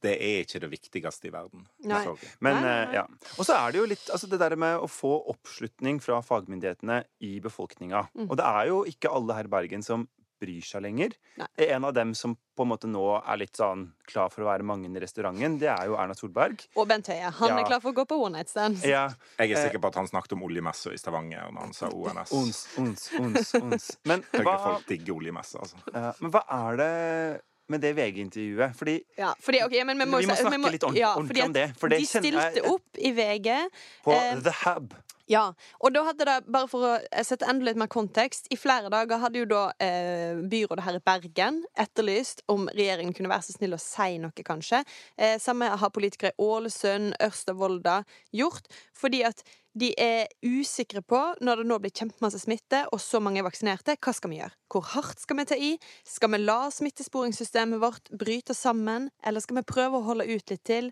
Det 0.00 0.14
er 0.16 0.38
ikke 0.46 0.60
det 0.62 0.70
viktigste 0.72 1.28
i 1.28 1.32
verden. 1.34 1.66
Nei. 1.84 1.98
Sorry. 2.06 2.28
Men 2.40 2.54
Nei, 2.54 2.62
nei, 2.64 2.70
eh, 2.70 2.86
nei. 2.86 2.94
ja. 2.96 3.02
Og 3.36 3.44
så 3.44 3.58
er 3.60 3.72
det 3.74 3.78
jo 3.82 3.88
litt 3.90 4.06
altså 4.14 4.30
det 4.32 4.38
der 4.40 4.56
med 4.56 4.78
å 4.80 4.88
få 4.88 5.10
oppslutning 5.34 5.98
fra 6.00 6.22
fagmyndighetene 6.24 7.02
i 7.28 7.34
befolkninga. 7.44 8.06
Mm. 8.16 8.30
Og 8.30 8.36
det 8.40 8.46
er 8.48 8.70
jo 8.70 8.78
ikke 8.88 9.12
alle 9.12 9.36
her 9.36 9.44
i 9.50 9.52
Bergen 9.52 9.84
som 9.84 10.06
bryr 10.40 10.62
seg 10.64 10.82
lenger. 10.82 11.12
Nei. 11.40 11.46
En 11.68 11.84
av 11.84 11.94
dem 11.96 12.14
som 12.14 12.36
på 12.56 12.62
en 12.64 12.68
måte 12.68 12.88
nå 12.88 13.02
er 13.26 13.36
litt 13.40 13.56
sånn 13.56 13.92
klar 14.08 14.30
for 14.32 14.42
å 14.44 14.48
være 14.50 14.62
mange 14.64 14.88
i 14.88 15.00
restauranten, 15.00 15.58
det 15.60 15.68
er 15.68 15.86
jo 15.86 15.96
Erna 15.96 16.14
Solberg. 16.14 16.66
Og 16.76 16.86
Bent 16.88 17.06
Høie. 17.08 17.30
Han 17.40 17.48
Ja. 17.48 17.58
er 17.58 17.64
klar 17.68 17.80
for 17.80 17.92
å 17.92 17.94
gå 17.96 18.06
på 18.06 18.18
one 18.20 18.32
night 18.38 18.48
stands. 18.48 18.84
Ja, 18.84 19.08
Jeg 19.38 19.50
er 19.52 19.56
Eh, 19.56 19.68
sikker 19.70 19.78
på 19.80 19.88
at 19.88 19.94
han 19.94 20.06
snakket 20.06 20.32
om 20.32 20.42
oljemessa 20.42 20.92
i 20.92 20.96
Stavanger 20.96 21.50
når 21.52 21.60
han 21.60 21.72
sa 21.72 21.88
ONS. 21.88 22.32
ons, 22.40 22.62
ons, 22.78 23.10
ons, 23.20 23.54
ons. 23.62 23.90
Men 24.04 24.22
hva, 24.32 24.42
Høyre-folk 24.44 24.86
digger 24.86 25.14
oljemessa, 25.14 25.58
altså. 25.60 25.76
ja, 25.92 26.12
men 26.20 26.30
hva 26.30 26.42
er 26.48 26.76
det 26.76 27.40
med 27.68 27.80
det 27.80 27.96
VG-intervjuet? 27.96 28.76
Fordi 28.76 29.00
Ja, 29.18 29.34
fordi, 29.42 29.62
okay, 29.64 29.82
men 29.84 29.98
vi 29.98 30.04
må, 30.04 30.20
Vi 30.20 30.26
må 30.26 30.36
snakke 30.36 30.70
litt 30.70 30.82
ordentlig- 30.82 31.00
ja, 31.00 31.14
ordentlig 31.16 31.44
om 31.44 31.52
det, 31.52 31.76
for 31.76 31.88
det 31.88 31.98
de 31.98 32.04
kjenner 32.06 32.32
jeg- 32.32 32.52
stilte 32.54 32.70
opp 32.70 32.98
i 32.98 33.10
VG. 33.12 33.68
på 34.04 34.12
Eh, 34.12 34.40
The 34.40 34.52
Hub 34.64 34.94
Ja, 35.26 35.48
og 35.82 35.90
da 35.90 36.04
hadde 36.06 36.26
det, 36.28 36.36
bare 36.54 36.68
for 36.70 36.86
å 36.86 37.22
sette 37.26 37.48
enda 37.50 37.66
litt 37.66 37.78
mer 37.80 37.90
kontekst, 37.90 38.46
i 38.54 38.58
flere 38.58 38.90
dager 38.92 39.18
hadde 39.18 39.40
jo 39.40 39.48
da 39.50 39.62
eh, 39.82 40.38
byrådet 40.38 40.84
her 40.86 40.98
i 41.00 41.02
Bergen 41.02 41.60
etterlyst 41.82 42.44
om 42.52 42.68
regjeringen 42.70 43.14
kunne 43.16 43.32
være 43.32 43.48
så 43.48 43.56
snill 43.56 43.74
å 43.74 43.82
si 43.82 44.20
noe, 44.22 44.46
kanskje. 44.46 44.84
Eh, 45.18 45.34
samme 45.42 45.72
har 45.82 45.94
politikere 45.94 46.30
i 46.30 46.46
Ålesund, 46.46 47.16
Ørsta, 47.26 47.56
Volda 47.58 48.00
gjort. 48.30 48.70
Fordi 48.94 49.24
at 49.26 49.42
de 49.76 49.90
er 50.00 50.30
usikre 50.46 51.02
på, 51.04 51.18
når 51.44 51.60
det 51.60 51.66
nå 51.68 51.76
blir 51.82 51.92
kjempemasse 51.92 52.38
smitte, 52.40 52.86
og 52.94 53.00
så 53.02 53.18
mange 53.20 53.42
er 53.42 53.44
vaksinerte, 53.44 53.98
hva 54.00 54.14
skal 54.16 54.32
vi 54.32 54.38
gjøre? 54.38 54.56
Hvor 54.72 54.86
hardt 54.94 55.20
skal 55.20 55.36
vi 55.36 55.44
ta 55.50 55.58
i? 55.60 55.72
Skal 56.08 56.32
vi 56.32 56.40
la 56.40 56.70
smittesporingssystemet 56.72 57.82
vårt 57.82 58.08
bryte 58.16 58.56
sammen? 58.56 59.10
Eller 59.26 59.44
skal 59.44 59.60
vi 59.60 59.66
prøve 59.68 60.00
å 60.00 60.06
holde 60.06 60.28
ut 60.30 60.54
litt 60.54 60.64
til? 60.64 60.88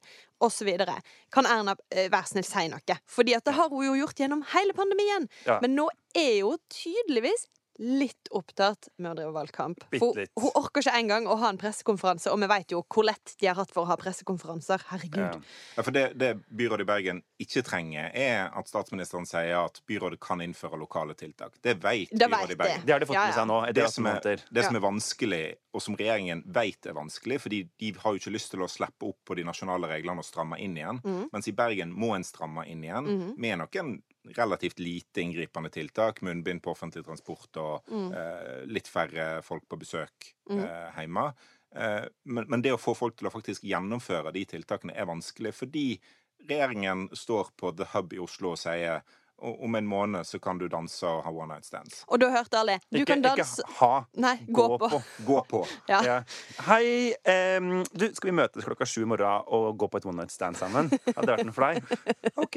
Videre. 0.65 0.99
Kan 1.33 1.47
Erna 1.47 1.77
eh, 1.91 2.11
være 2.13 2.29
snill 2.29 2.47
si 2.47 2.67
noe? 2.69 2.99
Fordi 3.11 3.37
at 3.37 3.45
det 3.47 3.55
har 3.57 3.71
hun 3.73 3.87
jo 3.87 3.95
gjort 4.03 4.21
gjennom 4.21 4.45
hele 4.55 4.77
pandemien. 4.77 5.29
Ja. 5.47 5.59
Men 5.63 5.77
nå 5.79 5.89
er 6.15 6.41
jo 6.43 6.57
tydeligvis 6.73 7.49
litt 7.83 8.31
opptatt 8.31 8.89
med 9.03 9.13
å 9.13 9.15
drive 9.19 9.33
valgkamp. 9.35 9.85
For 9.97 10.19
hun 10.19 10.51
orker 10.55 10.85
ikke 10.85 10.95
engang 10.99 11.27
å 11.27 11.37
ha 11.41 11.51
en 11.51 11.59
pressekonferanse, 11.61 12.31
og 12.31 12.41
vi 12.43 12.49
vet 12.51 12.75
jo 12.75 12.83
hvor 12.87 13.07
lett 13.09 13.35
de 13.41 13.49
har 13.49 13.59
hatt 13.59 13.73
for 13.75 13.85
å 13.85 13.91
ha 13.91 13.97
pressekonferanser. 14.01 14.85
Herregud. 14.93 15.25
Ja. 15.25 15.33
Ja, 15.77 15.83
for 15.83 15.95
det, 15.95 16.05
det 16.21 16.31
byrådet 16.55 16.87
i 16.87 16.89
Bergen 16.89 17.23
ikke 17.43 17.65
trenger, 17.67 18.11
er 18.15 18.53
at 18.55 18.71
statsministeren 18.71 19.27
sier 19.29 19.59
at 19.65 19.81
byrådet 19.89 20.21
kan 20.23 20.43
innføre 20.45 20.79
lokale 20.81 21.17
tiltak. 21.19 21.59
Det 21.65 21.77
vet 21.83 22.15
Det 22.15 22.29
byrådet 22.29 22.49
vet 22.49 22.57
i 22.57 22.61
Bergen. 22.63 22.87
Det 22.87 22.97
har 22.97 23.05
de 23.05 23.11
fått 23.11 23.21
med 23.21 23.37
seg 23.41 23.51
nå. 23.51 23.61
Det, 23.67 23.75
Det 23.81 23.91
som, 23.91 24.11
er, 24.11 24.47
det 24.59 24.67
som 24.69 24.79
er 24.79 24.87
vanskelig, 24.87 25.45
og 25.75 25.83
som 25.83 25.99
regjeringen 25.99 26.45
vet 26.55 26.91
er 26.91 26.97
vanskelig, 26.97 27.41
fordi 27.43 27.63
de 27.83 27.93
har 27.99 28.15
jo 28.15 28.23
ikke 28.23 28.35
lyst 28.35 28.55
til 28.55 28.65
å 28.65 28.71
slippe 28.71 29.11
opp 29.11 29.21
på 29.27 29.39
de 29.39 29.47
nasjonale 29.47 29.91
reglene 29.91 30.23
og 30.23 30.29
stramme 30.29 30.61
inn 30.63 30.79
igjen, 30.79 31.03
mm. 31.03 31.23
mens 31.35 31.51
i 31.51 31.57
Bergen 31.57 31.95
må 31.95 32.15
en 32.15 32.27
stramme 32.27 32.67
inn 32.71 32.85
igjen 32.87 33.11
mm. 33.11 33.31
med 33.41 33.65
noen 33.65 33.97
relativt 34.37 34.79
lite 34.79 35.21
inngripende 35.21 35.71
tiltak, 35.71 36.23
munnbind 36.23 36.63
på 36.63 36.71
offentlig 36.73 37.05
transport 37.05 37.57
og 37.61 37.85
Mm. 37.91 38.13
eh, 38.17 38.65
litt 38.67 38.89
færre 38.89 39.43
folk 39.43 39.69
på 39.69 39.77
besøk 39.79 40.35
Mhm. 40.51 40.65
eh, 40.65 40.93
hjemme. 41.01 41.35
Eh, 41.77 42.07
men, 42.25 42.47
men 42.49 42.63
det 42.63 42.73
å 42.73 42.79
få 42.81 42.95
folk 42.97 43.17
til 43.17 43.29
å 43.29 43.33
faktisk 43.33 43.63
gjennomføre 43.63 44.33
de 44.33 44.45
tiltakene 44.45 44.95
er 44.97 45.07
vanskelig, 45.07 45.53
fordi 45.55 46.01
regjeringen 46.49 47.09
står 47.17 47.51
på 47.57 47.77
The 47.77 47.85
Hub 47.95 48.13
i 48.13 48.19
Oslo 48.19 48.51
og 48.53 48.59
sier 48.59 49.03
"O- 49.43 49.65
om 49.65 49.75
en 49.75 49.87
måned 49.87 50.25
så 50.27 50.39
kan 50.41 50.59
du 50.59 50.69
danse 50.69 51.03
og 51.07 51.25
ha 51.25 51.31
one 51.31 51.49
night 51.55 51.65
stands. 51.67 52.05
Og 52.09 52.21
da 52.21 52.31
hørte 52.31 52.59
alle 52.59 52.79
Du 52.93 52.99
Ikke, 52.99 53.07
kan 53.13 53.23
danse 53.23 53.63
ikke 53.63 53.73
ha. 53.81 54.05
Nei, 54.17 54.37
gå, 54.49 54.79
på. 54.79 55.03
Gå 55.27 55.41
på. 55.49 55.67
Ja. 55.89 56.03
Ja. 56.05 56.23
Hei, 56.67 57.13
um, 57.59 57.85
du, 57.93 58.07
skal 58.15 58.31
vi 58.31 58.37
møtes 58.37 58.65
klokka 58.65 58.85
sju 58.87 59.03
i 59.03 59.05
morgen 59.11 59.43
og 59.47 59.77
gå 59.79 59.89
på 59.91 59.97
et 59.99 60.07
one 60.07 60.17
night 60.23 60.31
stand 60.33 60.57
sammen? 60.57 60.89
Hadde 61.07 61.27
det 61.27 61.37
vært 61.37 61.47
noe 61.47 61.53
for 61.53 61.67
deg? 61.67 61.83
OK. 62.45 62.57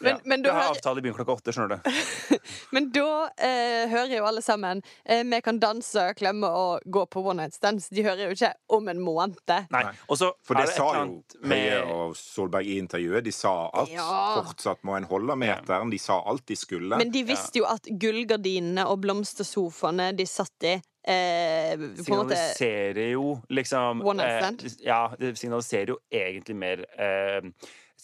Men, 0.00 0.16
Ja. 0.16 0.18
men 0.24 0.42
Vi 0.42 0.48
Jeg 0.48 0.54
har 0.54 0.62
hører 0.62 0.74
avtale 0.76 0.98
i 0.98 1.02
byen 1.02 1.14
klokka 1.14 1.32
åtte, 1.36 1.52
skjønner 1.54 1.76
du. 1.76 1.90
Men 2.74 2.90
da 2.90 3.28
eh, 3.38 3.86
hører 3.88 4.16
jo 4.16 4.24
alle 4.26 4.42
sammen 4.42 4.82
eh, 5.04 5.22
Vi 5.24 5.40
kan 5.40 5.58
danse, 5.62 6.14
klemme 6.18 6.48
og 6.50 6.80
gå 6.90 7.04
på 7.06 7.22
one 7.24 7.42
night 7.44 7.54
stands. 7.54 7.88
De 7.88 8.02
hører 8.02 8.24
jo 8.26 8.34
ikke 8.34 8.52
om 8.68 8.88
en 8.88 9.00
måned. 9.00 9.36
Nei. 9.48 9.64
Nei. 9.70 9.92
Og 10.10 10.18
For 10.42 10.54
det 10.58 10.66
det 10.66 10.74
sa 10.74 10.88
jo 10.94 11.04
Høie 11.06 11.48
med 11.48 11.92
og 11.92 12.16
Solberg 12.18 12.66
i 12.66 12.78
intervjuet. 12.82 13.24
De 13.24 13.32
sa 13.32 13.70
at 13.72 13.88
Ja. 13.94 14.42
fortsatt 14.42 14.82
må 14.84 14.96
en 14.96 15.04
holde 15.04 15.25
meteren. 15.34 15.90
De 15.90 15.98
sa 15.98 16.20
alt 16.22 16.46
de 16.46 16.56
skulle. 16.56 16.98
Men 17.00 17.10
de 17.10 17.24
visste 17.26 17.58
jo 17.58 17.66
at 17.66 17.88
gullgardinene 17.90 18.86
og 18.86 19.00
blomstersofaene 19.02 20.12
de 20.16 20.26
satt 20.30 20.68
i 20.70 20.76
eh, 20.76 21.86
signaliserer 21.98 23.10
jo 23.12 23.36
liksom 23.48 24.04
eh, 24.20 24.46
ja, 24.86 25.00
det 25.18 25.34
signaliserer 25.38 25.94
jo 25.94 25.98
egentlig 26.12 26.56
mer 26.58 26.84
eh, 26.94 27.50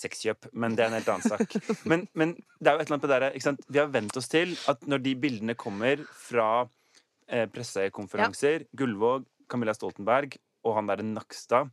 sexkjøp, 0.02 0.48
men 0.56 0.76
det 0.76 0.84
er 0.84 0.90
en 0.90 0.98
helt 0.98 1.10
annen 1.12 1.26
sak. 1.34 1.56
Men, 1.90 2.06
men 2.16 2.32
det 2.58 2.70
er 2.70 2.78
jo 2.78 2.80
et 2.80 2.86
eller 2.86 2.96
annet 2.96 3.04
på 3.04 3.10
det 3.10 3.18
der, 3.20 3.34
ikke 3.36 3.44
sant? 3.44 3.66
Vi 3.68 3.78
har 3.78 3.90
vent 3.92 4.16
oss 4.16 4.30
til 4.32 4.54
at 4.70 4.86
når 4.88 5.02
de 5.04 5.12
bildene 5.20 5.54
kommer 5.58 6.00
fra 6.16 6.46
eh, 7.28 7.44
pressekonferanser, 7.52 8.66
Gullvåg, 8.78 9.28
Camilla 9.52 9.74
Stoltenberg 9.76 10.38
og 10.64 10.78
han 10.78 10.88
derre 10.88 11.04
Nakstad, 11.06 11.68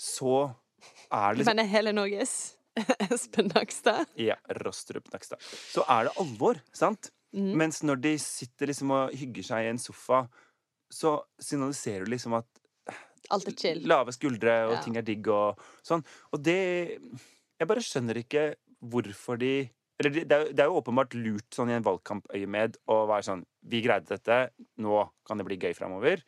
så 0.00 0.48
er 1.10 1.34
det 1.34 1.42
liksom 1.42 1.58
Men 1.58 1.70
hele 1.70 1.92
Norges 1.92 2.34
Espen 3.14 3.50
Nakstad. 3.54 4.06
Ja, 4.20 4.36
Rostrup 4.62 5.08
Nakstad. 5.12 5.40
Så 5.42 5.84
er 5.88 6.08
det 6.08 6.14
alvor, 6.22 6.60
sant? 6.76 7.10
Mm. 7.36 7.50
Mens 7.60 7.82
når 7.84 8.00
de 8.00 8.14
sitter 8.22 8.70
liksom 8.70 8.90
og 8.96 9.12
hygger 9.18 9.44
seg 9.44 9.66
i 9.66 9.72
en 9.72 9.80
sofa, 9.82 10.22
så 10.92 11.18
signaliserer 11.44 12.06
du 12.06 12.12
liksom 12.14 12.36
at 12.38 12.46
Alt 13.30 13.48
er 13.50 13.56
chill. 13.60 13.82
lave 13.84 14.12
skuldre, 14.16 14.54
og 14.70 14.72
Ja. 14.78 14.80
ting 14.82 14.96
er 14.96 15.02
digg 15.04 15.26
og 15.28 15.58
sånn. 15.84 16.04
Og 16.32 16.42
det 16.42 16.98
Jeg 17.58 17.66
bare 17.68 17.82
skjønner 17.82 18.16
ikke 18.22 18.54
hvorfor 18.80 19.36
de 19.38 19.68
Eller 20.00 20.10
det 20.14 20.28
det 20.28 20.60
er 20.62 20.68
jo 20.70 20.78
åpenbart 20.80 21.12
lurt 21.18 21.50
sånn 21.50 21.68
i 21.68 21.74
en 21.74 21.82
valgkampøyemed 21.82 22.76
å 22.88 23.06
være 23.10 23.24
sånn 23.26 23.44
Vi 23.66 23.82
greide 23.82 24.06
dette, 24.06 24.50
nå 24.78 25.10
kan 25.26 25.36
det 25.36 25.44
bli 25.44 25.56
gøy 25.58 25.74
framover. 25.76 26.22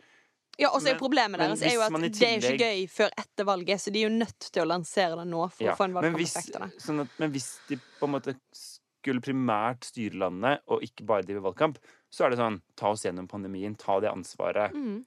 Ja, 0.60 0.70
og 0.74 0.82
så 0.84 0.92
er 0.92 0.98
problemet 1.00 1.40
deres 1.40 1.62
er 1.64 1.72
jo 1.74 1.84
at 1.86 1.94
tillegg... 1.94 2.18
det 2.20 2.28
er 2.28 2.52
ikke 2.52 2.66
gøy 2.68 2.82
før 2.92 3.14
etter 3.22 3.48
valget, 3.48 3.80
så 3.80 3.92
de 3.94 4.02
er 4.02 4.08
jo 4.10 4.12
nødt 4.18 4.48
til 4.50 4.62
å 4.64 4.68
lansere 4.68 5.16
det 5.22 5.24
nå 5.30 5.46
for 5.48 5.64
Ja, 5.64 5.72
å 5.72 5.78
få 5.78 5.88
en 5.88 5.96
valgkampeffekt 5.96 6.58
av 6.58 6.66
det. 6.66 6.82
sånn 6.84 7.04
at, 7.06 7.16
men 7.22 7.32
hvis 7.34 7.48
de 7.70 7.78
på 7.80 8.08
en 8.08 8.14
måte 8.18 8.36
skulle 8.52 9.24
primært 9.24 9.88
styre 9.88 10.20
landet, 10.20 10.60
og 10.68 10.84
ikke 10.84 11.06
bare 11.08 11.24
drive 11.24 11.40
valgkamp, 11.46 11.80
så 12.12 12.26
er 12.26 12.34
det 12.34 12.40
sånn 12.42 12.60
Ta 12.76 12.90
oss 12.92 13.06
gjennom 13.06 13.28
pandemien, 13.30 13.76
ta 13.80 13.96
det 14.02 14.10
ansvaret. 14.12 14.74
Mm. 14.76 15.04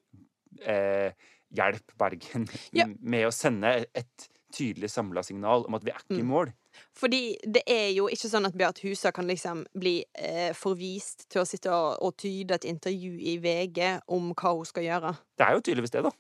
Eh, 0.66 1.12
hjelp 1.54 1.94
Bergen 2.02 2.48
Ja. 2.74 2.88
med 3.14 3.28
å 3.30 3.34
sende 3.34 3.76
et 3.94 4.30
tydelig 4.54 4.90
samla 4.94 5.24
signal 5.26 5.66
om 5.68 5.76
at 5.78 5.84
vi 5.86 5.92
er 5.94 6.02
ikke 6.04 6.20
i 6.22 6.26
mål. 6.28 6.52
Fordi 6.98 7.20
det 7.46 7.62
er 7.70 7.90
jo 7.94 8.08
ikke 8.10 8.30
sånn 8.32 8.48
at 8.50 8.56
Beat 8.58 8.80
Husa 8.86 9.12
kan 9.14 9.28
liksom 9.30 9.66
bli 9.78 9.96
eh, 10.18 10.54
forvist 10.58 11.28
til 11.34 11.42
å 11.44 11.46
sitte 11.50 11.74
og, 11.74 12.00
og 12.06 12.16
tyde 12.22 12.56
et 12.58 12.66
intervju 12.70 13.14
i 13.34 13.36
VG 13.44 13.82
om 14.14 14.32
hva 14.34 14.54
hun 14.58 14.66
skal 14.70 14.86
gjøre. 14.88 15.14
Det 15.38 15.46
er 15.48 15.58
jo 15.58 15.64
tydeligvis 15.68 15.94
det, 15.98 16.04
da. 16.08 16.14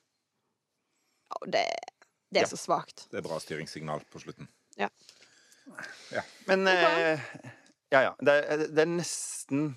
Ja, 1.33 1.39
det, 1.55 1.63
det 2.33 2.43
er 2.43 2.47
Ja. 2.47 2.51
så 2.53 2.59
svakt. 2.61 3.07
Det 3.11 3.21
er 3.21 3.25
bra 3.25 3.39
styringssignal 3.41 4.03
på 4.13 4.21
slutten. 4.21 4.49
Ja. 4.77 4.89
Men 6.49 6.67
eh, 6.67 7.19
ja, 7.93 8.01
ja. 8.09 8.13
Det 8.19 8.33
er, 8.43 8.65
det 8.73 8.83
er 8.83 8.89
nesten 8.97 9.69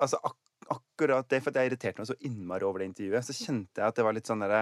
Altså 0.00 0.16
ak 0.24 0.36
akkurat 0.70 1.26
det, 1.28 1.40
for 1.42 1.50
jeg 1.56 1.66
irriterte 1.72 1.98
meg 2.00 2.06
så 2.08 2.14
innmari 2.24 2.62
over 2.64 2.78
det 2.80 2.86
intervjuet, 2.92 3.24
så 3.26 3.34
kjente 3.34 3.80
jeg 3.82 3.90
at 3.90 3.96
det 3.98 4.04
var 4.06 4.14
litt 4.14 4.28
sånn 4.30 4.40
derre 4.44 4.60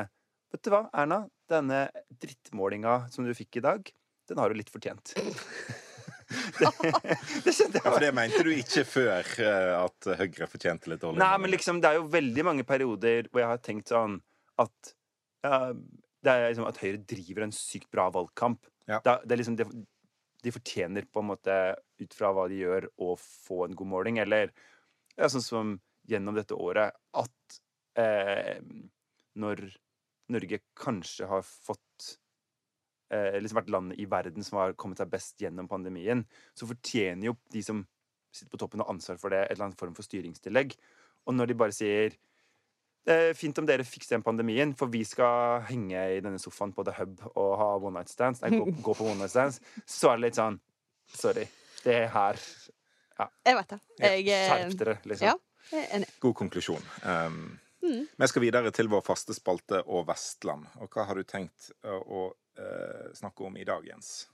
Vet 0.55 0.63
du 0.65 0.71
hva, 0.73 0.81
Erna? 0.97 1.19
Denne 1.49 1.87
drittmålinga 2.21 3.01
som 3.13 3.25
du 3.25 3.35
fikk 3.37 3.61
i 3.61 3.65
dag, 3.65 3.93
den 4.29 4.41
har 4.41 4.53
du 4.53 4.59
litt 4.59 4.73
fortjent. 4.73 5.15
det, 6.59 6.93
det 7.45 7.53
kjente 7.57 7.81
jeg. 7.81 7.85
Ja, 7.85 7.99
det 8.03 8.11
mente 8.17 8.43
du 8.45 8.51
ikke 8.53 8.85
før 8.85 9.31
eh, 9.41 9.71
at 9.79 10.09
Høyre 10.19 10.49
fortjente 10.51 10.91
litt 10.93 11.01
dårlig 11.01 11.23
Nei, 11.23 11.35
men 11.41 11.53
liksom, 11.55 11.79
det 11.81 11.89
er 11.89 12.01
jo 12.01 12.09
veldig 12.13 12.45
mange 12.45 12.67
perioder 12.69 13.31
hvor 13.31 13.43
jeg 13.43 13.49
har 13.49 13.63
tenkt 13.65 13.93
sånn 13.93 14.19
at 14.61 14.93
ja, 15.47 15.71
det 15.73 16.35
er 16.35 16.51
liksom 16.51 16.69
at 16.69 16.81
Høyre 16.83 17.01
driver 17.09 17.47
en 17.47 17.55
sykt 17.55 17.89
bra 17.95 18.09
valgkamp. 18.13 18.67
Ja. 18.91 18.99
Det, 19.05 19.15
det 19.25 19.37
er 19.37 19.41
liksom, 19.41 19.57
de, 19.57 19.67
de 20.45 20.53
fortjener 20.53 21.07
på 21.09 21.23
en 21.23 21.31
måte, 21.31 21.57
ut 22.03 22.17
fra 22.19 22.33
hva 22.35 22.49
de 22.51 22.59
gjør, 22.61 22.89
å 23.01 23.15
få 23.19 23.65
en 23.69 23.77
god 23.79 23.93
måling. 23.95 24.19
Eller 24.25 24.51
ja, 25.15 25.31
sånn 25.31 25.45
som 25.45 25.77
gjennom 26.11 26.37
dette 26.37 26.59
året, 26.59 26.99
at 27.17 27.61
eh, 28.03 28.59
når 29.39 29.63
Norge 30.33 30.61
kanskje 30.79 31.29
har 31.31 31.45
fått 31.47 32.15
eh, 33.13 33.39
liksom 33.41 33.61
vært 33.63 33.73
landet 33.73 34.01
i 34.01 34.09
verden 34.11 34.45
som 34.47 34.61
har 34.61 34.77
kommet 34.79 35.01
seg 35.01 35.11
best 35.13 35.41
gjennom 35.41 35.69
pandemien, 35.71 36.25
så 36.55 36.69
fortjener 36.69 37.31
jo 37.31 37.37
de 37.55 37.65
som 37.65 37.85
sitter 38.35 38.53
på 38.53 38.61
toppen 38.61 38.83
og 38.83 38.89
har 38.89 38.97
ansvar 38.97 39.21
for 39.21 39.33
det, 39.33 39.45
et 39.47 39.57
eller 39.57 39.71
annet 39.71 39.81
form 39.81 39.95
for 39.97 40.07
styringstillegg. 40.07 40.75
Og 41.29 41.37
når 41.37 41.51
de 41.51 41.59
bare 41.59 41.77
sier 41.77 42.17
det 43.09 43.15
er 43.17 43.37
fint 43.37 43.57
om 43.57 43.65
dere 43.65 43.87
fikser 43.89 44.19
den 44.19 44.25
pandemien, 44.27 44.75
for 44.77 44.91
vi 44.93 45.01
skal 45.09 45.63
henge 45.71 46.01
i 46.13 46.19
denne 46.21 46.41
sofaen 46.43 46.75
på 46.77 46.85
The 46.85 46.93
Hub 46.99 47.23
og 47.31 47.53
ha 47.57 47.69
one 47.79 47.95
night 47.97 48.13
stands, 48.13 48.43
nei, 48.43 48.51
gå, 48.53 48.67
gå 48.85 48.97
på 48.99 49.07
one 49.07 49.23
night 49.23 49.33
stands, 49.33 49.63
så 49.89 50.13
er 50.13 50.19
det 50.19 50.29
litt 50.29 50.41
sånn 50.41 50.59
Sorry. 51.09 51.47
Det 51.81 52.03
her 52.13 52.37
Jeg 53.17 53.55
vet 53.57 53.71
det. 53.71 53.79
Jeg, 54.03 54.27
eh, 54.29 54.43
Skjerp 54.51 54.75
dere, 54.83 54.97
liksom. 55.09 55.31
Ja, 55.31 55.63
jeg 55.71 55.87
er 55.87 55.95
enig. 55.97 56.11
God 56.21 56.35
konklusjon. 56.37 56.85
Um, 57.01 57.39
Mm. 57.89 58.05
Vi 58.21 58.29
skal 58.29 58.45
videre 58.45 58.71
til 58.77 58.91
vår 58.93 59.03
faste 59.07 59.35
spalte 59.37 59.81
og 59.87 60.07
Vestland. 60.11 60.69
Og 60.83 60.93
hva 60.93 61.07
har 61.09 61.17
du 61.19 61.25
tenkt 61.29 61.71
å, 61.83 61.99
å 62.05 62.25
eh, 62.61 63.09
snakke 63.17 63.47
om 63.49 63.57
i 63.57 63.65
dag, 63.69 63.87
Jens? 63.89 64.27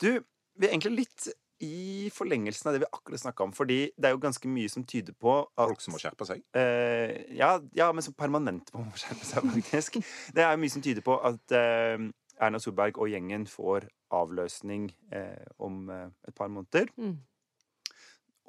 Du, 0.00 0.08
vi 0.56 0.66
er 0.66 0.72
egentlig 0.72 1.04
litt 1.04 1.28
i 1.64 2.10
forlengelsen 2.12 2.68
av 2.68 2.74
det 2.74 2.80
vi 2.82 2.88
akkurat 2.90 3.20
snakka 3.22 3.44
om, 3.46 3.52
fordi 3.54 3.78
det 3.94 4.08
er 4.08 4.16
jo 4.16 4.22
ganske 4.24 4.48
mye 4.50 4.72
som 4.72 4.82
tyder 4.88 5.14
på 5.16 5.36
at 5.44 5.68
Folk 5.70 5.84
som 5.84 5.94
må 5.94 6.00
skjerpe 6.02 6.26
seg? 6.28 6.42
Eh, 6.58 7.12
ja, 7.38 7.54
ja, 7.76 7.90
men 7.94 8.04
som 8.04 8.16
permanent 8.18 8.72
må 8.74 8.82
skjerpe 9.00 9.28
seg, 9.28 9.46
faktisk. 9.52 10.00
Det 10.34 10.44
er 10.44 10.56
jo 10.56 10.62
mye 10.64 10.74
som 10.74 10.84
tyder 10.84 11.04
på 11.06 11.16
at 11.24 11.54
eh, 11.56 12.08
Erna 12.42 12.60
Solberg 12.60 12.98
og 12.98 13.12
gjengen 13.12 13.46
får 13.48 13.86
avløsning 14.14 14.88
eh, 15.14 15.46
om 15.62 15.86
eh, 15.94 16.08
et 16.28 16.36
par 16.36 16.50
måneder, 16.52 16.90
Mm. 16.98 17.16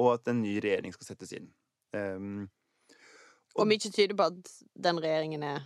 og 0.02 0.14
at 0.18 0.28
en 0.34 0.42
ny 0.42 0.58
regjering 0.64 0.92
skal 0.96 1.14
settes 1.14 1.32
inn. 1.38 1.48
Um, 1.96 2.48
Og 3.56 3.68
mye 3.70 3.80
tyder 3.80 4.16
på 4.20 4.26
at 4.32 4.52
den 4.88 5.00
regjeringen 5.04 5.44
er 5.48 5.62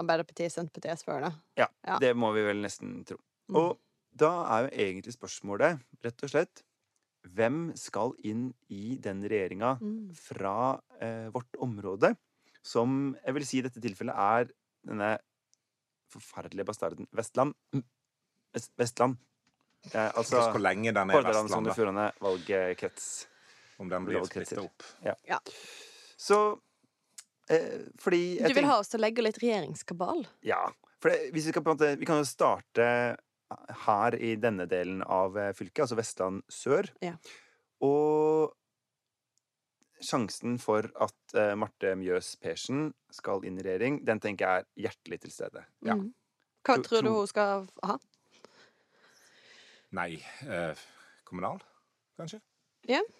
Arbeiderpartiet, 0.00 0.52
Senterpartiet, 0.54 1.02
SV. 1.02 1.10
Da. 1.20 1.30
Ja. 1.60 1.98
Det 2.00 2.14
må 2.16 2.30
vi 2.32 2.44
vel 2.46 2.62
nesten 2.64 3.02
tro. 3.04 3.18
Mm. 3.52 3.56
Og 3.60 3.78
da 4.16 4.30
er 4.54 4.66
jo 4.66 4.70
egentlig 4.86 5.12
spørsmålet, 5.16 5.82
rett 6.04 6.24
og 6.24 6.32
slett 6.32 6.62
Hvem 7.22 7.68
skal 7.78 8.16
inn 8.26 8.48
i 8.74 8.96
den 8.98 9.20
regjeringa 9.22 9.76
Mm. 9.80 10.08
fra 10.18 10.80
eh, 11.00 11.28
vårt 11.30 11.54
område, 11.62 12.16
som 12.66 13.14
jeg 13.24 13.34
vil 13.36 13.46
si 13.46 13.58
i 13.58 13.62
dette 13.62 13.78
tilfellet 13.80 14.16
er 14.16 14.48
denne 14.84 15.18
forferdelige 16.10 16.66
bastarden 16.66 17.06
Vestland. 17.14 17.54
Vest, 18.52 18.72
Vestland. 18.76 19.16
Eh, 19.92 20.10
altså 20.16 20.34
Spørs 20.40 20.50
hvor 20.56 20.62
lenge 20.66 20.90
den 20.92 21.10
er 21.10 21.14
Hordaland, 21.14 21.46
Vestland, 21.46 21.50
Sogn 21.54 21.66
og 21.66 21.70
da. 21.70 21.76
Fjordane 21.78 22.08
valgkrets. 22.26 23.06
Om 23.78 23.88
den 23.88 24.04
blir 24.04 24.26
splitta 24.26 24.62
opp. 24.62 24.82
Ja. 25.06 25.38
Så 26.18 26.40
eh, 26.52 26.58
fordi 28.00 28.38
jeg 28.38 28.52
Du 28.52 28.54
vil 28.60 28.68
ha 28.70 28.78
oss 28.78 28.92
til 28.92 29.00
å 29.00 29.04
legge 29.04 29.24
litt 29.24 29.40
regjeringskabal? 29.42 30.22
Ja. 30.46 30.62
For 31.02 31.10
det, 31.10 31.32
hvis 31.34 31.48
vi, 31.48 31.52
skal 31.52 31.64
på 31.64 31.72
en 31.72 31.76
måte, 31.76 31.92
vi 31.98 32.06
kan 32.08 32.20
jo 32.22 32.28
starte 32.28 32.86
her 33.86 34.16
i 34.16 34.34
denne 34.40 34.66
delen 34.70 35.02
av 35.02 35.36
eh, 35.38 35.52
fylket, 35.56 35.84
altså 35.84 35.98
Vestland 35.98 36.42
sør. 36.52 36.88
Ja. 37.04 37.16
Og 37.84 38.52
sjansen 40.02 40.56
for 40.58 40.88
at 40.98 41.36
uh, 41.36 41.52
Marte 41.58 41.92
Mjøs 41.98 42.34
Persen 42.42 42.88
skal 43.14 43.44
inn 43.46 43.60
i 43.60 43.66
regjering, 43.66 44.00
den 44.06 44.22
tenker 44.22 44.48
jeg 44.48 44.64
er 44.64 44.88
hjertelig 44.88 45.20
til 45.22 45.34
stede. 45.34 45.62
Ja. 45.86 45.94
Mm. 45.98 46.08
Hva 46.66 46.78
Tro- 46.78 46.88
tror 46.88 47.06
du 47.06 47.10
hun 47.14 47.30
skal 47.30 47.68
ha? 47.86 47.98
Nei, 49.92 50.16
eh, 50.48 50.82
kommunal, 51.28 51.60
kanskje? 52.18 52.40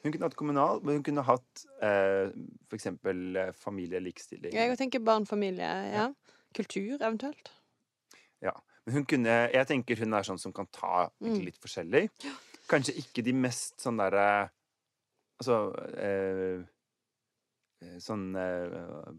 Hun 0.03 0.13
kunne 0.13 0.27
hatt 0.27 0.37
kommunal, 0.39 0.81
men 0.83 0.99
hun 0.99 1.05
kunne 1.07 1.23
hatt 1.27 1.65
eh, 1.83 2.33
eksempel 2.75 3.37
eh. 3.37 3.53
Jeg 4.57 4.79
tenker 4.81 5.03
barn, 5.05 5.27
familie, 5.27 5.69
ja. 5.93 6.09
Kultur, 6.57 6.97
eventuelt. 6.99 7.51
Ja. 8.43 8.53
Men 8.85 8.95
hun 8.99 9.05
kunne, 9.07 9.37
jeg 9.55 9.67
tenker 9.71 10.01
hun 10.03 10.15
er 10.19 10.27
sånn 10.27 10.41
som 10.43 10.53
kan 10.53 10.67
ta 10.75 11.09
Mm. 11.23 11.45
litt 11.47 11.61
forskjellig. 11.63 12.09
Kanskje 12.69 12.97
ikke 12.99 13.23
de 13.23 13.33
mest 13.33 13.81
sånn 13.81 13.99
derre 14.01 14.51
Altså 15.43 15.75
eh, 15.99 16.61
eh, 17.83 17.97
Sånn 17.99 18.29
eh, 18.39 19.11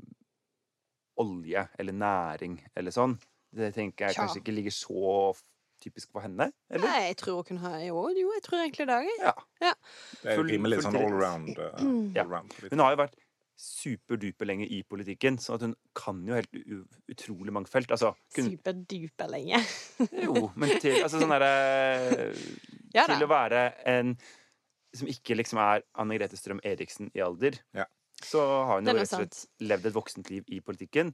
olje 1.20 1.68
eller 1.80 1.94
næring 1.94 2.58
eller 2.76 2.92
sånn. 2.96 3.18
Det 3.54 3.74
tenker 3.76 4.08
jeg 4.08 4.16
kanskje 4.18 4.40
ikke 4.42 4.56
ligger 4.56 4.72
så 4.74 5.34
typisk 5.84 6.12
for 6.16 6.24
henne. 6.26 6.50
Eller? 6.72 6.88
Nei, 6.88 7.02
jeg 7.12 7.18
tror 7.22 7.44
hun 7.50 7.60
har 7.64 7.76
ha 7.78 7.84
Jo, 7.86 8.08
jo 8.16 8.32
jeg 8.38 8.44
tror 8.46 8.64
egentlig 8.64 8.88
det. 8.90 9.00
jeg. 9.10 9.20
Ja. 9.22 9.34
Det 10.24 10.32
er 10.32 10.38
med 10.38 10.46
litt 10.48 10.56
rimelig 10.56 10.82
sånn 10.88 10.98
allround. 11.02 11.54
Uh, 11.60 11.84
Mm. 11.84 12.12
Ja. 12.16 12.26
Hun 12.72 12.80
har 12.84 12.96
jo 12.96 13.02
vært 13.04 13.20
superduper 13.64 14.48
lenge 14.50 14.66
i 14.68 14.82
politikken, 14.90 15.38
så 15.40 15.56
at 15.56 15.62
hun 15.66 15.76
kan 15.96 16.22
jo 16.28 16.36
helt 16.36 16.56
utrolig 17.12 17.54
mange 17.54 17.70
felt. 17.72 17.92
Altså, 17.94 18.14
kun, 18.36 18.50
Superduper 18.50 19.30
lenge. 19.32 19.60
jo, 20.26 20.50
men 20.56 20.74
til 20.82 20.98
altså 21.04 21.22
sånn 21.22 21.32
derre 21.36 22.34
Ja 22.96 23.06
til 23.10 23.24
å 23.26 23.30
være 23.32 23.62
en 23.90 24.16
som 24.94 25.08
ikke 25.10 25.34
liksom 25.40 25.58
er 25.62 25.82
Anne 25.98 26.18
Grete 26.20 26.38
Strøm 26.38 26.60
Eriksen 26.66 27.10
i 27.18 27.22
alder, 27.26 27.56
Ja. 27.74 27.86
så 28.22 28.42
har 28.68 28.76
hun 28.82 28.86
jo 28.90 28.94
rett 28.94 29.14
og 29.16 29.24
slett 29.24 29.40
levd 29.66 29.88
et 29.90 29.96
voksent 29.96 30.30
liv 30.30 30.44
i 30.54 30.60
politikken. 30.62 31.14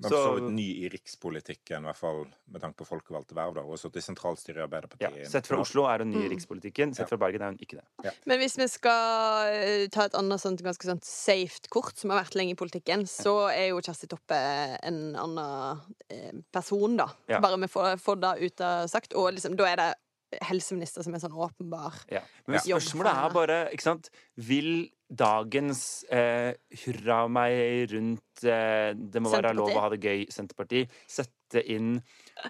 Men 0.00 0.10
Så- 0.10 0.16
for 0.16 0.24
så 0.26 0.40
vidt 0.40 0.52
ny 0.56 0.84
i 0.84 0.88
rikspolitikken, 0.90 1.84
i 1.84 1.86
hvert 1.86 1.96
fall 1.96 2.24
med 2.50 2.60
tanke 2.60 2.74
på 2.76 2.84
folkevalgte 2.86 3.32
verv. 3.34 3.54
da, 3.54 3.60
Og 3.62 3.78
sittet 3.78 3.96
i 4.02 4.12
sentralstyret 4.12 4.56
i 4.56 4.58
Ja, 4.58 4.66
Arbeiderpartiet. 4.66 5.28
sett 5.30 5.46
fra 5.46 5.60
Oslo 5.60 5.84
er 5.86 5.98
hun 5.98 6.10
ny 6.10 6.16
i 6.24 6.28
Mm. 6.28 6.32
rikspolitikken, 6.34 6.94
sett 6.96 7.08
fra 7.08 7.16
Bergen 7.16 7.42
er 7.42 7.46
hun 7.52 7.58
ikke 7.58 7.78
det. 7.78 8.12
Men 8.26 8.40
hvis 8.40 8.56
vi 8.56 8.66
skal 8.66 9.46
eh, 9.54 9.86
ta 9.88 10.02
et 10.06 10.12
annet 10.14 10.40
sånt, 10.40 10.60
ganske 10.62 10.82
sånt 10.84 11.04
safe 11.04 11.60
kort, 11.70 11.96
som 11.96 12.10
har 12.10 12.24
vært 12.24 12.34
lenge 12.34 12.50
i 12.50 12.54
politikken, 12.54 13.02
så 13.06 13.48
er 13.54 13.68
jo 13.70 13.80
Kjersti 13.80 14.08
Toppe 14.08 14.34
en 14.82 15.14
annen 15.14 15.80
eh, 16.10 16.32
person, 16.52 16.96
da. 16.96 17.06
Ja. 17.28 17.38
Bare 17.40 17.56
vi 17.60 17.66
får, 17.68 17.96
får 18.00 18.20
det 18.20 18.42
ut 18.42 18.60
av 18.60 18.88
sagt. 18.88 19.14
Og 19.14 19.32
liksom, 19.32 19.56
da 19.56 19.64
er 19.66 19.76
det 19.76 19.94
helseminister 20.42 21.04
som 21.04 21.14
er 21.14 21.18
sånn 21.20 21.36
åpenbar. 21.38 21.94
Ja. 22.10 22.20
Men 22.48 22.58
spørsmålet 22.58 23.14
er 23.14 23.30
bare, 23.30 23.70
ikke 23.72 23.82
sant 23.82 24.10
Vil 24.36 24.90
dagens 25.08 26.04
eh, 26.12 26.54
hurra 26.84 27.24
meg 27.28 27.90
rundt 27.92 28.44
eh, 28.48 28.92
det 28.96 29.22
må 29.22 29.32
være 29.32 29.52
lov 29.56 29.74
å 29.74 29.82
ha 29.84 29.90
det 29.92 30.00
gøy 30.02 30.24
Senterparti 30.32 30.84
sette 31.06 31.62
inn 31.70 31.98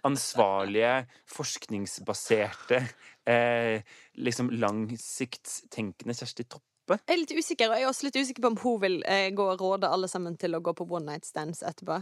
ansvarlige, 0.07 1.05
forskningsbaserte, 1.35 2.81
eh, 3.29 3.83
liksom 4.23 4.53
langsiktstenkende 4.63 6.17
Kjersti 6.17 6.47
Toppe? 6.47 7.01
Jeg 7.05 7.17
er 7.17 7.21
litt 7.21 7.35
usikker, 7.35 7.71
og 7.71 7.79
jeg 7.79 7.87
er 7.87 7.91
også 7.91 8.09
litt 8.09 8.21
usikker 8.21 8.45
på 8.45 8.53
om 8.53 8.59
hun 8.63 8.83
vil 8.83 8.99
eh, 9.09 9.31
gå 9.37 9.49
og 9.55 9.61
råde 9.61 9.91
alle 9.91 10.09
sammen 10.11 10.37
til 10.41 10.57
å 10.57 10.63
gå 10.65 10.77
på 10.77 10.87
one 10.89 11.09
night 11.11 11.29
stands 11.29 11.65
etterpå. 11.67 11.99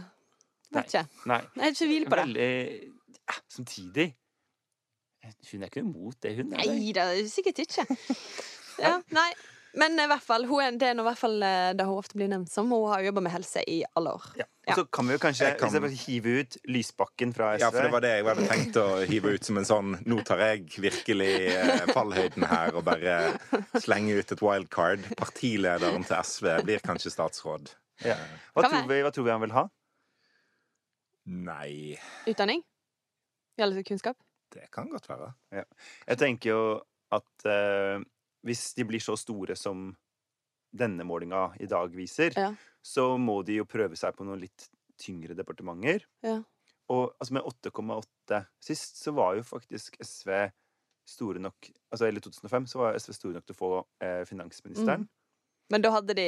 Vet 0.73 0.89
ikke. 0.89 1.05
Nei. 1.29 1.39
Jeg 1.55 1.65
er 1.65 1.75
ikke 1.75 1.89
hvil 1.89 2.05
på 2.07 2.17
det. 2.17 2.27
Veldig 2.27 2.51
ja, 3.23 3.35
Samtidig 3.47 4.07
Hun 5.23 5.61
er 5.61 5.69
ikke 5.69 5.83
imot 5.83 6.17
det, 6.23 6.33
hun. 6.35 6.49
Nei, 6.51 6.65
det? 6.65 6.73
Nei 6.75 6.95
da, 6.97 7.09
sikkert 7.31 7.63
ikke. 7.65 7.87
Ja, 8.81 8.97
nei. 9.13 9.29
Men 9.73 9.97
i 9.97 10.05
hvert 10.05 10.21
fall, 10.21 10.43
hun 10.45 10.61
er, 10.61 10.75
det 10.77 10.87
er 10.91 10.97
nå 10.97 11.01
i 11.01 11.07
hvert 11.07 11.17
fall 11.17 11.41
eh, 11.41 11.71
det 11.73 11.85
hun 11.87 11.97
ofte 11.97 12.13
blir 12.19 12.27
nevnt 12.29 12.51
som. 12.51 12.67
Hun 12.69 12.83
har 12.91 13.01
jobba 13.07 13.23
med 13.25 13.33
helse 13.33 13.63
i 13.69 13.79
alle 13.97 14.11
år. 14.19 14.27
Ja. 14.37 14.45
Ja. 14.67 14.75
Så 14.77 14.85
kan 14.95 15.07
vi 15.09 15.15
jo 15.17 15.19
kanskje 15.19 15.49
kan- 15.59 15.87
hive 16.05 16.33
ut 16.39 16.55
Lysbakken 16.71 17.33
fra 17.35 17.49
SV. 17.57 17.63
Ja, 17.65 17.71
for 17.73 17.83
det 17.83 17.91
var 17.91 18.03
det 18.05 18.11
jeg 18.13 18.25
hadde 18.29 18.45
tenkt 18.47 18.77
å 18.79 18.85
hive 19.09 19.33
ut 19.35 19.43
som 19.43 19.57
en 19.59 19.65
sånn 19.67 19.89
Nå 20.07 20.21
tar 20.23 20.39
jeg 20.39 20.69
virkelig 20.85 21.31
eh, 21.51 21.81
fallhøyden 21.91 22.45
her 22.47 22.77
og 22.79 22.85
bare 22.87 23.17
slenge 23.83 24.15
ut 24.21 24.31
et 24.31 24.43
wildcard. 24.45 25.09
Partilederen 25.19 26.05
til 26.07 26.15
SV 26.21 26.47
blir 26.69 26.79
kanskje 26.85 27.11
statsråd. 27.11 27.73
Ja. 28.05 28.15
Hva, 28.53 28.63
Kan 28.63 28.71
tror 28.77 28.87
vi, 28.93 29.01
hva 29.03 29.11
tror 29.11 29.27
vi 29.27 29.33
han 29.35 29.43
vil 29.43 29.57
ha? 29.57 29.65
Nei 31.25 31.97
Utdanning? 32.27 32.63
Eller 33.57 33.83
kunnskap? 33.83 34.17
Det 34.53 34.67
kan 34.71 34.87
godt 34.89 35.07
være. 35.09 35.31
Ja. 35.53 35.63
Jeg 36.07 36.17
tenker 36.21 36.49
jo 36.53 36.63
at 37.13 37.45
eh, 37.49 37.99
hvis 38.43 38.73
de 38.77 38.85
blir 38.89 38.99
så 39.03 39.15
store 39.19 39.55
som 39.59 39.91
denne 40.73 41.05
målinga 41.05 41.53
i 41.61 41.67
dag 41.69 41.93
viser, 41.95 42.33
Ja. 42.37 42.49
så 42.83 43.17
må 43.17 43.43
de 43.45 43.59
jo 43.61 43.65
prøve 43.65 43.95
seg 43.95 44.15
på 44.17 44.25
noen 44.25 44.41
litt 44.41 44.69
tyngre 44.99 45.35
departementer. 45.37 46.05
Ja. 46.23 46.41
Og 46.89 47.13
altså 47.19 47.33
med 47.37 47.43
8,8 47.43 48.45
sist, 48.61 48.97
så 48.99 49.13
var 49.15 49.35
jo 49.37 49.43
faktisk 49.43 49.97
SV 50.01 50.51
store 51.07 51.39
nok 51.39 51.69
Altså 51.93 52.07
eller 52.07 52.19
2005, 52.21 52.65
så 52.67 52.79
var 52.79 52.95
SV 52.97 53.13
store 53.13 53.33
nok 53.37 53.45
til 53.45 53.53
å 53.53 53.59
få 53.59 53.71
eh, 54.01 54.23
finansministeren. 54.25 55.07
Men 55.71 55.81
da 55.81 55.89
hadde 55.91 56.13
de 56.15 56.25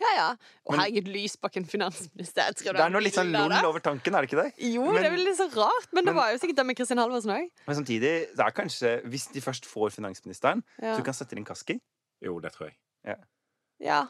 Ja 0.00 0.10
ja. 0.16 0.26
Å 0.68 0.70
Men- 0.70 0.80
herregud, 0.80 1.08
Lysbakken 1.08 1.64
finansminister. 1.66 2.44
Jeg 2.52 2.54
tror 2.56 2.72
Det 2.76 2.80
er 2.84 2.90
noe 2.90 3.00
litt 3.02 3.14
sånn 3.14 3.32
lol 3.32 3.52
over 3.64 3.80
tanken, 3.80 4.14
er 4.14 4.20
det 4.26 4.30
ikke 4.30 4.42
det? 4.44 4.52
Jo, 4.74 4.84
Men- 4.92 5.02
det 5.02 5.06
er 5.06 5.16
vel 5.16 5.24
litt 5.24 5.36
så 5.38 5.48
rart. 5.56 5.88
Men, 5.92 6.04
det 6.04 6.14
var 6.14 6.30
jo 6.32 6.38
sikkert 6.38 6.56
det 6.56 6.66
med 6.66 6.76
Kristin 6.76 6.98
Halvorsen 6.98 7.30
òg. 7.32 7.50
Men 7.66 7.76
samtidig, 7.76 8.12
det 8.36 8.38
er 8.40 8.50
kanskje 8.52 9.02
Hvis 9.08 9.32
de 9.32 9.40
først 9.40 9.64
får 9.66 9.90
finansministeren, 9.92 10.62
Ja. 10.80 10.94
så 10.94 10.98
du 10.98 11.02
kan 11.04 11.14
sette 11.14 11.32
inn 11.36 11.44
Kaski. 11.44 11.80
Jo, 12.22 12.38
det 12.40 12.52
tror 12.52 12.70
jeg. 12.70 13.16
ja. 13.80 14.06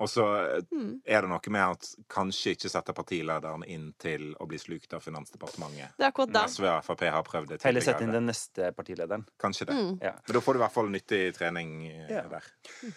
Og 0.00 0.08
så 0.08 0.24
eh, 0.58 0.62
Hmm. 0.72 1.00
er 1.06 1.20
det 1.20 1.28
noe 1.30 1.38
med 1.48 1.60
at 1.62 1.94
kanskje 2.10 2.56
ikke 2.56 2.68
sette 2.68 2.92
partilederen 2.92 3.62
inn 3.68 3.94
til 4.00 4.34
å 4.40 4.48
bli 4.48 4.58
slukt 4.58 4.92
av 4.94 5.00
Finansdepartementet. 5.04 5.92
Det 5.96 6.02
er 6.04 6.10
akkurat 6.10 6.32
det. 6.32 6.42
SV 6.50 6.64
og 6.64 6.82
Frp 6.82 7.00
har 7.08 7.22
prøvd 7.22 7.48
det 7.48 7.62
Heller 7.62 7.80
sette 7.80 8.02
inn 8.02 8.10
den 8.10 8.26
neste 8.26 8.72
partilederen. 8.74 9.24
Kanskje 9.38 9.66
det. 9.66 9.76
Mm. 9.76 10.02
Ja. 10.02 10.12
Men 10.26 10.32
da 10.34 10.40
får 10.40 10.54
du 10.54 10.58
i 10.58 10.62
hvert 10.64 10.72
fall 10.72 10.88
nyttig 10.88 11.34
trening 11.36 11.86
eh, 11.86 12.08
Ja. 12.10 12.22
der. 12.22 12.42
Nord- 12.82 12.94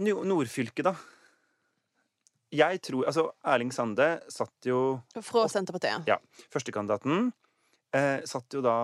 Nordfylket, 0.00 0.86
da. 0.86 0.94
Jeg 2.52 2.82
tror 2.84 3.06
Altså, 3.08 3.26
Erling 3.48 3.72
Sande 3.72 4.06
satt 4.28 4.68
jo 4.68 5.00
Fra 5.24 5.46
Senterpartiet. 5.48 6.08
Ja. 6.08 6.18
Førstekandidaten 6.52 7.32
eh, 7.96 8.20
satt 8.28 8.52
jo 8.52 8.60
da 8.64 8.76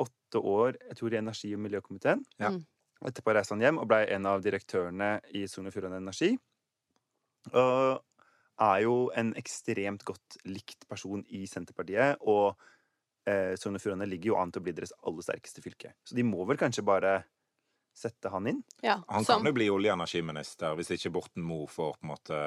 åtte 0.00 0.40
år, 0.40 0.76
jeg 0.90 0.98
tror, 0.98 1.14
i 1.14 1.20
energi- 1.20 1.54
og 1.56 1.62
miljøkomiteen. 1.64 2.24
Ja. 2.40 2.50
Mm. 2.52 2.64
Etterpå 3.06 3.32
reiste 3.36 3.54
han 3.54 3.64
hjem 3.64 3.80
og 3.80 3.88
ble 3.88 4.02
en 4.12 4.28
av 4.28 4.44
direktørene 4.44 5.16
i 5.36 5.44
Sogn 5.48 5.68
og 5.68 5.74
Fjordane 5.74 6.00
Energi. 6.00 6.34
Og 7.52 8.02
er 8.66 8.78
jo 8.86 8.96
en 9.16 9.34
ekstremt 9.36 10.04
godt 10.08 10.38
likt 10.48 10.86
person 10.88 11.22
i 11.28 11.44
Senterpartiet. 11.48 12.22
Og 12.24 12.56
eh, 13.28 13.54
Sogn 13.60 13.76
og 13.76 13.84
Fjordane 13.84 14.08
ligger 14.08 14.32
jo 14.32 14.38
an 14.40 14.52
til 14.52 14.62
å 14.62 14.66
bli 14.66 14.76
deres 14.76 14.94
aller 15.04 15.24
sterkeste 15.24 15.64
fylke. 15.64 15.92
Så 16.04 16.16
de 16.16 16.24
må 16.26 16.44
vel 16.48 16.60
kanskje 16.60 16.84
bare 16.86 17.18
sette 17.96 18.30
han 18.32 18.46
inn. 18.50 18.62
Ja. 18.84 18.98
Han 19.08 19.24
Som, 19.24 19.40
kan 19.40 19.50
jo 19.50 19.56
bli 19.56 19.68
olje- 19.72 19.92
og 19.92 19.98
energiminister 20.00 20.76
hvis 20.76 20.92
ikke 20.96 21.14
Borten 21.16 21.44
Moe 21.46 21.68
får 21.70 21.96
på 21.96 22.04
en 22.04 22.12
måte 22.12 22.40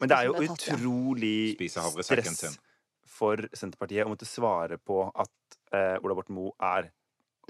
Men 0.00 0.10
det 0.12 0.18
er 0.18 0.28
jo 0.30 0.46
utrolig 0.46 1.70
stress 2.06 2.58
for 3.12 3.42
Senterpartiet 3.52 4.06
å 4.06 4.12
måtte 4.12 4.28
svare 4.28 4.78
på 4.80 5.02
at 5.10 5.58
eh, 5.74 5.98
Ola 6.00 6.16
Borten 6.16 6.38
Moe 6.38 6.54
er 6.62 6.88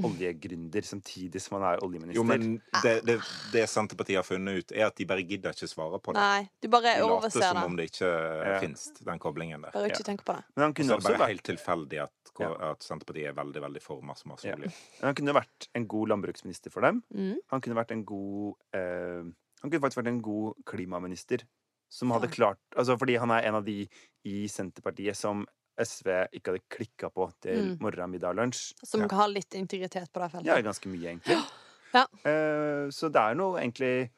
oljegründer 0.03 0.83
samtidig 0.87 1.41
som 1.43 1.59
han 1.61 1.75
er 1.75 1.83
oljeminister. 1.85 2.17
Jo, 2.17 2.25
men 2.25 2.61
det, 2.83 2.95
det, 3.07 3.17
det 3.53 3.65
Senterpartiet 3.69 4.17
har 4.21 4.25
funnet 4.27 4.63
ut, 4.63 4.73
er 4.73 4.87
at 4.87 4.97
de 4.97 5.05
bare 5.09 5.25
gidder 5.29 5.53
ikke 5.53 5.69
svare 5.71 6.01
på 6.03 6.15
det. 6.17 6.23
Nei, 6.23 6.49
du 6.65 6.69
bare 6.73 6.95
De 6.97 7.03
later 7.03 7.15
overser 7.19 7.45
som 7.45 7.57
det. 7.61 7.65
om 7.69 7.77
det 7.77 7.87
ikke 7.91 8.11
Ja. 8.13 8.59
finnes, 8.63 8.87
den 9.05 9.19
koblingen 9.23 9.63
der. 9.63 9.71
Bare 9.77 9.91
ikke 9.93 10.05
tenk 10.09 10.25
på 10.25 10.33
det. 10.39 10.45
Men 10.57 10.63
han 10.65 10.73
Så 10.73 10.77
kunne 10.81 10.93
er 10.93 10.97
det 10.97 11.05
bare 11.11 11.19
vært, 11.21 11.35
helt 11.35 11.47
tilfeldig 11.51 12.03
at, 12.03 12.33
at 12.73 12.83
Senterpartiet 12.89 13.29
er 13.29 13.37
veldig 13.37 13.63
veldig 13.69 13.83
for 13.83 14.01
masse 14.03 14.27
masse 14.27 14.45
Ja. 14.49 14.55
olje. 14.57 14.73
men 15.01 15.07
han 15.13 15.15
kunne 15.15 15.35
vært 15.35 15.69
en 15.75 15.87
god 15.87 16.09
landbruksminister 16.09 16.71
for 16.73 16.81
dem. 16.81 17.03
Mm. 17.15 17.37
Han 17.53 17.61
kunne 17.61 17.77
vært 17.77 17.91
en 17.93 18.05
god 18.05 18.55
eh, 18.75 19.23
Han 19.63 19.71
kunne 19.71 19.81
faktisk 19.81 20.01
vært 20.03 20.09
en 20.09 20.23
god 20.23 20.55
klimaminister. 20.67 21.45
Som 21.93 22.11
hadde 22.11 22.29
klart 22.33 22.57
Altså 22.75 22.97
fordi 22.99 23.19
han 23.21 23.31
er 23.31 23.43
en 23.47 23.55
av 23.55 23.65
de 23.67 23.87
i 24.25 24.47
Senterpartiet 24.49 25.15
som 25.15 25.47
SV 25.79 26.09
ikke 26.33 26.53
hadde 26.53 26.65
klikka 26.71 27.09
på 27.11 27.31
til 27.41 27.73
Mm. 27.73 27.77
morgen, 27.81 28.11
middag 28.11 28.35
lunsj. 28.37 28.75
Som 28.85 29.01
Ja. 29.03 29.09
har 29.17 29.29
litt 29.29 29.51
integritet 29.55 30.13
på 30.13 30.21
det 30.21 30.31
feltet. 30.33 30.47
Ja, 30.47 30.61
ganske 30.61 30.89
mye, 30.89 31.09
egentlig. 31.17 31.37
Ja. 31.95 32.07
Uh, 32.25 32.89
så 32.89 33.11
det 33.13 33.21
er 33.21 33.35
noe 33.37 33.59
egentlig 33.61 34.11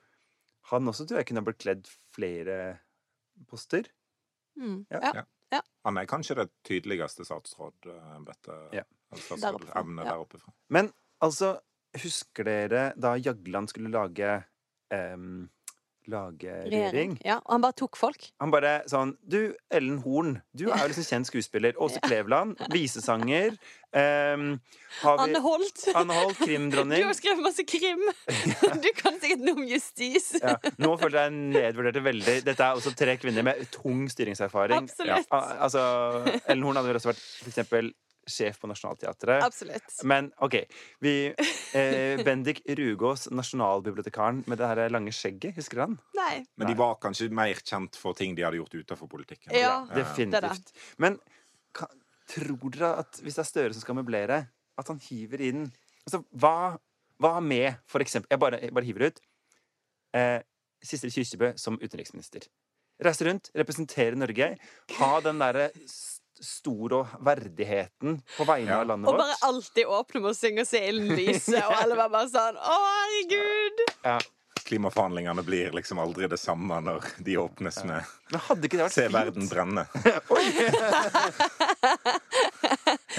Han 0.71 0.87
også 0.87 1.07
tror 1.09 1.19
jeg 1.19 1.27
kunne 1.27 1.43
blitt 1.45 1.59
kledd 1.59 1.89
flere 2.15 2.79
poster. 3.51 3.83
Mm. 4.57 4.87
Ja. 4.91 5.25
Ja. 5.51 5.61
Han 5.85 5.99
er 5.99 6.07
kanskje 6.07 6.37
det 6.37 6.51
tydeligste 6.65 7.25
statsrådembetet 7.27 8.73
Ja. 8.73 8.83
Der 9.11 9.19
oppe 9.19 9.39
statsrådemnet 9.39 10.05
ja. 10.07 10.11
der 10.13 10.19
oppe 10.23 10.39
fra. 10.39 10.53
Men 10.71 10.93
altså, 11.21 11.59
husker 11.95 12.45
dere 12.45 12.93
da 12.97 13.17
Jagland 13.17 13.69
skulle 13.69 13.91
lage 13.91 14.45
em, 14.91 15.51
Lage 16.11 16.53
regjering? 16.69 17.17
Ja, 17.25 17.39
og 17.45 17.55
han 17.55 17.63
bare 17.65 17.77
tok 17.79 17.97
folk. 17.97 18.27
Han 18.43 18.53
bare 18.53 18.75
sånn 18.91 19.15
Du, 19.25 19.55
Ellen 19.73 20.01
Horn, 20.05 20.37
du 20.53 20.67
er 20.69 20.83
jo 20.85 20.91
liksom 20.93 21.07
kjent 21.09 21.31
skuespiller. 21.31 21.79
Åse 21.81 22.03
Kleveland, 22.07 22.61
visesanger. 22.75 23.57
Um, 23.95 24.59
har 25.01 25.19
vi 25.21 25.25
Anne 25.29 25.41
Holt. 25.45 25.85
Anne 26.01 26.19
Holt, 26.19 26.41
Du 26.45 27.07
har 27.07 27.17
skrevet 27.17 27.43
masse 27.45 27.65
krim! 27.69 28.03
Du 28.83 28.89
kan 28.99 29.21
sikkert 29.23 29.45
noe 29.47 29.57
om 29.63 29.67
justis. 29.71 30.33
Ja, 30.43 30.57
nå 30.83 30.95
føler 31.01 31.27
jeg 31.27 31.37
nedvurderte 31.55 32.05
veldig. 32.05 32.39
Dette 32.47 32.69
er 32.69 32.81
også 32.81 32.95
tre 32.99 33.17
kvinner 33.23 33.47
med 33.47 33.65
tung 33.75 34.05
styringserfaring. 34.13 34.91
Absolutt. 34.91 35.31
Ja. 35.31 35.45
altså, 35.69 35.85
Ellen 36.45 36.67
Horn 36.67 36.81
hadde 36.83 36.91
vel 36.93 37.01
også 37.01 37.15
vært 37.15 37.23
for 37.23 37.53
eksempel 37.55 37.95
sjef 38.27 38.59
på 38.63 38.69
Nationaltheatret. 38.71 39.45
Absolutt. 39.45 39.97
Men 40.09 40.31
OK. 40.45 40.57
Vi, 41.05 41.15
eh, 41.75 42.23
Bendik 42.25 42.63
Rugås, 42.79 43.29
nasjonalbibliotekaren 43.31 44.43
med 44.51 44.61
det 44.61 44.71
her 44.71 44.83
lange 44.93 45.13
skjegget, 45.15 45.55
husker 45.59 45.81
du 45.81 45.85
han? 45.85 45.99
Nei. 46.19 46.45
Men 46.57 46.71
de 46.71 46.79
var 46.79 46.99
kanskje 47.03 47.31
mer 47.35 47.61
kjent 47.61 47.99
for 48.01 48.17
ting 48.19 48.37
de 48.37 48.47
hadde 48.47 48.61
gjort 48.63 48.75
utenfor 48.75 49.11
politikken. 49.11 49.53
Ja. 49.53 49.61
ja. 49.89 50.01
Definitivt. 50.01 50.75
Men 51.03 51.19
kan, 51.77 51.93
tror 52.31 52.75
dere 52.75 52.95
at 53.05 53.21
hvis 53.23 53.39
det 53.39 53.45
er 53.45 53.51
Støre 53.51 53.77
som 53.77 53.85
skal 53.85 53.99
møblere, 54.01 54.45
at 54.75 54.91
han 54.91 55.01
hiver 55.11 55.43
inn 55.45 55.69
Altså, 56.05 56.19
hva, 56.37 56.75
hva 57.23 57.39
med, 57.41 57.79
for 57.89 58.05
eksempel 58.05 58.29
Jeg 58.35 58.41
bare, 58.43 58.59
jeg 58.61 58.75
bare 58.77 58.85
hiver 58.85 59.07
ut. 59.09 59.21
Eh, 60.13 60.43
Sissel 60.85 61.13
Kyrkjebø 61.15 61.55
som 61.57 61.79
utenriksminister. 61.81 62.45
Reise 63.03 63.25
rundt, 63.27 63.49
representere 63.57 64.19
Norge. 64.19 64.51
Ha 64.99 65.13
den 65.25 65.41
derre 65.41 65.71
s- 66.45 66.59
store 66.61 66.95
og 67.03 67.07
verdigheten 67.25 68.21
på 68.37 68.45
vegne 68.49 68.71
Ja. 68.71 68.79
av 68.83 68.87
landet 68.93 69.07
vårt. 69.09 69.15
Og 69.17 69.21
bare 69.25 69.37
alltid 69.49 69.85
åpne 69.87 70.21
med 70.23 70.31
å 70.31 70.35
synge 70.39 70.61
og 70.61 70.67
se 70.71 70.79
ilden 70.89 71.17
lyse, 71.17 71.57
og 71.65 71.73
alle 71.83 71.97
var 71.97 72.09
bare 72.13 72.29
sånn 72.29 72.57
Å, 72.61 72.77
herregud! 72.93 73.79
Ja. 74.05 74.19
Klimaforhandlingene 74.65 75.43
blir 75.45 75.73
liksom 75.77 75.99
aldri 76.01 76.25
det 76.29 76.39
samme 76.41 76.79
når 76.81 77.05
de 77.23 77.37
åpnes 77.37 77.85
med 77.85 78.01
Men 78.33 78.41
hadde 78.47 78.65
ikke 78.65 78.79
det 78.81 78.85
vært 78.87 78.93
'Se 78.97 79.03
fint? 79.03 79.13
verden 79.13 79.49
brenne'. 79.51 79.85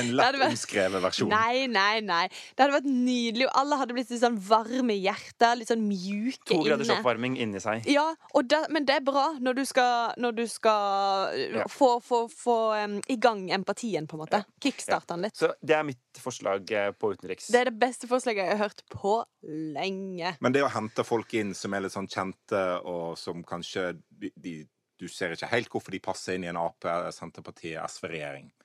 En 0.01 0.11
lett 0.15 0.35
vært- 0.35 0.51
omskrevet 0.55 1.01
versjon. 1.03 1.29
Nei, 1.29 1.67
nei, 1.67 1.99
nei. 2.01 2.27
Det 2.55 2.63
hadde 2.65 2.75
vært 2.81 2.89
nydelig, 2.89 3.45
og 3.47 3.51
alle 3.61 3.77
hadde 3.81 3.93
blitt 3.97 4.09
litt 4.11 4.21
sånn 4.21 4.37
varme 4.39 4.93
i 4.95 5.01
hjertet. 5.05 5.57
Litt 5.59 5.67
sånn 5.71 5.85
mjuke 5.87 6.51
inne. 6.51 6.63
To 6.63 6.63
graders 6.63 6.87
inne. 6.89 6.97
oppvarming 6.99 7.37
inni 7.37 7.59
seg. 7.63 7.85
Ja, 7.91 8.07
og 8.33 8.47
det, 8.51 8.63
men 8.69 8.85
det 8.85 8.95
er 8.97 9.05
bra 9.07 9.25
når 9.39 9.55
du 9.55 9.65
skal, 9.65 10.13
når 10.17 10.35
du 10.35 10.45
skal 10.47 11.37
Ja. 11.55 11.63
få, 11.71 12.01
få, 12.03 12.25
få 12.31 12.57
um, 12.83 12.99
i 13.09 13.15
gang 13.17 13.49
empatien, 13.51 14.07
på 14.07 14.17
en 14.19 14.25
måte. 14.25 14.43
Kickstarte 14.61 15.07
den 15.15 15.21
litt. 15.27 15.35
Så 15.35 15.53
det 15.63 15.75
er 15.75 15.83
mitt 15.83 15.97
forslag 16.21 16.69
eh, 16.71 16.91
på 16.91 17.13
utenriks. 17.15 17.47
Det 17.51 17.61
er 17.61 17.65
det 17.71 17.79
beste 17.79 18.07
forslaget 18.07 18.45
jeg 18.45 18.57
har 18.57 18.63
hørt 18.69 18.81
på 18.89 19.23
lenge. 19.43 20.35
Men 20.41 20.51
det 20.55 20.63
å 20.65 20.69
hente 20.71 21.03
folk 21.05 21.33
inn 21.37 21.53
som 21.57 21.73
er 21.73 21.81
litt 21.85 21.93
sånn 21.95 22.07
kjente, 22.11 22.61
og 22.85 23.17
som 23.19 23.43
kanskje 23.43 23.93
de, 24.09 24.31
de, 24.35 24.55
Du 24.97 25.09
ser 25.11 25.33
ikke 25.35 25.49
helt 25.51 25.67
hvorfor 25.67 25.91
de 25.91 25.99
passer 25.99 26.37
inn 26.37 26.45
i 26.45 26.47
en 26.47 26.55
Ap, 26.55 26.79
Senterpartiet, 27.11 27.81
SV-regjering. 27.83 28.45
Eh, 28.47 28.64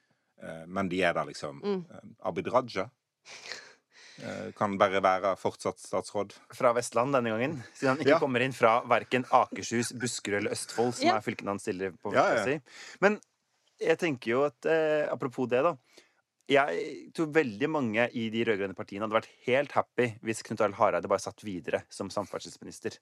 Men 0.66 0.88
de 0.88 1.02
er 1.02 1.12
der, 1.14 1.24
liksom. 1.28 1.60
Mm. 1.62 1.84
Eh, 1.90 2.26
Abid 2.28 2.46
Raja 2.52 2.88
eh, 4.22 4.50
kan 4.56 4.76
bare 4.80 5.00
være 5.02 5.34
fortsatt 5.40 5.78
statsråd. 5.80 6.34
fra 6.54 6.72
Vestland 6.76 7.12
denne 7.16 7.30
gangen. 7.32 7.62
Siden 7.74 7.88
han 7.94 7.98
ikke 8.04 8.14
Ja. 8.14 8.18
kommer 8.18 8.40
inn 8.44 8.52
fra 8.52 8.80
verken 8.88 9.24
Akershus, 9.30 9.92
Buskerud 9.92 10.38
eller 10.40 10.50
Østfold, 10.56 10.94
som 10.94 11.06
Ja. 11.08 11.16
er 11.16 11.20
fylkene 11.20 11.48
han 11.54 11.58
stiller 11.58 11.92
på. 11.92 12.12
Ja, 12.12 12.34
ja. 12.36 12.44
Si. 12.44 12.60
Men 13.00 13.20
jeg 13.80 13.98
tenker 13.98 14.30
jo 14.30 14.44
at 14.44 14.64
eh, 14.66 15.08
apropos 15.10 15.48
det, 15.48 15.62
da. 15.62 15.76
Jeg 16.48 17.12
tror 17.14 17.30
veldig 17.32 17.68
mange 17.70 18.08
i 18.12 18.28
de 18.28 18.44
rød-grønne 18.44 18.74
partiene 18.74 19.02
hadde 19.06 19.14
vært 19.20 19.28
helt 19.46 19.70
happy 19.72 20.18
hvis 20.24 20.42
Knut 20.42 20.60
Arild 20.60 20.74
Hareide 20.74 21.06
bare 21.08 21.20
satt 21.22 21.44
videre 21.44 21.84
som 21.88 22.08
samferdselsminister. 22.10 22.98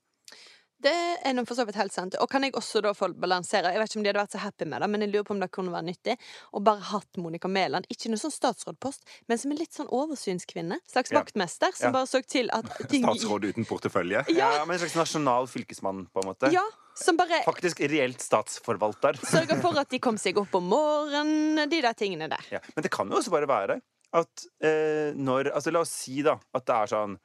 Det 0.80 0.92
er 1.26 1.32
nå 1.34 1.42
for 1.48 1.58
så 1.58 1.64
vidt 1.66 1.74
helt 1.80 1.92
sant. 1.92 2.14
Og 2.22 2.28
kan 2.30 2.44
jeg 2.46 2.52
også 2.54 2.78
da 2.84 2.92
få 2.94 3.08
balansere 3.18 3.72
Jeg 3.74 3.80
vet 3.82 3.90
ikke 3.90 3.98
om 3.98 4.04
de 4.04 4.10
hadde 4.12 4.20
vært 4.22 4.34
så 4.36 4.42
happy 4.44 4.64
med 4.70 4.80
det, 4.84 4.88
men 4.92 5.00
jeg 5.02 5.10
lurer 5.10 5.24
på 5.26 5.34
om 5.34 5.40
det 5.42 5.48
kunne 5.50 5.72
være 5.74 5.86
nyttig. 5.88 6.14
å 6.54 6.62
bare 6.62 6.80
hatt 6.92 7.16
Monica 7.18 7.48
Mæland, 7.50 7.88
ikke 7.90 8.12
noe 8.12 8.20
sånn 8.22 8.30
statsrådpost, 8.34 9.02
men 9.28 9.38
som 9.42 9.50
en 9.50 9.58
litt 9.58 9.74
sånn 9.74 9.88
oversynskvinne. 9.90 10.78
Slags 10.86 11.10
Ja. 11.10 11.18
vaktmester, 11.20 11.74
som 11.74 11.88
Ja. 11.88 11.92
bare 11.98 12.06
så 12.06 12.22
til 12.26 12.48
at 12.52 12.64
ting 12.90 13.02
Statsråd 13.02 13.44
uten 13.50 13.64
portefølje. 13.66 14.24
Ja. 14.36 14.64
men 14.64 14.74
en 14.78 14.86
slags 14.86 14.94
nasjonal 14.94 15.46
fylkesmann, 15.50 16.06
på 16.14 16.22
en 16.22 16.28
måte. 16.30 16.52
Ja, 16.52 16.62
som 16.94 17.16
bare 17.16 17.42
Faktisk 17.44 17.80
reelt 17.80 18.20
statsforvalter. 18.22 19.18
sørger 19.34 19.60
for 19.60 19.76
at 19.78 19.88
de 19.90 19.98
kom 19.98 20.16
seg 20.16 20.38
opp 20.38 20.54
om 20.54 20.68
morgenen, 20.70 21.68
de 21.68 21.80
der 21.82 21.92
tingene 21.94 22.28
der. 22.30 22.44
Ja. 22.50 22.60
Men 22.76 22.82
det 22.82 22.90
kan 22.90 23.08
jo 23.10 23.16
også 23.18 23.30
bare 23.34 23.46
være 23.50 23.80
at 24.14 24.46
eh, 24.64 25.12
når 25.14 25.50
Altså 25.52 25.70
la 25.72 25.80
oss 25.80 25.90
si 25.92 26.22
da 26.22 26.38
at 26.54 26.64
det 26.64 26.74
er 26.74 26.86
sånn 26.86 27.18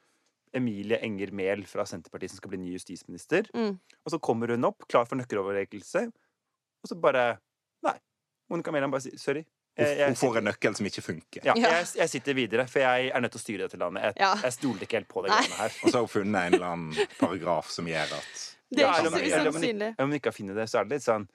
Emilie 0.54 0.98
Enger 1.02 1.32
Mehl 1.34 1.64
fra 1.66 1.84
Senterpartiet 1.88 2.30
som 2.30 2.36
skal 2.40 2.50
bli 2.54 2.58
ny 2.62 2.72
justisminister. 2.76 3.48
Mm. 3.54 3.74
Og 4.04 4.10
så 4.14 4.20
kommer 4.22 4.48
hun 4.54 4.64
opp, 4.70 4.86
klar 4.88 5.04
for 5.10 5.16
nøkkeloverrekkelse, 5.20 6.06
og 6.84 6.88
så 6.90 6.98
bare 7.00 7.38
Nei. 7.84 7.96
Monica 8.50 8.70
Mæland 8.72 8.92
bare 8.94 9.00
sier 9.08 9.18
sorry, 9.18 9.44
Eh, 9.76 10.04
Hun 10.06 10.14
får 10.14 10.36
en 10.38 10.44
nøkkel 10.46 10.74
som 10.78 10.86
ikke 10.86 11.02
funker. 11.02 11.40
ja, 11.48 11.54
jeg, 11.58 11.86
jeg 11.98 12.08
sitter 12.12 12.34
videre, 12.38 12.64
for 12.70 12.78
jeg 12.78 13.08
er 13.10 13.20
nødt 13.24 13.32
til 13.34 13.40
å 13.40 13.42
styre 13.42 13.64
dette 13.66 13.76
landet. 13.80 14.04
Jeg, 14.04 14.14
Ja. 14.22 14.28
jeg 14.44 14.52
stoler 14.54 14.84
ikke 14.86 14.98
helt 15.00 15.08
på 15.10 15.22
det 15.24 15.32
greiene 15.32 15.56
her. 15.58 15.72
Og 15.82 15.88
så 15.90 15.92
har 15.96 16.04
hun 16.04 16.12
funnet 16.12 16.46
en 16.46 16.54
eller 16.54 16.66
annen 16.68 17.08
paragraf 17.18 17.70
som 17.74 17.84
gjør 17.90 18.12
at 18.14 18.44
Det 18.70 18.84
er 18.84 18.92
ikke 19.02 19.10
så 19.10 19.50
usannsynlig. 19.50 19.88
Om 19.98 20.06
hun 20.12 20.14
ikke 20.20 20.30
har 20.30 20.36
funnet 20.38 20.54
det, 20.60 20.68
så 20.70 20.78
er 20.78 20.84
det 20.86 20.94
litt 20.94 21.02
sånn 21.08 21.26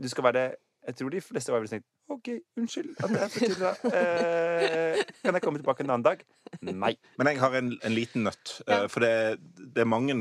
Du 0.00 0.08
skal 0.08 0.24
være 0.30 0.46
Jeg 0.88 0.96
tror 0.96 1.10
de 1.10 1.20
fleste 1.20 1.52
var 1.52 1.60
vel 1.60 1.68
tenkt 1.68 1.86
OK, 2.08 2.28
unnskyld 2.56 2.94
at 3.04 3.10
jeg 3.12 3.30
forstyrra. 3.34 3.70
Eh, 3.92 5.02
kan 5.22 5.36
jeg 5.36 5.42
komme 5.44 5.60
tilbake 5.60 5.84
en 5.84 5.90
annen 5.92 6.06
dag? 6.06 6.22
Nei. 6.64 6.94
Men 7.20 7.28
jeg 7.32 7.40
har 7.42 7.56
en, 7.60 7.70
en 7.84 7.94
liten 7.94 8.24
nøtt. 8.24 8.54
Ja. 8.64 8.84
eh, 8.84 8.88
For 8.92 9.04
det, 9.04 9.12
det 9.76 9.84
er 9.84 9.90
mange 9.92 10.16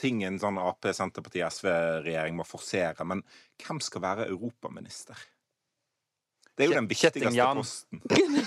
ting 0.00 0.22
en 0.24 0.38
sånn 0.40 0.56
Ap, 0.60 0.84
Senterparti, 0.96 1.40
SV-regjering 1.44 2.36
må 2.36 2.44
forsere. 2.48 3.04
Men 3.08 3.20
hvem 3.62 3.80
skal 3.84 4.04
være 4.04 4.26
europaminister? 4.32 5.16
Det 6.56 6.64
er 6.64 6.70
jo 6.70 6.78
den 6.78 6.88
viktigste 6.88 7.46
posten. 7.52 8.00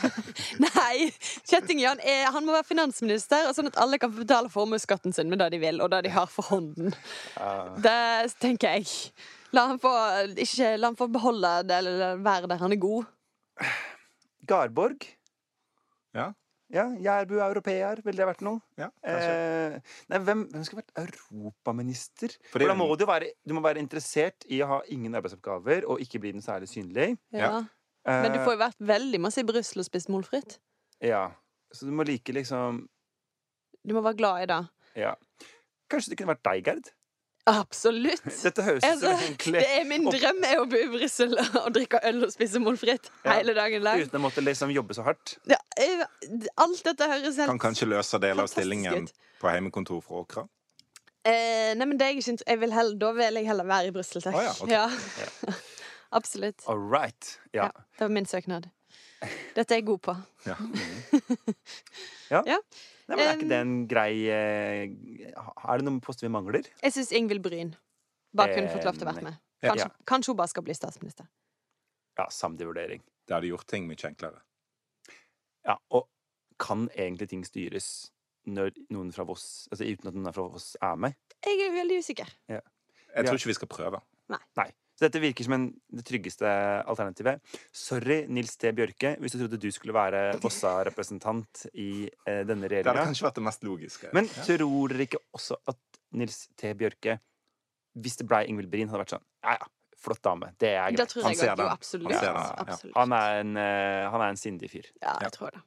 Nei! 0.66 1.12
Kjetting-Jan 1.46 2.00
er- 2.02 2.32
han 2.34 2.46
må 2.48 2.56
være 2.56 2.66
finansminister, 2.66 3.52
sånn 3.54 3.70
at 3.70 3.78
alle 3.78 4.00
kan 4.02 4.10
betale 4.16 4.50
formuesskatten 4.50 5.14
sin 5.14 5.30
med 5.30 5.38
det 5.44 5.52
de 5.54 5.60
vil, 5.62 5.78
og 5.86 5.92
det 5.94 6.00
de 6.08 6.14
har 6.16 6.26
for 6.34 6.50
hånden. 6.50 6.90
Ja. 7.38 7.52
Det 7.86 8.34
tenker 8.42 8.80
jeg. 8.80 9.14
La 9.56 9.64
han 9.70 9.80
få, 9.82 9.92
ikke, 10.38 10.76
la 10.78 10.92
han 10.92 10.98
få 11.00 11.08
beholde 11.12 11.54
det, 11.70 11.78
eller 11.82 12.20
være 12.26 12.50
der 12.52 12.60
han 12.62 12.76
er 12.76 12.80
god. 12.82 13.08
Garborg. 14.50 15.08
Ja. 16.16 16.32
Ja, 16.70 16.84
Jærbu 17.02 17.40
europeer, 17.42 17.98
ville 18.06 18.20
det 18.22 18.28
vært 18.30 18.44
noe? 18.46 18.60
Ja, 18.78 18.92
kanskje. 19.02 19.30
Eh, 19.34 19.96
nei, 20.12 20.20
hvem, 20.22 20.44
hvem 20.52 20.66
skal 20.68 20.78
vært 20.84 21.00
europaminister? 21.02 22.36
For 22.52 22.62
da 22.62 22.76
må 22.78 22.86
du, 22.94 23.08
være, 23.10 23.32
du 23.42 23.56
må 23.58 23.64
være 23.66 23.82
interessert 23.82 24.46
i 24.54 24.60
å 24.62 24.68
ha 24.70 24.78
ingen 24.94 25.18
arbeidsoppgaver 25.18 25.88
og 25.90 26.04
ikke 26.06 26.22
bli 26.22 26.36
den 26.36 26.46
særlig 26.46 26.70
synlig. 26.70 27.16
Ja. 27.34 27.42
Ja. 27.50 27.64
Men 28.06 28.32
du 28.32 28.38
Eh, 28.40 28.46
får 28.46 28.54
jo 28.56 28.62
vært 28.62 28.86
veldig 28.90 29.20
masse 29.22 29.42
i 29.42 29.48
Brussel 29.50 29.82
og 29.82 29.86
spist 29.90 30.10
målfritt. 30.14 30.60
Ja. 31.04 31.24
Så 31.74 31.90
du 31.90 31.92
må 31.94 32.06
like 32.08 32.34
liksom 32.34 32.84
Du 33.86 33.94
må 33.98 34.02
være 34.06 34.18
glad 34.22 34.44
i 34.44 34.48
det. 34.54 34.62
Ja. 35.08 35.16
Kanskje 35.90 36.14
det 36.14 36.18
kunne 36.22 36.36
vært 36.36 36.46
deg, 36.48 36.64
Gerd? 36.70 36.94
Absolutt. 37.50 38.24
Dette 38.44 38.64
høres 38.66 38.84
ut 38.84 38.86
som 38.86 38.92
Altså, 38.92 39.12
egentlig 39.26 39.54
det 39.64 39.70
er 39.80 39.86
min 39.90 40.06
drøm 40.12 40.44
er 40.46 40.60
å 40.62 40.66
bo 40.70 40.78
i 40.78 40.88
Brussel 40.92 41.34
og 41.40 41.70
drikke 41.76 42.02
øl 42.10 42.24
og 42.28 42.32
spise 42.34 42.62
målfritt 42.62 43.10
Ja. 43.26 43.34
hele 43.40 43.56
dagen 43.58 43.82
lang. 43.86 44.04
Uten 44.06 44.20
å 44.20 44.24
måtte 44.28 44.44
liksom 44.46 44.72
jobbe 44.76 44.94
så 44.98 45.04
hardt. 45.08 45.38
Ja, 45.50 45.58
jeg- 45.78 46.06
alt 46.58 46.84
dette 46.86 47.08
høres 47.10 47.36
helt 47.42 47.50
Kan 47.50 47.60
kanskje 47.60 47.88
løse 47.90 48.20
deler 48.22 48.44
av 48.46 48.50
stillingen 48.52 49.08
på 49.42 49.50
heimekontor 49.50 50.02
fra 50.06 50.22
Åkra. 50.24 50.48
Eh, 51.26 51.74
nei, 51.76 51.86
men 51.86 51.98
det 51.98 52.06
er 52.08 52.14
jeg 52.14 52.24
ikke 52.24 52.44
jeg 52.48 52.60
vil 52.60 52.72
heller, 52.72 52.96
Da 52.96 53.12
vil 53.12 53.34
jeg 53.42 53.46
heller 53.46 53.66
være 53.68 53.88
i 53.88 53.92
Brussel, 53.92 54.22
takk. 54.22 54.36
Oh, 54.36 54.42
ja, 54.70 54.86
okay. 54.86 55.26
Ja. 55.48 55.54
Absolutt. 56.20 56.64
All 56.68 56.80
right. 56.80 57.38
Ja. 57.54 57.64
Ja, 57.66 57.72
det 58.00 58.00
var 58.08 58.10
min 58.10 58.26
søknad. 58.26 58.70
Dette 59.56 59.74
er 59.76 59.82
jeg 59.82 59.86
god 59.86 60.00
på. 60.00 60.16
Ja. 60.48 60.56
Nei, 63.10 63.18
men 63.18 63.26
er 63.26 63.38
ikke 63.40 63.50
det 63.50 63.58
en 63.58 63.76
grei 63.90 64.12
eh, 64.30 64.84
Er 65.34 65.82
det 65.82 65.86
noen 65.88 65.98
poster 66.04 66.28
vi 66.28 66.34
mangler? 66.34 66.68
Jeg 66.84 66.94
syns 66.94 67.10
Ingvild 67.18 67.42
Bryn 67.46 67.72
bare 68.38 68.54
kunne 68.54 68.70
fått 68.70 68.86
lov 68.86 69.00
til 69.00 69.08
å 69.08 69.10
være 69.10 69.24
med. 69.26 69.40
Ja. 69.64 69.72
Kanskje, 69.74 69.90
kanskje 70.12 70.32
hun 70.32 70.38
bare 70.40 70.52
skal 70.52 70.66
bli 70.68 70.76
statsminister. 70.78 71.26
Ja, 72.20 72.28
samtidig 72.30 72.70
vurdering. 72.70 73.02
Det 73.26 73.36
hadde 73.36 73.50
gjort 73.50 73.68
ting 73.72 73.88
mye 73.90 74.06
enklere. 74.08 74.44
Ja, 75.66 75.76
og 75.96 76.06
kan 76.62 76.88
egentlig 76.94 77.30
ting 77.32 77.42
styres 77.48 78.12
når 78.50 78.72
noen 78.94 79.12
fra 79.14 79.26
Voss 79.28 79.68
Altså 79.70 79.86
uten 79.86 80.10
at 80.10 80.16
noen 80.16 80.34
fra 80.34 80.46
Voss 80.50 80.72
er 80.82 81.02
med? 81.02 81.18
Jeg 81.46 81.60
er 81.66 81.74
veldig 81.76 82.00
usikker. 82.04 82.32
Jeg 82.50 83.26
tror 83.26 83.40
ikke 83.40 83.52
vi 83.52 83.58
skal 83.58 83.72
prøve. 83.72 84.02
Nei. 84.30 84.42
Nei. 84.60 84.70
Så 85.00 85.06
dette 85.06 85.22
virker 85.24 85.48
som 85.48 85.54
en, 85.56 85.66
det 85.96 86.04
tryggeste 86.04 86.50
alternativet. 86.92 87.40
Sorry, 87.72 88.26
Nils 88.28 88.58
T. 88.60 88.68
Bjørke, 88.76 89.14
hvis 89.24 89.32
du 89.32 89.38
trodde 89.40 89.60
du 89.64 89.70
skulle 89.72 89.96
være 89.96 90.34
Vossa-representant 90.44 91.62
i 91.80 92.10
eh, 92.28 92.42
denne 92.44 92.68
Det 92.68 92.82
hadde 92.84 93.06
kanskje 93.08 93.24
vært 93.30 93.40
det 93.40 93.46
mest 93.48 93.64
logiske. 93.64 94.12
Men 94.18 94.28
Ja. 94.28 94.44
tror 94.44 94.92
dere 94.92 95.08
ikke 95.08 95.22
også 95.40 95.56
at 95.72 95.80
Nils 96.20 96.50
T. 96.60 96.74
Bjørke, 96.76 97.16
hvis 97.96 98.20
det 98.20 98.28
blei 98.28 98.44
Ingvild 98.52 98.68
Bryn, 98.74 98.92
hadde 98.92 99.06
vært 99.06 99.16
sånn 99.16 99.24
Ja, 99.48 99.56
ja, 99.56 99.72
flott 100.04 100.22
dame. 100.28 100.52
Det 100.60 100.76
er 100.76 100.92
greit. 100.92 101.14
tror 101.16 101.24
Han 101.24 101.32
jeg 101.32 101.40
ser. 101.46 101.56
Jo, 101.56 101.72
absolutt. 101.72 102.12
Han 102.12 102.20
ser 102.20 102.34
den, 102.34 102.44
ja. 102.44 102.68
absolutt. 102.68 102.96
Han 103.00 103.14
er 103.22 103.40
en, 103.40 103.58
eh, 103.64 104.12
han 104.12 104.22
er 104.22 104.30
en 104.36 104.44
sindig 104.44 104.70
fyr. 104.76 104.92
Ja, 105.02 105.14
Ja. 105.16 105.18
jeg 105.30 105.32
tror 105.32 105.52
det. 105.56 105.64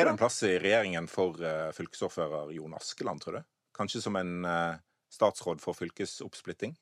Er 0.00 0.04
det 0.06 0.08
en 0.08 0.16
plass 0.16 0.42
i 0.48 0.56
regjeringen 0.58 1.06
for 1.06 1.36
uh, 1.44 1.68
fylkesordfører 1.76 2.54
Jon 2.56 2.72
Askeland, 2.72 3.20
tror 3.20 3.36
du? 3.36 3.42
Kanskje 3.76 4.00
som 4.00 4.16
en 4.16 4.46
uh, 4.48 4.78
statsråd 5.12 5.60
for 5.60 5.76
fylkesoppsplitting? 5.76 6.72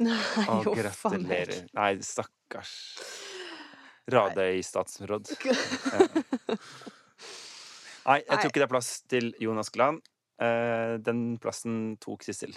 Nei, 0.06 0.46
Å, 0.48 0.60
gratulerer. 0.64 1.66
Nei, 1.76 1.90
stakkars. 2.04 2.72
Radøy-statsråd. 4.10 5.34
Ja. 5.44 5.56
Nei, 8.00 8.16
jeg 8.22 8.30
Nei. 8.32 8.38
tror 8.40 8.48
ikke 8.48 8.62
det 8.62 8.66
er 8.66 8.72
plass 8.72 8.90
til 9.12 9.30
Jon 9.42 9.60
Askeland. 9.60 10.00
Eh, 10.40 10.96
Den 11.04 11.36
plassen 11.42 11.96
tok 12.02 12.24
Sissel. 12.26 12.56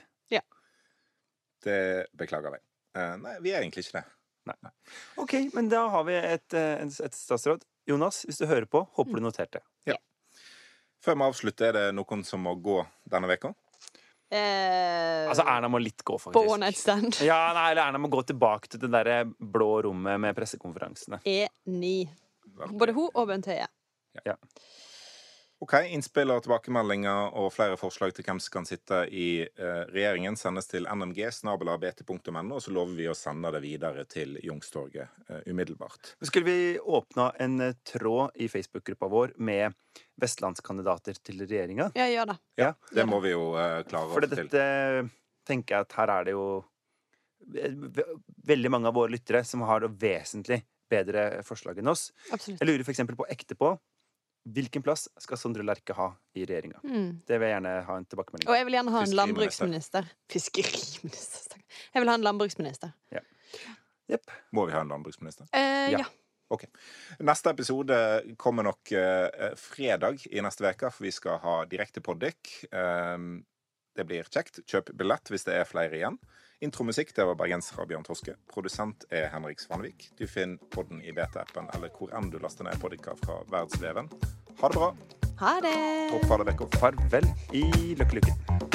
Det 1.63 2.07
beklager 2.19 2.57
jeg. 2.57 2.63
Eh, 2.99 3.13
nei, 3.23 3.37
vi 3.39 3.53
er 3.53 3.61
egentlig 3.63 3.85
ikke 3.85 4.01
det. 4.01 4.71
OK, 5.15 5.33
men 5.55 5.69
da 5.71 5.85
har 5.93 6.03
vi 6.03 6.17
et, 6.19 6.55
eh, 6.59 6.81
et, 6.83 6.97
et 7.07 7.15
statsråd. 7.15 7.63
Jonas, 7.87 8.25
hvis 8.27 8.41
du 8.41 8.45
hører 8.49 8.67
på, 8.67 8.81
håper 8.97 9.19
du 9.19 9.23
noterte. 9.23 9.61
Ja. 9.87 9.95
Før 11.03 11.15
vi 11.19 11.25
avslutter, 11.29 11.69
er 11.69 11.77
det 11.77 11.95
noen 11.95 12.25
som 12.27 12.43
må 12.43 12.55
gå 12.59 12.81
denne 13.07 13.29
veka? 13.31 13.53
Eh, 14.33 15.29
Altså, 15.29 15.43
Erna 15.45 15.69
må 15.69 15.79
litt 15.81 16.01
gå, 16.03 16.15
på 16.17 16.31
faktisk. 16.31 16.49
one 16.55 16.65
night 16.65 16.77
stand. 16.79 17.19
Ja, 17.21 17.53
nei, 17.53 17.67
eller 17.71 17.87
Erna 17.87 18.01
må 18.01 18.09
gå 18.13 18.23
tilbake 18.29 18.69
til 18.73 18.81
det 18.83 18.89
der 18.93 19.25
blå 19.29 19.69
rommet 19.85 20.19
med 20.21 20.35
pressekonferansene. 20.37 21.21
E9. 21.25 21.93
Både 22.73 22.93
hun 22.97 23.09
og 23.13 23.27
Bent 23.29 23.49
Høie. 23.49 23.67
Ok, 25.63 25.77
Innspill 25.95 26.27
og 26.33 26.41
tilbakemeldinger 26.43 27.37
og 27.39 27.45
flere 27.55 27.77
forslag 27.79 28.11
til 28.11 28.25
hvem 28.27 28.39
som 28.43 28.51
kan 28.57 28.65
sitte 28.67 28.97
i 29.15 29.45
eh, 29.45 29.83
regjeringen, 29.93 30.35
sendes 30.35 30.67
til 30.67 30.83
nmg 30.91 31.21
snabelabt.no, 31.31 32.41
og 32.57 32.59
så 32.65 32.73
lover 32.75 32.97
vi 32.97 33.05
å 33.07 33.15
sende 33.15 33.47
det 33.55 33.61
videre 33.63 34.03
til 34.11 34.35
Youngstorget 34.41 35.29
eh, 35.29 35.45
umiddelbart. 35.47 36.17
Skulle 36.19 36.49
vi 36.49 36.57
åpna 36.83 37.29
en 37.45 37.55
eh, 37.63 37.77
tråd 37.87 38.35
i 38.43 38.49
Facebook-gruppa 38.51 39.07
vår 39.13 39.37
med 39.39 39.77
vestlandskandidater 40.19 41.21
til 41.23 41.45
regjeringa? 41.45 41.93
Ja, 41.95 42.09
gjør 42.11 42.33
det. 42.33 42.37
Ja. 42.59 42.73
Det 42.91 43.07
må 43.07 43.21
vi 43.23 43.31
jo 43.31 43.47
klare 43.55 43.87
klare 43.87 44.11
å 44.11 44.17
For 44.17 44.27
få 44.27 44.33
til. 44.35 44.51
dette 44.51 45.07
tenker 45.47 45.77
jeg 45.77 45.87
at 45.87 45.97
her 46.01 46.13
er 46.17 46.27
det 46.27 46.35
jo 46.35 46.45
veldig 48.51 48.75
mange 48.75 48.91
av 48.91 48.99
våre 48.99 49.15
lyttere 49.15 49.45
som 49.47 49.63
har 49.67 49.87
vesentlig 49.87 50.59
bedre 50.91 51.39
forslag 51.47 51.79
enn 51.79 51.95
oss. 51.95 52.09
Absolutt. 52.35 52.59
Jeg 52.59 52.67
lurer 52.67 52.83
f.eks. 52.83 53.03
på 53.15 53.31
ekte 53.31 53.55
på 53.59 53.73
hvilken 54.43 54.83
plass 54.83 55.07
skal 55.21 55.39
Sondre 55.39 55.63
Lerche 55.63 55.95
ha 55.95 56.09
i 56.35 56.43
regjeringa? 56.45 56.81
Mm. 56.83 57.21
Det 57.27 57.37
vil 57.37 57.47
jeg 57.47 57.55
gjerne 57.55 57.75
ha 57.87 57.95
en 57.99 58.07
tilbakemelding 58.09 58.49
Og 58.51 58.57
jeg 58.57 58.67
vil 58.67 58.77
gjerne 58.77 58.95
ha 58.95 59.03
en 59.05 59.15
landbruksminister. 59.19 60.09
Fiskeriminister. 60.31 61.63
Jeg 61.93 62.03
vil 62.03 62.11
ha 62.11 62.17
en 62.19 62.25
landbruksminister. 62.27 62.91
Jepp. 64.11 64.35
Må 64.51 64.67
vi 64.67 64.75
ha 64.75 64.83
en 64.83 64.91
landbruksminister? 64.91 65.47
Eh, 65.55 65.93
Ja. 65.93 66.03
ja. 66.03 66.11
Neste 67.23 67.49
episode 67.49 67.95
kommer 68.37 68.67
nok 68.67 68.91
eh, 68.93 69.55
fredag 69.57 70.21
i 70.29 70.41
neste 70.43 70.67
uke, 70.69 70.91
for 70.93 71.07
vi 71.07 71.11
skal 71.15 71.39
ha 71.41 71.55
direkte 71.65 72.03
poddykk. 72.03 72.51
Eh, 72.69 73.17
det 73.95 74.05
blir 74.09 74.29
kjekt. 74.29 74.59
Kjøp 74.69 74.91
billett 74.97 75.31
hvis 75.33 75.47
det 75.47 75.55
er 75.57 75.69
flere 75.69 75.97
igjen. 75.97 76.19
Intromusikk 76.59 77.15
det 77.15 77.25
var 77.25 77.35
bergenser 77.35 77.81
av 77.81 77.87
Bjørn 77.89 78.05
Toske. 78.07 78.35
Produsent 78.51 79.07
er 79.11 79.29
Henrik 79.33 79.59
Svanvik. 79.63 80.11
Du 80.19 80.27
finner 80.27 80.61
podden 80.73 81.01
i 81.03 81.11
BT-appen 81.15 81.69
eller 81.75 81.91
hvor 81.97 82.13
enn 82.15 82.29
du 82.31 82.39
laster 82.43 82.67
ned 82.67 82.79
podkaster 82.81 83.25
fra 83.25 83.41
verdensveven. 83.51 84.11
Ha 84.61 84.69
det 84.69 84.79
bra. 84.79 84.93
Ha 85.41 85.57
det! 85.65 85.75
Bekko. 86.51 86.69
Farvel 86.77 87.27
i 87.51 87.95
Løkkelykken. 87.99 88.72